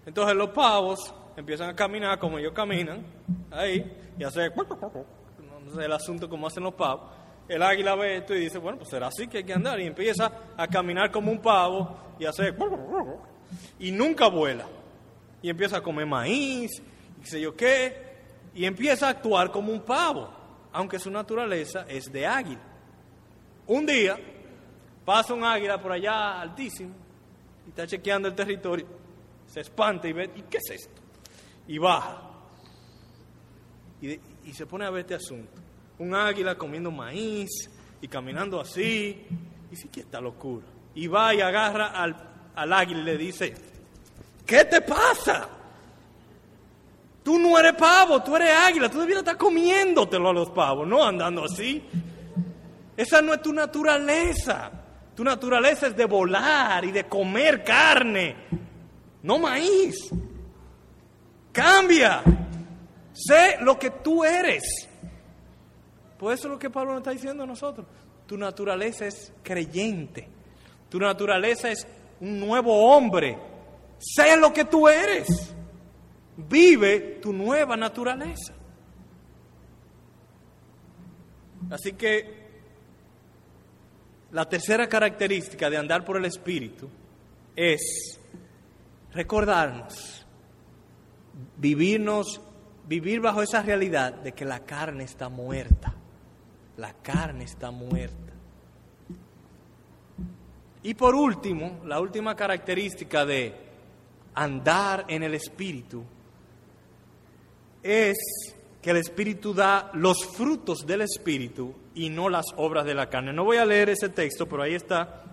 Entonces 0.05 0.35
los 0.35 0.49
pavos 0.49 1.13
empiezan 1.37 1.69
a 1.69 1.75
caminar 1.77 2.19
como 2.19 2.39
ellos 2.39 2.51
caminan, 2.51 3.05
ahí, 3.51 3.99
y 4.21 4.23
hace 4.23 4.51
el 5.83 5.91
asunto 5.91 6.29
como 6.29 6.45
hacen 6.45 6.61
los 6.61 6.75
pavos. 6.75 7.09
El 7.47 7.63
águila 7.63 7.95
ve 7.95 8.17
esto 8.17 8.35
y 8.35 8.41
dice, 8.41 8.59
bueno, 8.59 8.77
pues 8.77 8.91
será 8.91 9.07
así 9.07 9.27
que 9.27 9.39
hay 9.39 9.43
que 9.43 9.53
andar. 9.53 9.79
Y 9.79 9.87
empieza 9.87 10.31
a 10.55 10.67
caminar 10.67 11.09
como 11.09 11.31
un 11.31 11.39
pavo 11.39 11.97
y 12.19 12.25
hace... 12.25 12.53
Y 13.79 13.91
nunca 13.91 14.27
vuela. 14.27 14.67
Y 15.41 15.49
empieza 15.49 15.77
a 15.77 15.81
comer 15.81 16.05
maíz, 16.05 16.69
y 17.19 17.25
sé 17.25 17.41
yo 17.41 17.55
qué. 17.55 18.11
Y 18.53 18.65
empieza 18.65 19.07
a 19.07 19.09
actuar 19.09 19.49
como 19.49 19.73
un 19.73 19.81
pavo, 19.81 20.31
aunque 20.71 20.99
su 20.99 21.09
naturaleza 21.09 21.87
es 21.89 22.11
de 22.11 22.27
águila. 22.27 22.61
Un 23.65 23.87
día 23.87 24.19
pasa 25.03 25.33
un 25.33 25.43
águila 25.43 25.81
por 25.81 25.93
allá 25.93 26.39
altísimo 26.39 26.93
y 27.65 27.69
está 27.69 27.87
chequeando 27.87 28.27
el 28.27 28.35
territorio, 28.35 28.85
se 29.47 29.61
espanta 29.61 30.07
y 30.07 30.13
ve, 30.13 30.29
¿y 30.35 30.43
qué 30.43 30.57
es 30.57 30.69
esto? 30.69 31.01
Y 31.67 31.79
baja. 31.79 32.30
Y, 34.01 34.19
se 34.53 34.65
pone 34.65 34.85
a 34.85 34.89
ver 34.89 35.01
este 35.01 35.15
asunto. 35.15 35.51
Un 35.99 36.15
águila 36.15 36.55
comiendo 36.55 36.91
maíz 36.91 37.69
y 38.01 38.07
caminando 38.07 38.59
así. 38.59 39.25
Y 39.71 39.75
sí 39.75 39.87
que 39.89 40.01
está 40.01 40.19
locura. 40.19 40.65
Y 40.95 41.07
va 41.07 41.33
y 41.33 41.41
agarra 41.41 41.87
al, 41.87 42.15
al 42.55 42.73
águila 42.73 43.01
y 43.01 43.03
le 43.03 43.17
dice, 43.17 43.53
¿qué 44.45 44.65
te 44.65 44.81
pasa? 44.81 45.47
Tú 47.23 47.37
no 47.37 47.57
eres 47.57 47.73
pavo, 47.73 48.21
tú 48.23 48.35
eres 48.35 48.51
águila, 48.51 48.89
tú 48.89 48.99
debieras 48.99 49.21
estar 49.21 49.37
comiéndotelo 49.37 50.29
a 50.29 50.33
los 50.33 50.49
pavos, 50.49 50.87
no 50.87 51.03
andando 51.03 51.45
así. 51.45 51.83
Esa 52.97 53.21
no 53.21 53.33
es 53.33 53.41
tu 53.41 53.53
naturaleza. 53.53 54.71
Tu 55.15 55.23
naturaleza 55.23 55.87
es 55.87 55.95
de 55.95 56.05
volar 56.05 56.83
y 56.85 56.91
de 56.91 57.03
comer 57.05 57.63
carne, 57.63 58.35
no 59.23 59.37
maíz. 59.37 60.09
Cambia. 61.51 62.23
Sé 63.27 63.57
lo 63.61 63.77
que 63.77 63.91
tú 63.91 64.23
eres. 64.23 64.63
Por 66.17 66.33
eso 66.33 66.47
es 66.47 66.51
lo 66.51 66.59
que 66.59 66.69
Pablo 66.69 66.91
nos 66.91 67.01
está 67.01 67.11
diciendo 67.11 67.43
a 67.43 67.47
nosotros. 67.47 67.85
Tu 68.25 68.37
naturaleza 68.37 69.05
es 69.05 69.31
creyente. 69.43 70.27
Tu 70.89 70.99
naturaleza 70.99 71.69
es 71.69 71.85
un 72.19 72.39
nuevo 72.39 72.93
hombre. 72.93 73.37
Sé 73.99 74.37
lo 74.37 74.51
que 74.51 74.65
tú 74.65 74.87
eres. 74.87 75.53
Vive 76.37 77.19
tu 77.21 77.33
nueva 77.33 77.77
naturaleza. 77.77 78.53
Así 81.69 81.93
que 81.93 82.41
la 84.31 84.47
tercera 84.47 84.87
característica 84.87 85.69
de 85.69 85.77
andar 85.77 86.03
por 86.03 86.17
el 86.17 86.25
Espíritu 86.25 86.89
es 87.55 88.19
recordarnos, 89.13 90.25
vivirnos, 91.57 92.41
vivir 92.91 93.21
bajo 93.21 93.41
esa 93.41 93.61
realidad 93.61 94.15
de 94.15 94.33
que 94.33 94.43
la 94.43 94.65
carne 94.65 95.05
está 95.05 95.29
muerta. 95.29 95.93
La 96.75 96.91
carne 96.91 97.45
está 97.45 97.71
muerta. 97.71 98.33
Y 100.83 100.93
por 100.95 101.15
último, 101.15 101.79
la 101.85 102.01
última 102.01 102.35
característica 102.35 103.25
de 103.25 103.55
andar 104.33 105.05
en 105.07 105.23
el 105.23 105.35
Espíritu 105.35 106.03
es 107.81 108.17
que 108.81 108.89
el 108.91 108.97
Espíritu 108.97 109.53
da 109.53 109.89
los 109.93 110.25
frutos 110.25 110.85
del 110.85 111.03
Espíritu 111.03 111.73
y 111.95 112.09
no 112.09 112.27
las 112.27 112.47
obras 112.57 112.83
de 112.83 112.93
la 112.93 113.09
carne. 113.09 113.31
No 113.31 113.45
voy 113.45 113.55
a 113.55 113.65
leer 113.65 113.91
ese 113.91 114.09
texto, 114.09 114.49
pero 114.49 114.63
ahí 114.63 114.73
está 114.73 115.23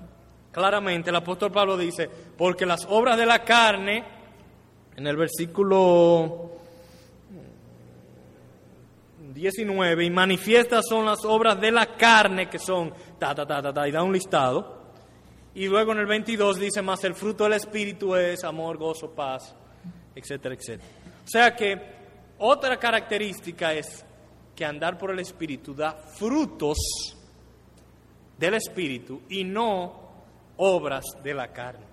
claramente. 0.52 1.10
El 1.10 1.16
apóstol 1.16 1.50
Pablo 1.50 1.76
dice, 1.76 2.08
porque 2.36 2.66
las 2.66 2.86
obras 2.88 3.16
de 3.16 3.26
la 3.26 3.42
carne, 3.42 4.04
en 4.94 5.06
el 5.08 5.16
versículo 5.16 6.57
19, 9.38 10.04
y 10.04 10.10
manifiestas 10.10 10.84
son 10.88 11.06
las 11.06 11.24
obras 11.24 11.60
de 11.60 11.70
la 11.70 11.96
carne, 11.96 12.50
que 12.50 12.58
son, 12.58 12.92
ta, 13.18 13.34
ta, 13.34 13.46
ta, 13.46 13.62
ta, 13.62 13.72
ta, 13.72 13.88
y 13.88 13.92
da 13.92 14.02
un 14.02 14.12
listado. 14.12 14.78
Y 15.54 15.66
luego 15.66 15.92
en 15.92 15.98
el 15.98 16.06
22 16.06 16.58
dice, 16.58 16.82
más 16.82 17.02
el 17.04 17.14
fruto 17.14 17.44
del 17.44 17.54
Espíritu 17.54 18.14
es 18.14 18.44
amor, 18.44 18.76
gozo, 18.76 19.10
paz, 19.10 19.54
etcétera, 20.14 20.54
etcétera. 20.54 20.90
O 21.24 21.28
sea 21.28 21.54
que 21.54 21.80
otra 22.38 22.76
característica 22.78 23.72
es 23.72 24.04
que 24.54 24.64
andar 24.64 24.98
por 24.98 25.10
el 25.10 25.20
Espíritu 25.20 25.74
da 25.74 25.92
frutos 25.92 26.78
del 28.36 28.54
Espíritu 28.54 29.22
y 29.28 29.44
no 29.44 30.08
obras 30.56 31.04
de 31.22 31.34
la 31.34 31.52
carne. 31.52 31.86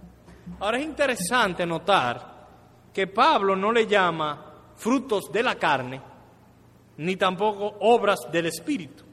Ahora 0.59 0.77
es 0.77 0.85
interesante 0.85 1.65
notar 1.65 2.35
que 2.93 3.07
Pablo 3.07 3.55
no 3.55 3.71
le 3.71 3.87
llama 3.87 4.53
frutos 4.75 5.31
de 5.31 5.43
la 5.43 5.55
carne, 5.55 6.01
ni 6.97 7.15
tampoco 7.15 7.75
obras 7.81 8.19
del 8.31 8.45
Espíritu, 8.47 9.03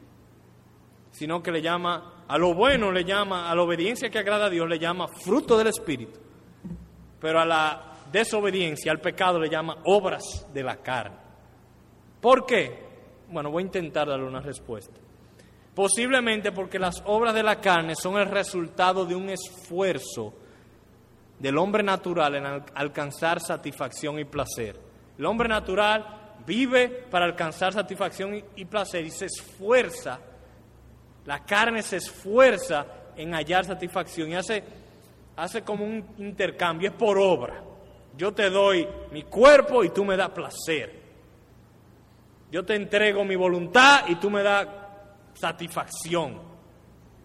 sino 1.11 1.43
que 1.43 1.53
le 1.53 1.63
llama 1.63 2.25
a 2.29 2.39
lo 2.39 2.55
bueno, 2.55 2.91
le 2.91 3.05
llama 3.05 3.51
a 3.51 3.55
la 3.55 3.63
obediencia 3.63 4.11
que 4.11 4.19
agrada 4.19 4.47
a 4.47 4.51
Dios, 4.51 4.69
le 4.69 4.79
llama 4.79 5.09
fruto 5.09 5.59
del 5.59 5.69
Espíritu. 5.69 6.21
pero 7.21 7.41
a 7.41 7.45
la 7.45 7.93
desobediencia, 8.11 8.91
al 8.91 9.01
pecado, 9.01 9.39
le 9.39 9.49
llama 9.49 9.77
obras 9.85 10.47
de 10.53 10.63
la 10.65 10.77
carne. 10.79 11.17
¿Por 12.21 12.45
qué? 12.45 12.83
Bueno, 13.31 13.51
voy 13.51 13.63
a 13.63 13.67
intentar 13.67 14.09
darle 14.09 14.27
una 14.27 14.41
respuesta. 14.41 14.99
Posiblemente 15.75 16.53
porque 16.53 16.79
las 16.79 17.03
obras 17.07 17.33
de 17.33 17.43
la 17.43 17.61
carne 17.61 17.95
son 17.95 18.19
el 18.19 18.27
resultado 18.27 19.07
de 19.07 19.15
un 19.15 19.31
esfuerzo 19.31 20.35
del 21.39 21.57
hombre 21.59 21.83
natural 21.83 22.35
en 22.35 22.45
alcanzar 22.75 23.41
satisfacción 23.41 24.19
y 24.19 24.25
placer. 24.25 24.79
El 25.17 25.25
hombre 25.25 25.49
natural 25.49 26.22
vive 26.47 26.89
para 26.89 27.25
alcanzar 27.25 27.73
satisfacción 27.73 28.43
y 28.57 28.65
placer 28.65 29.05
y 29.05 29.11
se 29.11 29.27
esfuerza, 29.27 30.19
la 31.25 31.45
carne 31.45 31.83
se 31.83 31.97
esfuerza 31.97 32.87
en 33.17 33.33
hallar 33.33 33.65
satisfacción 33.65 34.31
y 34.31 34.35
hace, 34.35 34.65
hace 35.37 35.63
como 35.63 35.85
un 35.85 36.05
intercambio, 36.19 36.91
es 36.91 36.95
por 36.95 37.19
obra. 37.19 37.63
Yo 38.17 38.33
te 38.33 38.51
doy 38.51 38.87
mi 39.11 39.23
cuerpo 39.25 39.85
y 39.85 39.91
tú 39.91 40.05
me 40.05 40.17
das 40.17 40.31
placer. 40.31 41.01
Yo 42.51 42.65
te 42.65 42.75
entrego 42.75 43.25
mi 43.25 43.37
voluntad 43.37 44.05
y 44.09 44.17
tú 44.17 44.31
me 44.31 44.43
das 44.43 44.67
satisfacción. 45.35 46.41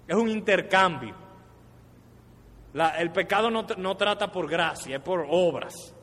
Es 0.07 0.15
un 0.15 0.29
intercambio. 0.29 1.13
el 2.97 3.11
pecado 3.11 3.49
no, 3.49 3.65
no 3.77 3.97
trata 3.97 4.31
por 4.31 4.49
gracia, 4.49 4.97
es 4.97 5.01
por 5.01 5.25
obras. 5.29 5.93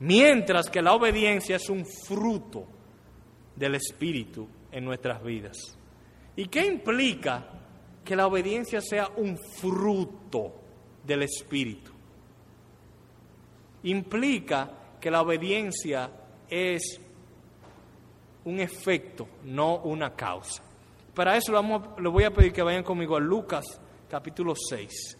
Mientras 0.00 0.68
que 0.68 0.82
la 0.82 0.94
obediencia 0.94 1.56
es 1.56 1.68
un 1.68 1.86
fruto 1.86 2.66
del 3.56 3.76
Espíritu 3.76 4.48
en 4.72 4.84
nuestras 4.84 5.22
vidas. 5.22 5.78
¿Y 6.36 6.46
qué 6.46 6.66
implica 6.66 7.48
que 8.04 8.16
la 8.16 8.26
obediencia 8.26 8.80
sea 8.80 9.08
un 9.16 9.38
fruto 9.38 10.60
del 11.04 11.22
Espíritu? 11.22 11.92
Implica 13.84 14.70
que 15.00 15.10
la 15.10 15.22
obediencia 15.22 16.10
es 16.48 17.00
un 18.44 18.60
efecto, 18.60 19.28
no 19.44 19.78
una 19.78 20.14
causa. 20.14 20.62
Para 21.14 21.36
eso 21.36 21.52
le 21.98 22.08
voy 22.08 22.24
a 22.24 22.32
pedir 22.32 22.52
que 22.52 22.62
vayan 22.62 22.82
conmigo 22.82 23.16
a 23.16 23.20
Lucas 23.20 23.64
capítulo 24.08 24.54
6, 24.56 25.18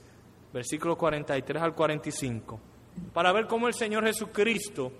versículos 0.53 0.97
43 0.97 1.62
al 1.62 1.75
45, 1.75 2.61
para 3.12 3.32
ver 3.32 3.47
cómo 3.47 3.68
el 3.68 3.74
Señor 3.74 4.05
Jesucristo 4.05 4.92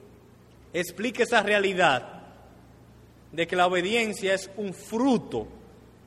explica 0.73 1.23
esa 1.23 1.43
realidad 1.43 2.23
de 3.33 3.47
que 3.47 3.57
la 3.57 3.67
obediencia 3.67 4.35
es 4.35 4.51
un 4.57 4.73
fruto, 4.73 5.49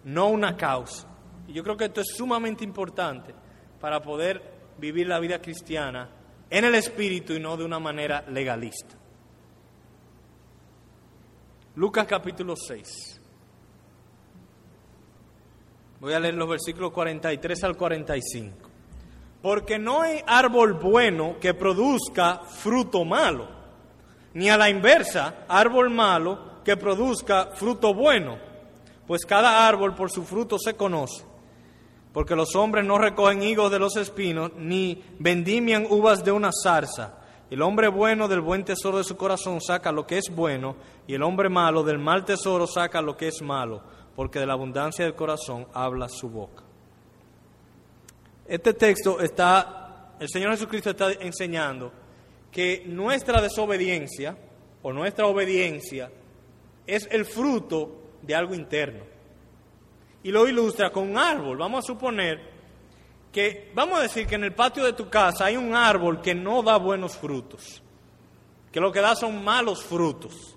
no 0.06 0.30
una 0.30 0.56
causa. 0.56 1.08
Y 1.48 1.54
yo 1.54 1.64
creo 1.64 1.78
que 1.78 1.86
esto 1.86 2.02
es 2.02 2.16
sumamente 2.16 2.64
importante 2.64 3.34
para 3.80 4.02
poder 4.02 4.42
vivir 4.78 5.08
la 5.08 5.20
vida 5.20 5.42
cristiana 5.42 6.10
en 6.50 6.66
el 6.66 6.76
Espíritu 6.76 7.34
y 7.34 7.40
no 7.40 7.58
de 7.58 7.66
una 7.66 7.80
manera 7.80 8.24
legalista. 8.30 8.96
Lucas 11.76 12.08
capítulo 12.08 12.56
6. 12.56 13.22
Voy 16.00 16.14
a 16.14 16.20
leer 16.20 16.36
los 16.36 16.50
versículos 16.50 16.92
43 16.92 17.64
al 17.64 17.76
45. 17.76 18.67
Porque 19.48 19.80
no 19.80 20.02
hay 20.02 20.22
árbol 20.28 20.74
bueno 20.74 21.38
que 21.40 21.54
produzca 21.54 22.42
fruto 22.50 23.06
malo, 23.06 23.48
ni 24.34 24.50
a 24.50 24.58
la 24.58 24.70
inversa, 24.70 25.46
árbol 25.48 25.90
malo 25.90 26.62
que 26.66 26.76
produzca 26.76 27.52
fruto 27.54 27.94
bueno, 27.94 28.38
pues 29.08 29.26
cada 29.26 29.66
árbol 29.66 29.96
por 29.96 30.12
su 30.12 30.26
fruto 30.26 30.60
se 30.60 30.74
conoce. 30.74 31.24
Porque 32.12 32.36
los 32.36 32.58
hombres 32.58 32.84
no 32.84 32.98
recogen 32.98 33.42
higos 33.42 33.72
de 33.72 33.80
los 33.80 33.96
espinos, 33.96 34.52
ni 34.58 35.02
vendimian 35.18 35.88
uvas 35.90 36.26
de 36.26 36.34
una 36.34 36.50
zarza. 36.52 37.18
El 37.50 37.62
hombre 37.62 37.88
bueno 37.88 38.28
del 38.28 38.42
buen 38.42 38.66
tesoro 38.66 38.98
de 38.98 39.06
su 39.06 39.16
corazón 39.16 39.62
saca 39.62 39.94
lo 39.94 40.06
que 40.06 40.18
es 40.18 40.30
bueno, 40.30 40.76
y 41.08 41.14
el 41.14 41.24
hombre 41.24 41.48
malo 41.48 41.84
del 41.84 42.00
mal 42.00 42.26
tesoro 42.26 42.68
saca 42.68 43.02
lo 43.02 43.16
que 43.16 43.30
es 43.30 43.42
malo, 43.42 43.82
porque 44.14 44.40
de 44.40 44.46
la 44.46 44.56
abundancia 44.56 45.06
del 45.06 45.16
corazón 45.16 45.68
habla 45.74 46.10
su 46.10 46.30
boca. 46.30 46.67
Este 48.48 48.74
texto 48.74 49.20
está, 49.20 50.16
el 50.20 50.30
Señor 50.30 50.52
Jesucristo 50.52 50.92
está 50.92 51.12
enseñando 51.12 51.92
que 52.52 52.84
nuestra 52.86 53.42
desobediencia 53.42 54.38
o 54.82 54.94
nuestra 54.94 55.26
obediencia 55.26 56.10
es 56.86 57.08
el 57.12 57.26
fruto 57.26 58.12
de 58.22 58.36
algo 58.36 58.56
interno. 58.56 59.04
Y 60.24 60.32
lo 60.32 60.48
ilustra 60.48 60.92
con 60.92 61.10
un 61.10 61.18
árbol. 61.18 61.58
Vamos 61.58 61.84
a 61.84 61.88
suponer 61.88 62.58
que 63.32 63.72
vamos 63.76 64.00
a 64.00 64.04
decir 64.04 64.26
que 64.26 64.36
en 64.36 64.46
el 64.46 64.56
patio 64.56 64.86
de 64.86 64.94
tu 64.94 65.10
casa 65.10 65.46
hay 65.46 65.58
un 65.58 65.76
árbol 65.76 66.22
que 66.22 66.34
no 66.34 66.64
da 66.64 66.78
buenos 66.78 67.18
frutos, 67.18 67.84
que 68.72 68.80
lo 68.80 68.92
que 68.92 69.02
da 69.02 69.16
son 69.16 69.44
malos 69.44 69.84
frutos. 69.84 70.56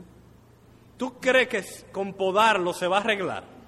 ¿Tú 0.97 1.19
crees 1.19 1.49
que 1.49 1.91
con 1.91 2.15
podarlo 2.15 2.73
se 2.73 2.87
va 2.87 2.99
a 2.99 3.01
arreglar? 3.01 3.60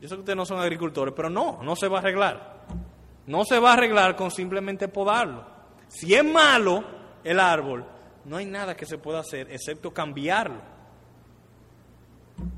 Yo 0.00 0.08
sé 0.08 0.14
que 0.14 0.20
ustedes 0.20 0.36
no 0.36 0.46
son 0.46 0.58
agricultores, 0.58 1.12
pero 1.14 1.28
no, 1.28 1.62
no 1.62 1.76
se 1.76 1.86
va 1.86 1.98
a 1.98 2.00
arreglar. 2.00 2.64
No 3.26 3.44
se 3.44 3.58
va 3.58 3.70
a 3.70 3.72
arreglar 3.74 4.16
con 4.16 4.30
simplemente 4.30 4.88
podarlo. 4.88 5.44
Si 5.88 6.14
es 6.14 6.24
malo 6.24 6.82
el 7.22 7.38
árbol, 7.38 7.84
no 8.24 8.38
hay 8.38 8.46
nada 8.46 8.74
que 8.74 8.86
se 8.86 8.96
pueda 8.96 9.20
hacer 9.20 9.50
excepto 9.50 9.92
cambiarlo. 9.92 10.60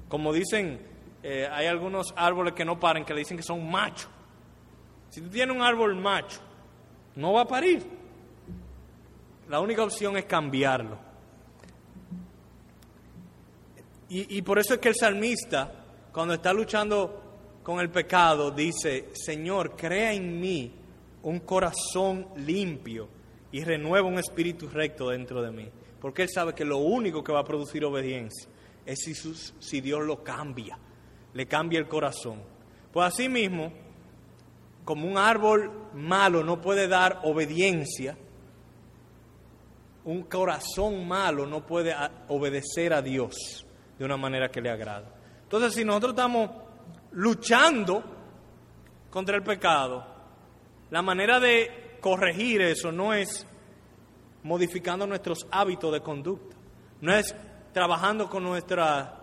Como 0.08 0.32
dicen, 0.32 0.86
eh, 1.22 1.48
hay 1.50 1.66
algunos 1.66 2.14
árboles 2.16 2.54
que 2.54 2.64
no 2.64 2.78
paren, 2.78 3.04
que 3.04 3.12
le 3.12 3.20
dicen 3.20 3.36
que 3.36 3.42
son 3.42 3.68
machos. 3.68 4.08
Si 5.08 5.20
tú 5.20 5.28
tienes 5.28 5.54
un 5.54 5.62
árbol 5.62 5.96
macho, 5.96 6.40
no 7.16 7.32
va 7.32 7.42
a 7.42 7.48
parir. 7.48 7.84
La 9.48 9.58
única 9.58 9.82
opción 9.82 10.16
es 10.16 10.26
cambiarlo. 10.26 10.96
Y, 14.08 14.38
y 14.38 14.42
por 14.42 14.58
eso 14.58 14.74
es 14.74 14.80
que 14.80 14.90
el 14.90 14.94
salmista, 14.94 15.72
cuando 16.12 16.34
está 16.34 16.52
luchando 16.52 17.21
con 17.62 17.80
el 17.80 17.90
pecado, 17.90 18.50
dice, 18.50 19.10
Señor, 19.12 19.76
crea 19.76 20.12
en 20.12 20.40
mí 20.40 20.72
un 21.22 21.40
corazón 21.40 22.28
limpio 22.36 23.08
y 23.52 23.62
renueva 23.62 24.08
un 24.08 24.18
espíritu 24.18 24.68
recto 24.68 25.10
dentro 25.10 25.42
de 25.42 25.52
mí. 25.52 25.68
Porque 26.00 26.22
Él 26.22 26.28
sabe 26.28 26.54
que 26.54 26.64
lo 26.64 26.78
único 26.78 27.22
que 27.22 27.32
va 27.32 27.40
a 27.40 27.44
producir 27.44 27.84
obediencia 27.84 28.48
es 28.84 28.98
si, 29.00 29.14
si 29.14 29.80
Dios 29.80 30.04
lo 30.04 30.24
cambia, 30.24 30.76
le 31.34 31.46
cambia 31.46 31.78
el 31.78 31.86
corazón. 31.86 32.42
Pues 32.92 33.06
así 33.06 33.28
mismo, 33.28 33.72
como 34.84 35.06
un 35.06 35.16
árbol 35.16 35.70
malo 35.94 36.42
no 36.42 36.60
puede 36.60 36.88
dar 36.88 37.20
obediencia, 37.22 38.16
un 40.04 40.24
corazón 40.24 41.06
malo 41.06 41.46
no 41.46 41.64
puede 41.64 41.94
obedecer 42.28 42.92
a 42.92 43.00
Dios 43.00 43.64
de 43.98 44.04
una 44.04 44.16
manera 44.16 44.50
que 44.50 44.60
le 44.60 44.70
agrada. 44.70 45.14
Entonces, 45.44 45.74
si 45.74 45.84
nosotros 45.84 46.12
estamos 46.12 46.50
luchando 47.12 48.02
contra 49.10 49.36
el 49.36 49.42
pecado, 49.42 50.04
la 50.90 51.02
manera 51.02 51.40
de 51.40 51.98
corregir 52.00 52.60
eso 52.62 52.90
no 52.92 53.14
es 53.14 53.46
modificando 54.42 55.06
nuestros 55.06 55.46
hábitos 55.50 55.92
de 55.92 56.00
conducta, 56.00 56.56
no 57.00 57.14
es 57.14 57.34
trabajando 57.72 58.28
con 58.28 58.42
nuestra 58.42 59.18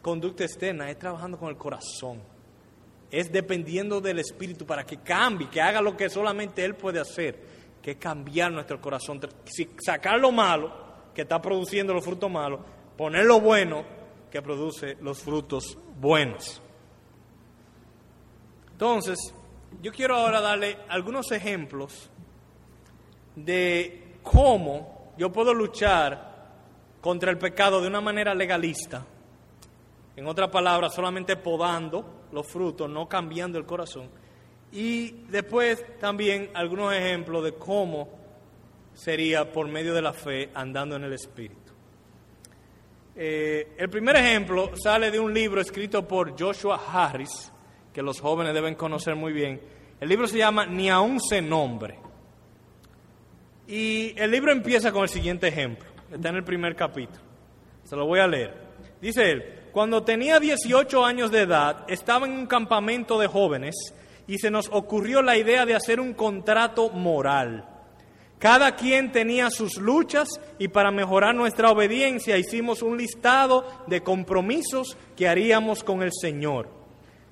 conducta 0.00 0.44
externa, 0.44 0.90
es 0.90 0.98
trabajando 0.98 1.38
con 1.38 1.48
el 1.48 1.56
corazón. 1.56 2.20
Es 3.10 3.30
dependiendo 3.30 4.00
del 4.00 4.18
Espíritu 4.18 4.64
para 4.64 4.84
que 4.84 4.98
cambie, 4.98 5.50
que 5.50 5.60
haga 5.60 5.82
lo 5.82 5.96
que 5.96 6.08
solamente 6.08 6.64
Él 6.64 6.74
puede 6.74 6.98
hacer, 6.98 7.38
que 7.82 7.96
cambiar 7.96 8.50
nuestro 8.50 8.80
corazón, 8.80 9.20
sacar 9.78 10.18
lo 10.18 10.32
malo 10.32 10.72
que 11.14 11.22
está 11.22 11.40
produciendo 11.42 11.92
los 11.92 12.04
frutos 12.04 12.30
malos, 12.30 12.60
poner 12.96 13.26
lo 13.26 13.40
bueno 13.40 13.84
que 14.30 14.40
produce 14.40 14.96
los 15.00 15.18
frutos 15.18 15.78
buenos. 16.00 16.61
Entonces, 18.82 19.32
yo 19.80 19.92
quiero 19.92 20.16
ahora 20.16 20.40
darle 20.40 20.76
algunos 20.88 21.30
ejemplos 21.30 22.10
de 23.36 24.16
cómo 24.24 25.12
yo 25.16 25.30
puedo 25.30 25.54
luchar 25.54 26.48
contra 27.00 27.30
el 27.30 27.38
pecado 27.38 27.80
de 27.80 27.86
una 27.86 28.00
manera 28.00 28.34
legalista 28.34 29.06
en 30.16 30.26
otras 30.26 30.50
palabras, 30.50 30.92
solamente 30.92 31.36
podando 31.36 32.24
los 32.32 32.44
frutos, 32.44 32.90
no 32.90 33.08
cambiando 33.08 33.56
el 33.56 33.66
corazón. 33.66 34.10
Y 34.72 35.26
después 35.28 36.00
también 36.00 36.50
algunos 36.52 36.92
ejemplos 36.92 37.44
de 37.44 37.54
cómo 37.54 38.08
sería 38.94 39.52
por 39.52 39.68
medio 39.68 39.94
de 39.94 40.02
la 40.02 40.12
fe 40.12 40.50
andando 40.54 40.96
en 40.96 41.04
el 41.04 41.12
Espíritu. 41.12 41.72
Eh, 43.14 43.76
el 43.78 43.88
primer 43.88 44.16
ejemplo 44.16 44.72
sale 44.74 45.12
de 45.12 45.20
un 45.20 45.32
libro 45.32 45.60
escrito 45.60 46.02
por 46.08 46.36
Joshua 46.36 46.80
Harris, 46.92 47.52
que 47.92 48.02
los 48.02 48.20
jóvenes 48.20 48.54
deben 48.54 48.74
conocer 48.74 49.14
muy 49.14 49.32
bien. 49.32 49.60
El 50.00 50.08
libro 50.08 50.26
se 50.26 50.38
llama 50.38 50.66
Ni 50.66 50.90
aún 50.90 51.20
se 51.20 51.42
nombre. 51.42 51.98
Y 53.68 54.18
el 54.20 54.30
libro 54.30 54.52
empieza 54.52 54.92
con 54.92 55.02
el 55.02 55.08
siguiente 55.08 55.48
ejemplo. 55.48 55.88
Está 56.10 56.30
en 56.30 56.36
el 56.36 56.44
primer 56.44 56.74
capítulo. 56.74 57.20
Se 57.84 57.96
lo 57.96 58.06
voy 58.06 58.20
a 58.20 58.26
leer. 58.26 58.54
Dice 59.00 59.30
él, 59.30 59.44
cuando 59.72 60.02
tenía 60.02 60.38
18 60.38 61.04
años 61.04 61.30
de 61.30 61.42
edad, 61.42 61.84
estaba 61.88 62.26
en 62.26 62.32
un 62.32 62.46
campamento 62.46 63.18
de 63.18 63.26
jóvenes 63.26 63.74
y 64.26 64.38
se 64.38 64.50
nos 64.50 64.68
ocurrió 64.70 65.22
la 65.22 65.36
idea 65.36 65.64
de 65.66 65.74
hacer 65.74 66.00
un 66.00 66.14
contrato 66.14 66.90
moral. 66.90 67.68
Cada 68.38 68.74
quien 68.74 69.12
tenía 69.12 69.50
sus 69.50 69.76
luchas 69.76 70.28
y 70.58 70.68
para 70.68 70.90
mejorar 70.90 71.34
nuestra 71.34 71.70
obediencia 71.70 72.36
hicimos 72.36 72.82
un 72.82 72.96
listado 72.96 73.64
de 73.86 74.02
compromisos 74.02 74.96
que 75.16 75.28
haríamos 75.28 75.84
con 75.84 76.02
el 76.02 76.10
Señor. 76.12 76.81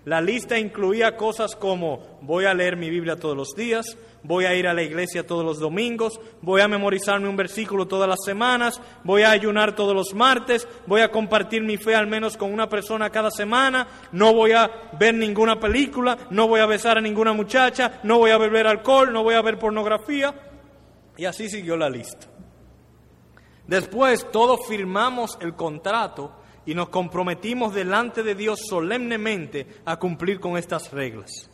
La 0.07 0.23
lista 0.23 0.59
incluía 0.59 1.15
cosas 1.15 1.55
como 1.55 2.19
voy 2.23 2.47
a 2.47 2.55
leer 2.55 2.77
mi 2.77 2.89
Biblia 2.89 3.17
todos 3.17 3.37
los 3.37 3.51
días, 3.55 3.99
voy 4.23 4.47
a 4.47 4.55
ir 4.55 4.67
a 4.67 4.73
la 4.73 4.83
iglesia 4.83 5.27
todos 5.27 5.45
los 5.45 5.59
domingos, 5.59 6.19
voy 6.41 6.63
a 6.63 6.69
memorizarme 6.69 7.29
un 7.29 7.37
versículo 7.37 7.87
todas 7.87 8.09
las 8.09 8.21
semanas, 8.25 8.81
voy 9.05 9.23
a 9.23 9.31
ayunar 9.31 9.75
todos 9.75 9.95
los 9.95 10.15
martes, 10.15 10.67
voy 10.87 11.03
a 11.03 11.11
compartir 11.11 11.63
mi 11.63 11.77
fe 11.77 11.95
al 11.95 12.07
menos 12.07 12.39
con 12.39 12.51
una 12.51 12.67
persona 12.67 13.11
cada 13.11 13.31
semana, 13.31 13.87
no 14.13 14.33
voy 14.33 14.53
a 14.53 14.71
ver 14.99 15.15
ninguna 15.15 15.61
película, 15.61 16.17
no 16.31 16.49
voy 16.49 16.61
a 16.61 16.67
besar 16.67 16.97
a 16.97 17.03
ninguna 17.03 17.35
muchacha, 17.35 18.01
no 18.03 18.19
voy 18.19 18.31
a 18.31 18.39
beber 18.39 18.67
alcohol, 18.67 19.13
no 19.13 19.23
voy 19.23 19.35
a 19.35 19.43
ver 19.43 19.59
pornografía. 19.59 20.35
Y 21.19 21.27
así 21.27 21.51
siguió 21.51 21.77
la 21.77 21.91
lista. 21.91 22.27
Después 23.67 24.27
todos 24.33 24.61
firmamos 24.67 25.37
el 25.43 25.55
contrato 25.55 26.39
y 26.67 26.75
nos 26.75 26.89
comprometimos 26.89 27.75
delante 27.75 28.23
de 28.23 28.35
Dios 28.35 28.61
solemnemente 28.69 29.67
a 29.85 29.99
cumplir 29.99 30.41
con 30.41 30.57
estas 30.57 30.91
reglas. 30.93 31.51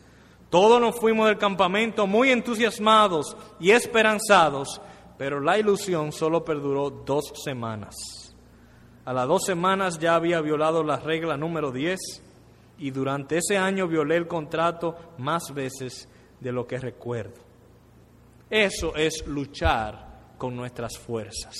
Todos 0.49 0.79
nos 0.79 0.99
fuimos 0.99 1.27
del 1.27 1.37
campamento 1.37 2.07
muy 2.07 2.29
entusiasmados 2.29 3.35
y 3.59 3.71
esperanzados, 3.71 4.81
pero 5.17 5.39
la 5.39 5.57
ilusión 5.57 6.11
solo 6.11 6.43
perduró 6.43 6.89
dos 6.89 7.33
semanas. 7.43 7.95
A 9.05 9.13
las 9.13 9.27
dos 9.27 9.43
semanas 9.45 9.99
ya 9.99 10.15
había 10.15 10.41
violado 10.41 10.83
la 10.83 10.97
regla 10.97 11.37
número 11.37 11.71
10 11.71 11.97
y 12.77 12.91
durante 12.91 13.37
ese 13.37 13.57
año 13.57 13.87
violé 13.87 14.17
el 14.17 14.27
contrato 14.27 14.95
más 15.17 15.53
veces 15.53 16.09
de 16.39 16.51
lo 16.51 16.67
que 16.67 16.77
recuerdo. 16.77 17.41
Eso 18.49 18.95
es 18.95 19.25
luchar 19.25 20.35
con 20.37 20.55
nuestras 20.55 20.97
fuerzas. 20.97 21.55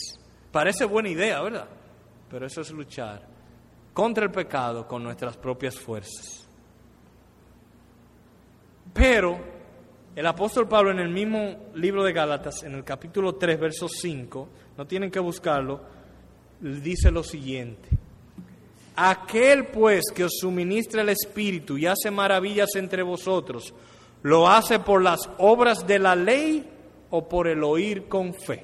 Parece 0.51 0.85
buena 0.85 1.09
idea, 1.09 1.41
¿verdad? 1.41 1.67
Pero 2.29 2.45
eso 2.45 2.61
es 2.61 2.71
luchar 2.71 3.36
contra 3.97 4.25
el 4.25 4.29
pecado 4.29 4.87
con 4.87 5.03
nuestras 5.03 5.37
propias 5.37 5.75
fuerzas. 5.75 6.45
Pero 8.93 9.39
el 10.15 10.23
apóstol 10.27 10.67
Pablo 10.67 10.91
en 10.91 10.99
el 10.99 11.09
mismo 11.09 11.71
libro 11.73 12.03
de 12.03 12.13
Gálatas, 12.13 12.61
en 12.61 12.75
el 12.75 12.83
capítulo 12.83 13.33
3, 13.33 13.59
verso 13.59 13.89
5, 13.89 14.49
no 14.77 14.85
tienen 14.85 15.09
que 15.09 15.19
buscarlo, 15.19 15.81
dice 16.61 17.09
lo 17.09 17.23
siguiente. 17.23 17.89
Aquel 18.97 19.65
pues 19.65 20.03
que 20.13 20.25
os 20.25 20.33
suministra 20.41 21.01
el 21.01 21.09
Espíritu 21.09 21.75
y 21.75 21.87
hace 21.87 22.11
maravillas 22.11 22.75
entre 22.75 23.01
vosotros, 23.01 23.73
¿lo 24.21 24.47
hace 24.47 24.77
por 24.77 25.01
las 25.01 25.27
obras 25.39 25.87
de 25.87 25.97
la 25.97 26.15
ley 26.15 26.69
o 27.09 27.27
por 27.27 27.47
el 27.47 27.63
oír 27.63 28.07
con 28.07 28.31
fe. 28.35 28.63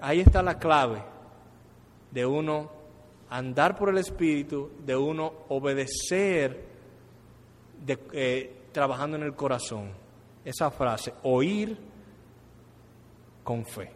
Ahí 0.00 0.18
está 0.18 0.42
la 0.42 0.58
clave 0.58 1.00
de 2.10 2.26
uno 2.26 2.70
andar 3.30 3.76
por 3.76 3.90
el 3.90 3.98
Espíritu, 3.98 4.70
de 4.84 4.96
uno 4.96 5.32
obedecer, 5.48 6.64
de, 7.84 7.98
eh, 8.12 8.56
trabajando 8.72 9.16
en 9.16 9.22
el 9.24 9.34
corazón. 9.34 9.90
Esa 10.44 10.70
frase, 10.70 11.12
oír 11.24 11.76
con 13.44 13.64
fe. 13.64 13.92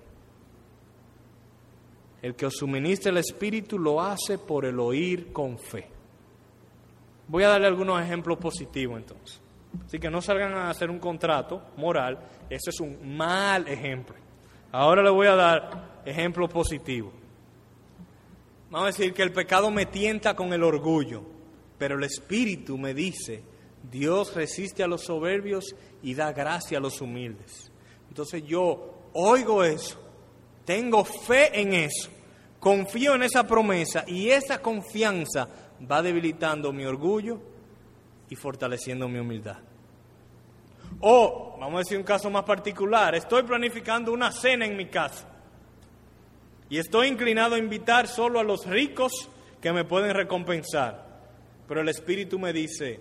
El 2.20 2.34
que 2.34 2.46
os 2.46 2.54
suministra 2.54 3.10
el 3.10 3.18
Espíritu 3.18 3.78
lo 3.78 4.00
hace 4.00 4.38
por 4.38 4.64
el 4.64 4.78
oír 4.78 5.32
con 5.32 5.58
fe. 5.58 5.88
Voy 7.28 7.44
a 7.44 7.48
darle 7.48 7.66
algunos 7.66 8.00
ejemplos 8.00 8.38
positivos 8.38 8.98
entonces. 8.98 9.40
Así 9.86 9.98
que 9.98 10.10
no 10.10 10.20
salgan 10.20 10.52
a 10.54 10.70
hacer 10.70 10.90
un 10.90 10.98
contrato 10.98 11.62
moral, 11.78 12.18
ese 12.50 12.70
es 12.70 12.80
un 12.80 13.16
mal 13.16 13.66
ejemplo. 13.66 14.14
Ahora 14.70 15.02
le 15.02 15.10
voy 15.10 15.26
a 15.26 15.34
dar 15.34 16.02
ejemplo 16.04 16.48
positivo. 16.48 17.12
Vamos 18.72 18.84
a 18.86 18.98
decir 18.98 19.12
que 19.12 19.22
el 19.22 19.32
pecado 19.32 19.70
me 19.70 19.84
tienta 19.84 20.34
con 20.34 20.50
el 20.54 20.62
orgullo, 20.62 21.22
pero 21.76 21.96
el 21.96 22.04
Espíritu 22.04 22.78
me 22.78 22.94
dice, 22.94 23.44
Dios 23.82 24.34
resiste 24.34 24.82
a 24.82 24.86
los 24.86 25.02
soberbios 25.02 25.76
y 26.02 26.14
da 26.14 26.32
gracia 26.32 26.78
a 26.78 26.80
los 26.80 27.02
humildes. 27.02 27.70
Entonces 28.08 28.42
yo 28.46 29.10
oigo 29.12 29.62
eso, 29.62 30.00
tengo 30.64 31.04
fe 31.04 31.60
en 31.60 31.74
eso, 31.74 32.08
confío 32.58 33.14
en 33.14 33.24
esa 33.24 33.46
promesa 33.46 34.04
y 34.06 34.30
esa 34.30 34.62
confianza 34.62 35.46
va 35.90 36.00
debilitando 36.00 36.72
mi 36.72 36.86
orgullo 36.86 37.42
y 38.30 38.36
fortaleciendo 38.36 39.06
mi 39.06 39.18
humildad. 39.18 39.58
O, 41.00 41.58
vamos 41.60 41.74
a 41.74 41.78
decir 41.80 41.98
un 41.98 42.04
caso 42.04 42.30
más 42.30 42.44
particular, 42.44 43.14
estoy 43.16 43.42
planificando 43.42 44.14
una 44.14 44.32
cena 44.32 44.64
en 44.64 44.78
mi 44.78 44.86
casa 44.86 45.31
y 46.72 46.78
estoy 46.78 47.08
inclinado 47.08 47.54
a 47.54 47.58
invitar 47.58 48.08
solo 48.08 48.40
a 48.40 48.42
los 48.42 48.64
ricos 48.64 49.28
que 49.60 49.74
me 49.74 49.84
pueden 49.84 50.14
recompensar. 50.14 51.04
Pero 51.68 51.82
el 51.82 51.88
Espíritu 51.90 52.38
me 52.38 52.54
dice, 52.54 52.98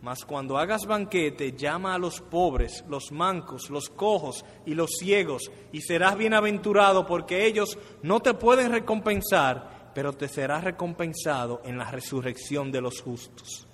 mas 0.00 0.24
cuando 0.24 0.56
hagas 0.56 0.86
banquete, 0.86 1.54
llama 1.56 1.96
a 1.96 1.98
los 1.98 2.20
pobres, 2.20 2.84
los 2.88 3.10
mancos, 3.10 3.68
los 3.68 3.90
cojos 3.90 4.44
y 4.64 4.74
los 4.74 4.90
ciegos, 4.96 5.50
y 5.72 5.80
serás 5.80 6.16
bienaventurado 6.16 7.04
porque 7.04 7.46
ellos 7.46 7.76
no 8.04 8.20
te 8.20 8.32
pueden 8.32 8.70
recompensar, 8.70 9.90
pero 9.92 10.12
te 10.12 10.28
serás 10.28 10.62
recompensado 10.62 11.62
en 11.64 11.76
la 11.76 11.90
resurrección 11.90 12.70
de 12.70 12.80
los 12.80 13.00
justos. 13.00 13.66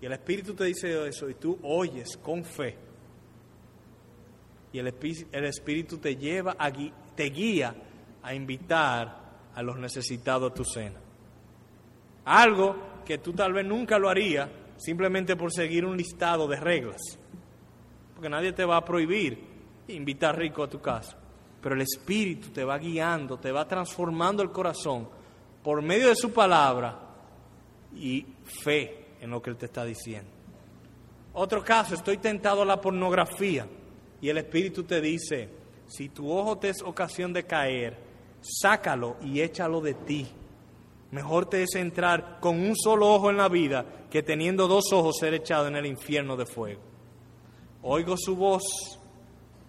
Y 0.00 0.06
el 0.06 0.12
Espíritu 0.12 0.54
te 0.54 0.62
dice 0.62 1.08
eso 1.08 1.28
y 1.28 1.34
tú 1.34 1.58
oyes 1.64 2.16
con 2.18 2.44
fe. 2.44 2.76
Y 4.72 4.78
el, 4.78 4.86
Espíritu 4.86 5.98
te 5.98 6.14
lleva, 6.14 6.54
a, 6.56 6.70
te 6.70 7.24
guía 7.30 7.74
a 8.22 8.34
invitar 8.34 9.28
a 9.54 9.62
los 9.62 9.78
necesitados 9.78 10.50
a 10.50 10.54
tu 10.54 10.64
cena. 10.64 11.00
Algo 12.24 12.76
que 13.04 13.18
tú 13.18 13.32
tal 13.32 13.52
vez 13.52 13.64
nunca 13.64 13.98
lo 13.98 14.08
harías 14.08 14.48
simplemente 14.76 15.34
por 15.36 15.52
seguir 15.52 15.84
un 15.84 15.96
listado 15.96 16.46
de 16.46 16.56
reglas. 16.56 17.00
Porque 18.14 18.28
nadie 18.28 18.52
te 18.52 18.64
va 18.64 18.76
a 18.76 18.84
prohibir 18.84 19.38
invitar 19.88 20.38
rico 20.38 20.62
a 20.62 20.68
tu 20.68 20.80
casa. 20.80 21.16
Pero 21.60 21.74
el 21.74 21.80
Espíritu 21.82 22.50
te 22.50 22.64
va 22.64 22.78
guiando, 22.78 23.38
te 23.38 23.50
va 23.50 23.66
transformando 23.66 24.42
el 24.42 24.50
corazón 24.50 25.08
por 25.62 25.82
medio 25.82 26.08
de 26.08 26.16
su 26.16 26.32
palabra 26.32 26.98
y 27.96 28.24
fe 28.44 29.06
en 29.20 29.30
lo 29.30 29.42
que 29.42 29.50
Él 29.50 29.56
te 29.56 29.66
está 29.66 29.84
diciendo. 29.84 30.30
Otro 31.32 31.62
caso, 31.64 31.94
estoy 31.94 32.18
tentado 32.18 32.62
a 32.62 32.66
la 32.66 32.80
pornografía 32.80 33.66
y 34.20 34.28
el 34.28 34.38
Espíritu 34.38 34.84
te 34.84 35.00
dice, 35.00 35.48
si 35.86 36.08
tu 36.08 36.30
ojo 36.30 36.58
te 36.58 36.70
es 36.70 36.82
ocasión 36.82 37.32
de 37.32 37.44
caer, 37.44 38.07
sácalo 38.40 39.16
y 39.22 39.40
échalo 39.40 39.80
de 39.80 39.94
ti. 39.94 40.26
Mejor 41.10 41.46
te 41.46 41.62
es 41.62 41.74
entrar 41.74 42.38
con 42.40 42.60
un 42.60 42.76
solo 42.76 43.12
ojo 43.14 43.30
en 43.30 43.38
la 43.38 43.48
vida 43.48 43.84
que 44.10 44.22
teniendo 44.22 44.68
dos 44.68 44.92
ojos 44.92 45.16
ser 45.18 45.34
echado 45.34 45.66
en 45.68 45.76
el 45.76 45.86
infierno 45.86 46.36
de 46.36 46.46
fuego. 46.46 46.82
Oigo 47.82 48.16
su 48.16 48.36
voz, 48.36 48.62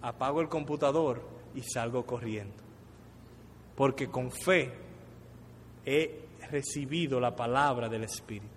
apago 0.02 0.40
el 0.40 0.48
computador 0.48 1.26
y 1.54 1.62
salgo 1.62 2.04
corriendo. 2.04 2.56
Porque 3.74 4.08
con 4.08 4.30
fe 4.30 4.72
he 5.86 6.24
recibido 6.50 7.20
la 7.20 7.34
palabra 7.34 7.88
del 7.88 8.04
Espíritu. 8.04 8.48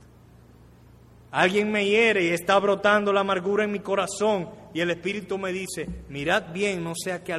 Alguien 1.32 1.72
me 1.72 1.86
hiere 1.86 2.26
y 2.26 2.30
está 2.30 2.60
brotando 2.60 3.12
la 3.12 3.22
amargura 3.22 3.64
en 3.64 3.72
mi 3.72 3.80
corazón 3.80 4.50
y 4.74 4.82
el 4.82 4.92
Espíritu 4.92 5.38
me 5.38 5.52
dice, 5.52 5.88
mirad 6.10 6.52
bien, 6.54 6.84
no 6.84 6.94
sea 6.96 7.24
que 7.24 7.34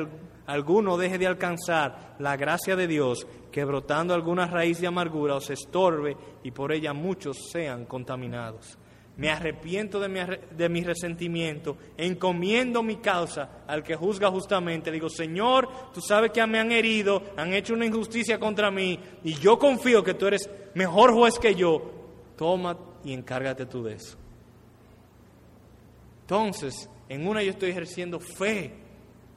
alguno 0.46 0.96
deje 0.96 1.18
de 1.18 1.26
alcanzar 1.26 2.16
la 2.18 2.36
gracia 2.36 2.76
de 2.76 2.86
Dios, 2.86 3.26
que 3.50 3.64
brotando 3.64 4.14
alguna 4.14 4.46
raíz 4.46 4.80
de 4.80 4.86
amargura 4.86 5.36
os 5.36 5.50
estorbe 5.50 6.16
y 6.42 6.50
por 6.50 6.72
ella 6.72 6.92
muchos 6.92 7.36
sean 7.52 7.86
contaminados. 7.86 8.78
Me 9.16 9.30
arrepiento 9.30 10.00
de 10.00 10.68
mi, 10.68 10.82
resentimiento, 10.82 11.76
encomiendo 11.96 12.82
mi 12.82 12.96
causa 12.96 13.62
al 13.68 13.84
que 13.84 13.94
juzga 13.94 14.28
justamente. 14.28 14.90
Digo, 14.90 15.08
Señor, 15.08 15.68
tú 15.92 16.00
sabes 16.00 16.32
que 16.32 16.44
me 16.48 16.58
han 16.58 16.72
herido, 16.72 17.22
han 17.36 17.54
hecho 17.54 17.74
una 17.74 17.86
injusticia 17.86 18.40
contra 18.40 18.72
mí 18.72 18.98
y 19.22 19.34
yo 19.34 19.56
confío 19.56 20.02
que 20.02 20.14
tú 20.14 20.26
eres 20.26 20.50
mejor 20.74 21.12
juez 21.12 21.38
que 21.38 21.54
yo. 21.54 21.92
Toma 22.36 22.76
y 23.04 23.12
encárgate 23.12 23.66
tú 23.66 23.84
de 23.84 23.94
eso. 23.94 24.18
Entonces, 26.22 26.90
en 27.08 27.28
una 27.28 27.40
yo 27.40 27.50
estoy 27.50 27.70
ejerciendo 27.70 28.18
fe 28.18 28.83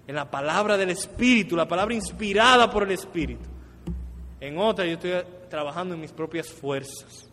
en 0.08 0.16
la 0.16 0.32
palabra 0.32 0.78
del 0.78 0.90
Espíritu, 0.90 1.56
la 1.56 1.68
palabra 1.68 1.94
inspirada 1.94 2.70
por 2.70 2.84
el 2.84 2.92
Espíritu. 2.92 3.50
En 4.40 4.58
otra 4.58 4.86
yo 4.86 4.94
estoy 4.94 5.12
trabajando 5.50 5.96
en 5.96 6.02
mis 6.02 6.14
propias 6.14 6.48
fuerzas. 6.48 7.30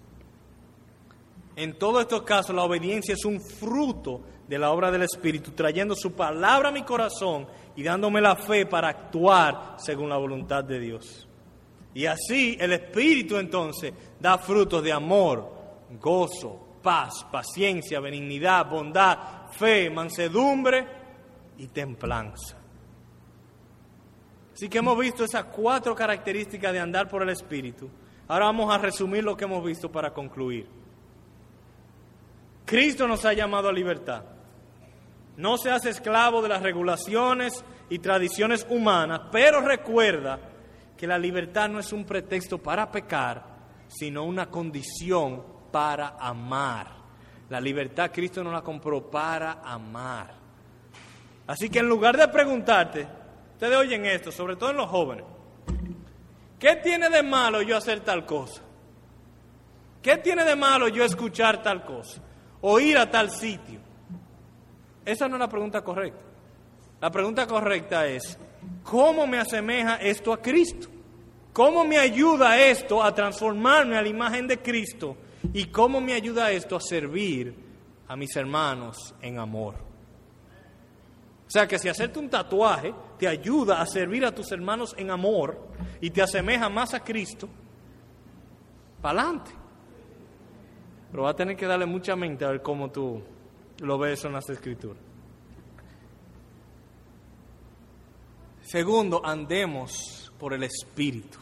En 1.57 1.79
todos 1.79 2.03
estos 2.03 2.23
casos 2.23 2.55
la 2.55 2.65
obediencia 2.65 3.15
es 3.15 3.25
un 3.25 3.41
fruto 3.41 4.23
de 4.49 4.59
la 4.59 4.73
obra 4.73 4.91
del 4.91 5.03
Espíritu, 5.03 5.53
trayendo 5.53 5.95
su 5.95 6.13
palabra 6.13 6.71
a 6.71 6.73
mi 6.73 6.83
corazón 6.83 7.47
y 7.77 7.83
dándome 7.85 8.21
la 8.21 8.35
fe 8.35 8.67
para 8.67 8.89
actuar 8.89 9.77
según 9.79 10.09
la 10.09 10.17
voluntad 10.17 10.65
de 10.65 10.81
Dios. 10.81 11.29
Y 11.95 12.07
así 12.07 12.57
el 12.59 12.73
Espíritu 12.73 13.37
entonces 13.37 13.93
da 14.19 14.37
frutos 14.37 14.83
de 14.83 14.93
amor, 14.93 15.49
gozo, 16.01 16.79
paz, 16.83 17.25
paciencia, 17.31 18.01
benignidad, 18.01 18.69
bondad, 18.69 19.49
fe, 19.53 19.89
mansedumbre 19.91 20.85
y 21.57 21.69
templanza. 21.69 22.64
Así 24.55 24.69
que 24.69 24.79
hemos 24.79 24.97
visto 24.97 25.25
esas 25.25 25.47
cuatro 25.47 25.97
características 25.97 26.73
de 26.73 26.79
andar 26.79 27.09
por 27.09 27.23
el 27.23 27.31
Espíritu. 27.31 27.91
Ahora 28.29 28.47
vamos 28.47 28.73
a 28.73 28.79
resumir 28.79 29.25
lo 29.25 29.37
que 29.37 29.45
hemos 29.45 29.65
visto 29.65 29.91
para 29.91 30.13
concluir. 30.13 30.69
Cristo 32.65 33.09
nos 33.09 33.25
ha 33.25 33.33
llamado 33.33 33.69
a 33.69 33.73
libertad. 33.73 34.23
No 35.37 35.59
se 35.59 35.73
hace 35.73 35.91
esclavo 35.91 36.41
de 36.41 36.49
las 36.49 36.63
regulaciones 36.63 37.65
y 37.91 37.99
tradiciones 37.99 38.65
humanas, 38.71 39.23
pero 39.33 39.61
recuerda 39.61 40.39
que 40.97 41.09
la 41.09 41.19
libertad 41.19 41.69
no 41.69 41.81
es 41.81 41.93
un 41.93 42.05
pretexto 42.05 42.59
para 42.59 42.91
pecar, 42.93 43.45
sino 43.89 44.23
una 44.23 44.47
condición 44.47 45.43
para 45.73 46.17
amar. 46.19 46.87
La 47.51 47.61
libertad 47.61 48.13
Cristo 48.13 48.45
nos 48.45 48.53
la 48.53 48.63
compró 48.63 49.11
para 49.11 49.61
amar. 49.65 50.33
Así 51.49 51.69
que 51.69 51.81
en 51.81 51.89
lugar 51.89 52.17
de 52.17 52.29
preguntarte, 52.29 53.07
ustedes 53.65 53.79
oyen 53.79 54.05
esto, 54.05 54.31
sobre 54.31 54.57
todo 54.57 54.71
en 54.71 54.77
los 54.77 54.91
jóvenes, 54.91 55.25
¿qué 56.59 56.77
tiene 56.77 57.09
de 57.09 57.23
malo 57.23 57.63
yo 57.63 57.79
hacer 57.79 58.01
tal 58.01 58.27
cosa? 58.27 58.61
¿Qué 60.03 60.19
tiene 60.19 60.45
de 60.45 60.55
malo 60.55 60.89
yo 60.89 61.03
escuchar 61.03 61.63
tal 61.63 61.83
cosa? 61.83 62.21
O 62.61 62.79
ir 62.79 62.99
a 62.99 63.11
tal 63.11 63.31
sitio. 63.31 63.81
Esa 65.03 65.29
no 65.29 65.37
es 65.37 65.41
la 65.41 65.49
pregunta 65.49 65.83
correcta. 65.83 66.21
La 67.01 67.11
pregunta 67.11 67.47
correcta 67.47 68.07
es, 68.07 68.39
¿cómo 68.83 69.27
me 69.27 69.39
asemeja 69.39 69.97
esto 69.97 70.35
a 70.35 70.43
Cristo? 70.43 70.89
¿Cómo 71.55 71.85
me 71.85 71.97
ayuda 71.97 72.59
esto 72.61 73.03
a 73.03 73.15
transformarme 73.15 73.97
a 73.97 74.03
la 74.03 74.09
imagen 74.09 74.47
de 74.47 74.59
Cristo? 74.59 75.17
¿Y 75.55 75.67
cómo 75.67 76.03
me 76.03 76.13
ayuda 76.13 76.51
esto 76.51 76.77
a 76.77 76.81
servir 76.81 77.55
a 78.09 78.15
mis 78.15 78.37
hermanos 78.37 79.15
en 79.23 79.39
amor? 79.39 79.77
O 81.47 81.51
sea 81.51 81.69
que 81.69 81.79
si 81.79 81.89
hacerte 81.89 82.19
un 82.19 82.29
tatuaje 82.29 82.93
ayuda 83.27 83.81
a 83.81 83.87
servir 83.87 84.25
a 84.25 84.35
tus 84.35 84.51
hermanos 84.53 84.95
en 84.99 85.11
amor 85.11 85.69
y 86.01 86.11
te 86.11 86.23
asemeja 86.23 86.69
más 86.69 86.95
a 86.95 87.01
Cristo, 87.01 87.49
para 89.01 89.21
adelante. 89.21 89.51
Pero 91.11 91.23
va 91.25 91.31
a 91.31 91.37
tener 91.37 91.57
que 91.57 91.67
darle 91.67 91.87
mucha 91.87 92.17
mente 92.17 92.45
a 92.45 92.51
ver 92.51 92.63
cómo 92.63 92.91
tú 92.91 93.23
lo 93.81 93.99
ves 93.99 94.25
en 94.25 94.33
las 94.33 94.49
escrituras. 94.49 95.03
Segundo, 98.63 99.25
andemos 99.25 100.33
por 100.39 100.55
el 100.55 100.65
Espíritu. 100.65 101.39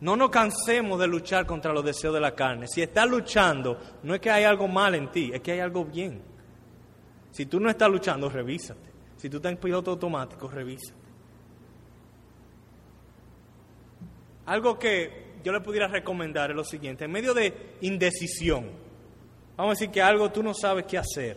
No 0.00 0.16
nos 0.16 0.30
cansemos 0.30 0.98
de 0.98 1.06
luchar 1.06 1.44
contra 1.44 1.72
los 1.72 1.84
deseos 1.84 2.14
de 2.14 2.20
la 2.20 2.34
carne. 2.34 2.66
Si 2.66 2.80
estás 2.80 3.08
luchando, 3.08 3.78
no 4.02 4.14
es 4.14 4.20
que 4.20 4.30
hay 4.30 4.44
algo 4.44 4.66
mal 4.66 4.94
en 4.94 5.10
ti, 5.10 5.30
es 5.34 5.40
que 5.40 5.52
hay 5.52 5.60
algo 5.60 5.84
bien. 5.84 6.22
Si 7.32 7.46
tú 7.46 7.60
no 7.60 7.68
estás 7.68 7.90
luchando, 7.90 8.28
revísate. 8.28 8.89
Si 9.20 9.28
tú 9.28 9.36
estás 9.36 9.52
en 9.52 9.58
piloto 9.58 9.90
automático, 9.90 10.48
revísate. 10.48 10.98
Algo 14.46 14.78
que 14.78 15.34
yo 15.44 15.52
le 15.52 15.60
pudiera 15.60 15.88
recomendar 15.88 16.48
es 16.48 16.56
lo 16.56 16.64
siguiente, 16.64 17.04
en 17.04 17.12
medio 17.12 17.34
de 17.34 17.76
indecisión, 17.82 18.70
vamos 19.58 19.72
a 19.72 19.78
decir 19.78 19.90
que 19.90 20.00
algo 20.00 20.32
tú 20.32 20.42
no 20.42 20.54
sabes 20.54 20.86
qué 20.86 20.96
hacer, 20.96 21.36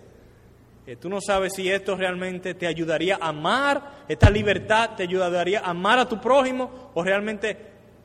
eh, 0.88 0.96
tú 0.96 1.10
no 1.10 1.20
sabes 1.20 1.54
si 1.56 1.70
esto 1.70 1.98
realmente 1.98 2.54
te 2.54 2.68
ayudaría 2.68 3.18
a 3.22 3.28
amar, 3.28 4.06
esta 4.08 4.30
libertad 4.30 4.92
te 4.96 5.04
ayudaría 5.04 5.60
a 5.60 5.72
amar 5.72 6.00
a 6.00 6.08
tu 6.08 6.22
prójimo 6.22 6.92
o 6.94 7.04
realmente 7.04 7.58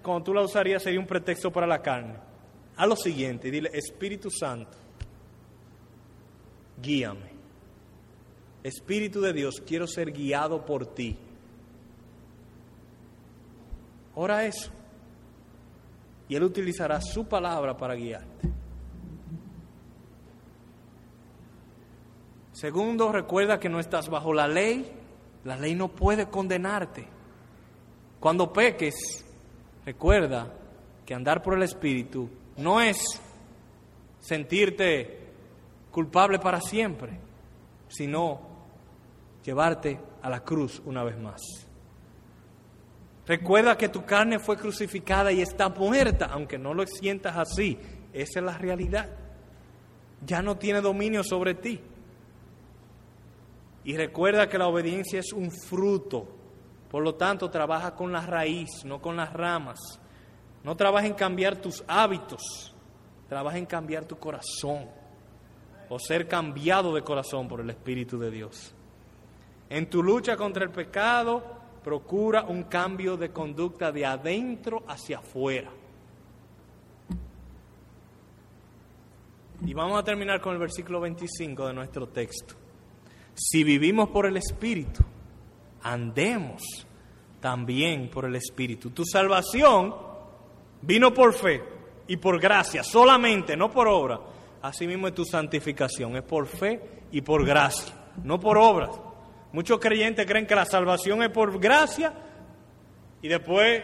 cuando 0.03 0.25
tú 0.25 0.35
la 0.35 0.43
usarías 0.43 0.83
sería 0.83 0.99
un 0.99 1.07
pretexto 1.07 1.53
para 1.53 1.69
la 1.69 1.81
carne. 1.81 2.15
Haz 2.77 2.89
lo 2.89 2.97
siguiente, 2.97 3.49
dile, 3.49 3.71
Espíritu 3.73 4.29
Santo, 4.29 4.77
guíame. 6.83 7.38
Espíritu 8.63 9.21
de 9.21 9.33
Dios, 9.33 9.63
quiero 9.67 9.87
ser 9.87 10.13
guiado 10.13 10.65
por 10.65 10.87
ti. 10.87 11.17
Ora 14.15 14.45
eso. 14.45 14.71
Y 16.29 16.35
Él 16.35 16.43
utilizará 16.43 17.01
su 17.01 17.27
palabra 17.27 17.77
para 17.77 17.95
guiarte. 17.95 18.49
Segundo, 22.53 23.13
recuerda 23.13 23.61
que 23.61 23.69
no 23.69 23.79
estás 23.79 24.09
bajo 24.09 24.35
la 24.35 24.49
ley. 24.49 24.93
La 25.45 25.57
ley 25.57 25.77
no 25.77 25.89
puede 25.89 26.29
condenarte. 26.29 27.07
Cuando 28.19 28.53
peques, 28.53 29.25
recuerda 29.87 30.53
que 31.07 31.15
andar 31.15 31.41
por 31.41 31.55
el 31.55 31.63
Espíritu 31.63 32.29
no 32.57 32.81
es 32.81 32.99
sentirte 34.19 35.29
culpable 35.93 36.41
para 36.41 36.61
siempre, 36.61 37.19
sino 37.87 38.48
llevarte 39.49 39.99
a 40.21 40.29
la 40.29 40.45
cruz 40.45 40.83
una 40.85 41.03
vez 41.03 41.19
más. 41.19 41.41
Recuerda 43.27 43.79
que 43.79 43.89
tu 43.89 44.05
carne 44.05 44.39
fue 44.39 44.59
crucificada 44.59 45.33
y 45.33 45.41
está 45.41 45.71
muerta, 45.71 46.27
aunque 46.27 46.59
no 46.59 46.75
lo 46.75 46.87
sientas 46.87 47.35
así. 47.35 47.79
Esa 48.13 48.41
es 48.41 48.45
la 48.45 48.59
realidad. 48.59 49.09
Ya 50.23 50.43
no 50.43 50.59
tiene 50.59 50.83
dominio 50.83 51.25
sobre 51.25 51.55
ti. 51.55 51.81
Y 53.85 53.97
recuerda 53.97 54.51
que 54.51 54.59
la 54.59 54.67
obediencia 54.67 55.21
es 55.21 55.33
un 55.33 55.51
fruto. 55.51 56.29
Por 56.91 57.03
lo 57.03 57.15
tanto, 57.15 57.49
trabaja 57.51 57.95
con 57.95 58.13
la 58.13 58.27
raíz, 58.27 58.85
no 58.85 59.01
con 59.01 59.17
las 59.17 59.33
ramas. 59.33 59.79
No 60.63 60.77
trabaja 60.77 61.07
en 61.07 61.15
cambiar 61.15 61.57
tus 61.57 61.83
hábitos, 61.89 62.75
trabaja 63.31 63.57
en 63.57 63.65
cambiar 63.65 64.05
tu 64.05 64.19
corazón 64.19 64.91
o 65.89 65.99
ser 65.99 66.29
cambiado 66.29 66.95
de 66.95 67.01
corazón 67.01 67.49
por 67.49 67.63
el 67.63 67.71
Espíritu 67.71 68.19
de 68.19 68.31
Dios. 68.31 68.75
En 69.71 69.91
tu 69.91 70.03
lucha 70.03 70.37
contra 70.37 70.65
el 70.65 70.71
pecado, 70.71 71.43
procura 71.83 72.45
un 72.45 72.65
cambio 72.65 73.17
de 73.17 73.31
conducta 73.31 73.93
de 73.93 74.05
adentro 74.05 74.85
hacia 74.89 75.19
afuera. 75.19 75.71
Y 79.67 79.75
vamos 79.75 79.99
a 79.99 80.05
terminar 80.05 80.41
con 80.41 80.53
el 80.53 80.59
versículo 80.59 81.01
25 81.01 81.67
de 81.67 81.75
nuestro 81.75 82.09
texto. 82.09 82.55
Si 83.35 83.65
vivimos 83.65 84.09
por 84.09 84.27
el 84.27 84.37
Espíritu, 84.37 85.05
andemos 85.83 86.63
también 87.41 88.09
por 88.11 88.25
el 88.25 88.37
Espíritu. 88.37 88.91
Tu 88.91 89.05
salvación 89.05 89.95
vino 90.83 91.13
por 91.13 91.35
fe 91.35 91.63
y 92.07 92.17
por 92.17 92.41
gracia, 92.41 92.83
solamente, 92.83 93.57
no 93.57 93.71
por 93.71 93.89
obra. 93.89 94.21
Asimismo 94.63 95.09
es 95.09 95.15
tu 95.15 95.25
santificación, 95.25 96.17
es 96.17 96.23
por 96.23 96.47
fe 96.47 96.81
y 97.13 97.21
por 97.21 97.45
gracia, 97.45 97.95
no 98.25 98.41
por 98.41 98.59
obras. 98.59 98.91
Muchos 99.53 99.79
creyentes 99.79 100.27
creen 100.27 100.47
que 100.47 100.55
la 100.55 100.65
salvación 100.65 101.23
es 101.23 101.31
por 101.31 101.59
gracia 101.59 102.13
y 103.23 103.29
después 103.29 103.83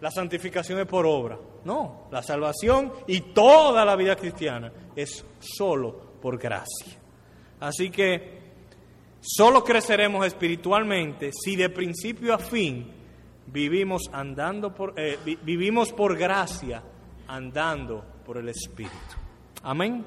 la 0.00 0.10
santificación 0.10 0.80
es 0.80 0.86
por 0.86 1.06
obra. 1.06 1.38
No, 1.64 2.08
la 2.10 2.22
salvación 2.22 2.92
y 3.06 3.20
toda 3.20 3.84
la 3.84 3.94
vida 3.94 4.16
cristiana 4.16 4.72
es 4.96 5.24
solo 5.38 6.18
por 6.20 6.38
gracia. 6.38 6.98
Así 7.60 7.90
que 7.90 8.42
Solo 9.24 9.62
creceremos 9.62 10.26
espiritualmente 10.26 11.30
si 11.32 11.54
de 11.54 11.70
principio 11.70 12.34
a 12.34 12.38
fin 12.38 12.90
vivimos 13.46 14.10
andando 14.12 14.74
por 14.74 14.94
eh, 14.96 15.16
vivimos 15.44 15.92
por 15.92 16.18
gracia 16.18 16.82
andando 17.28 18.04
por 18.26 18.38
el 18.38 18.48
Espíritu. 18.48 18.96
Amén. 19.62 20.04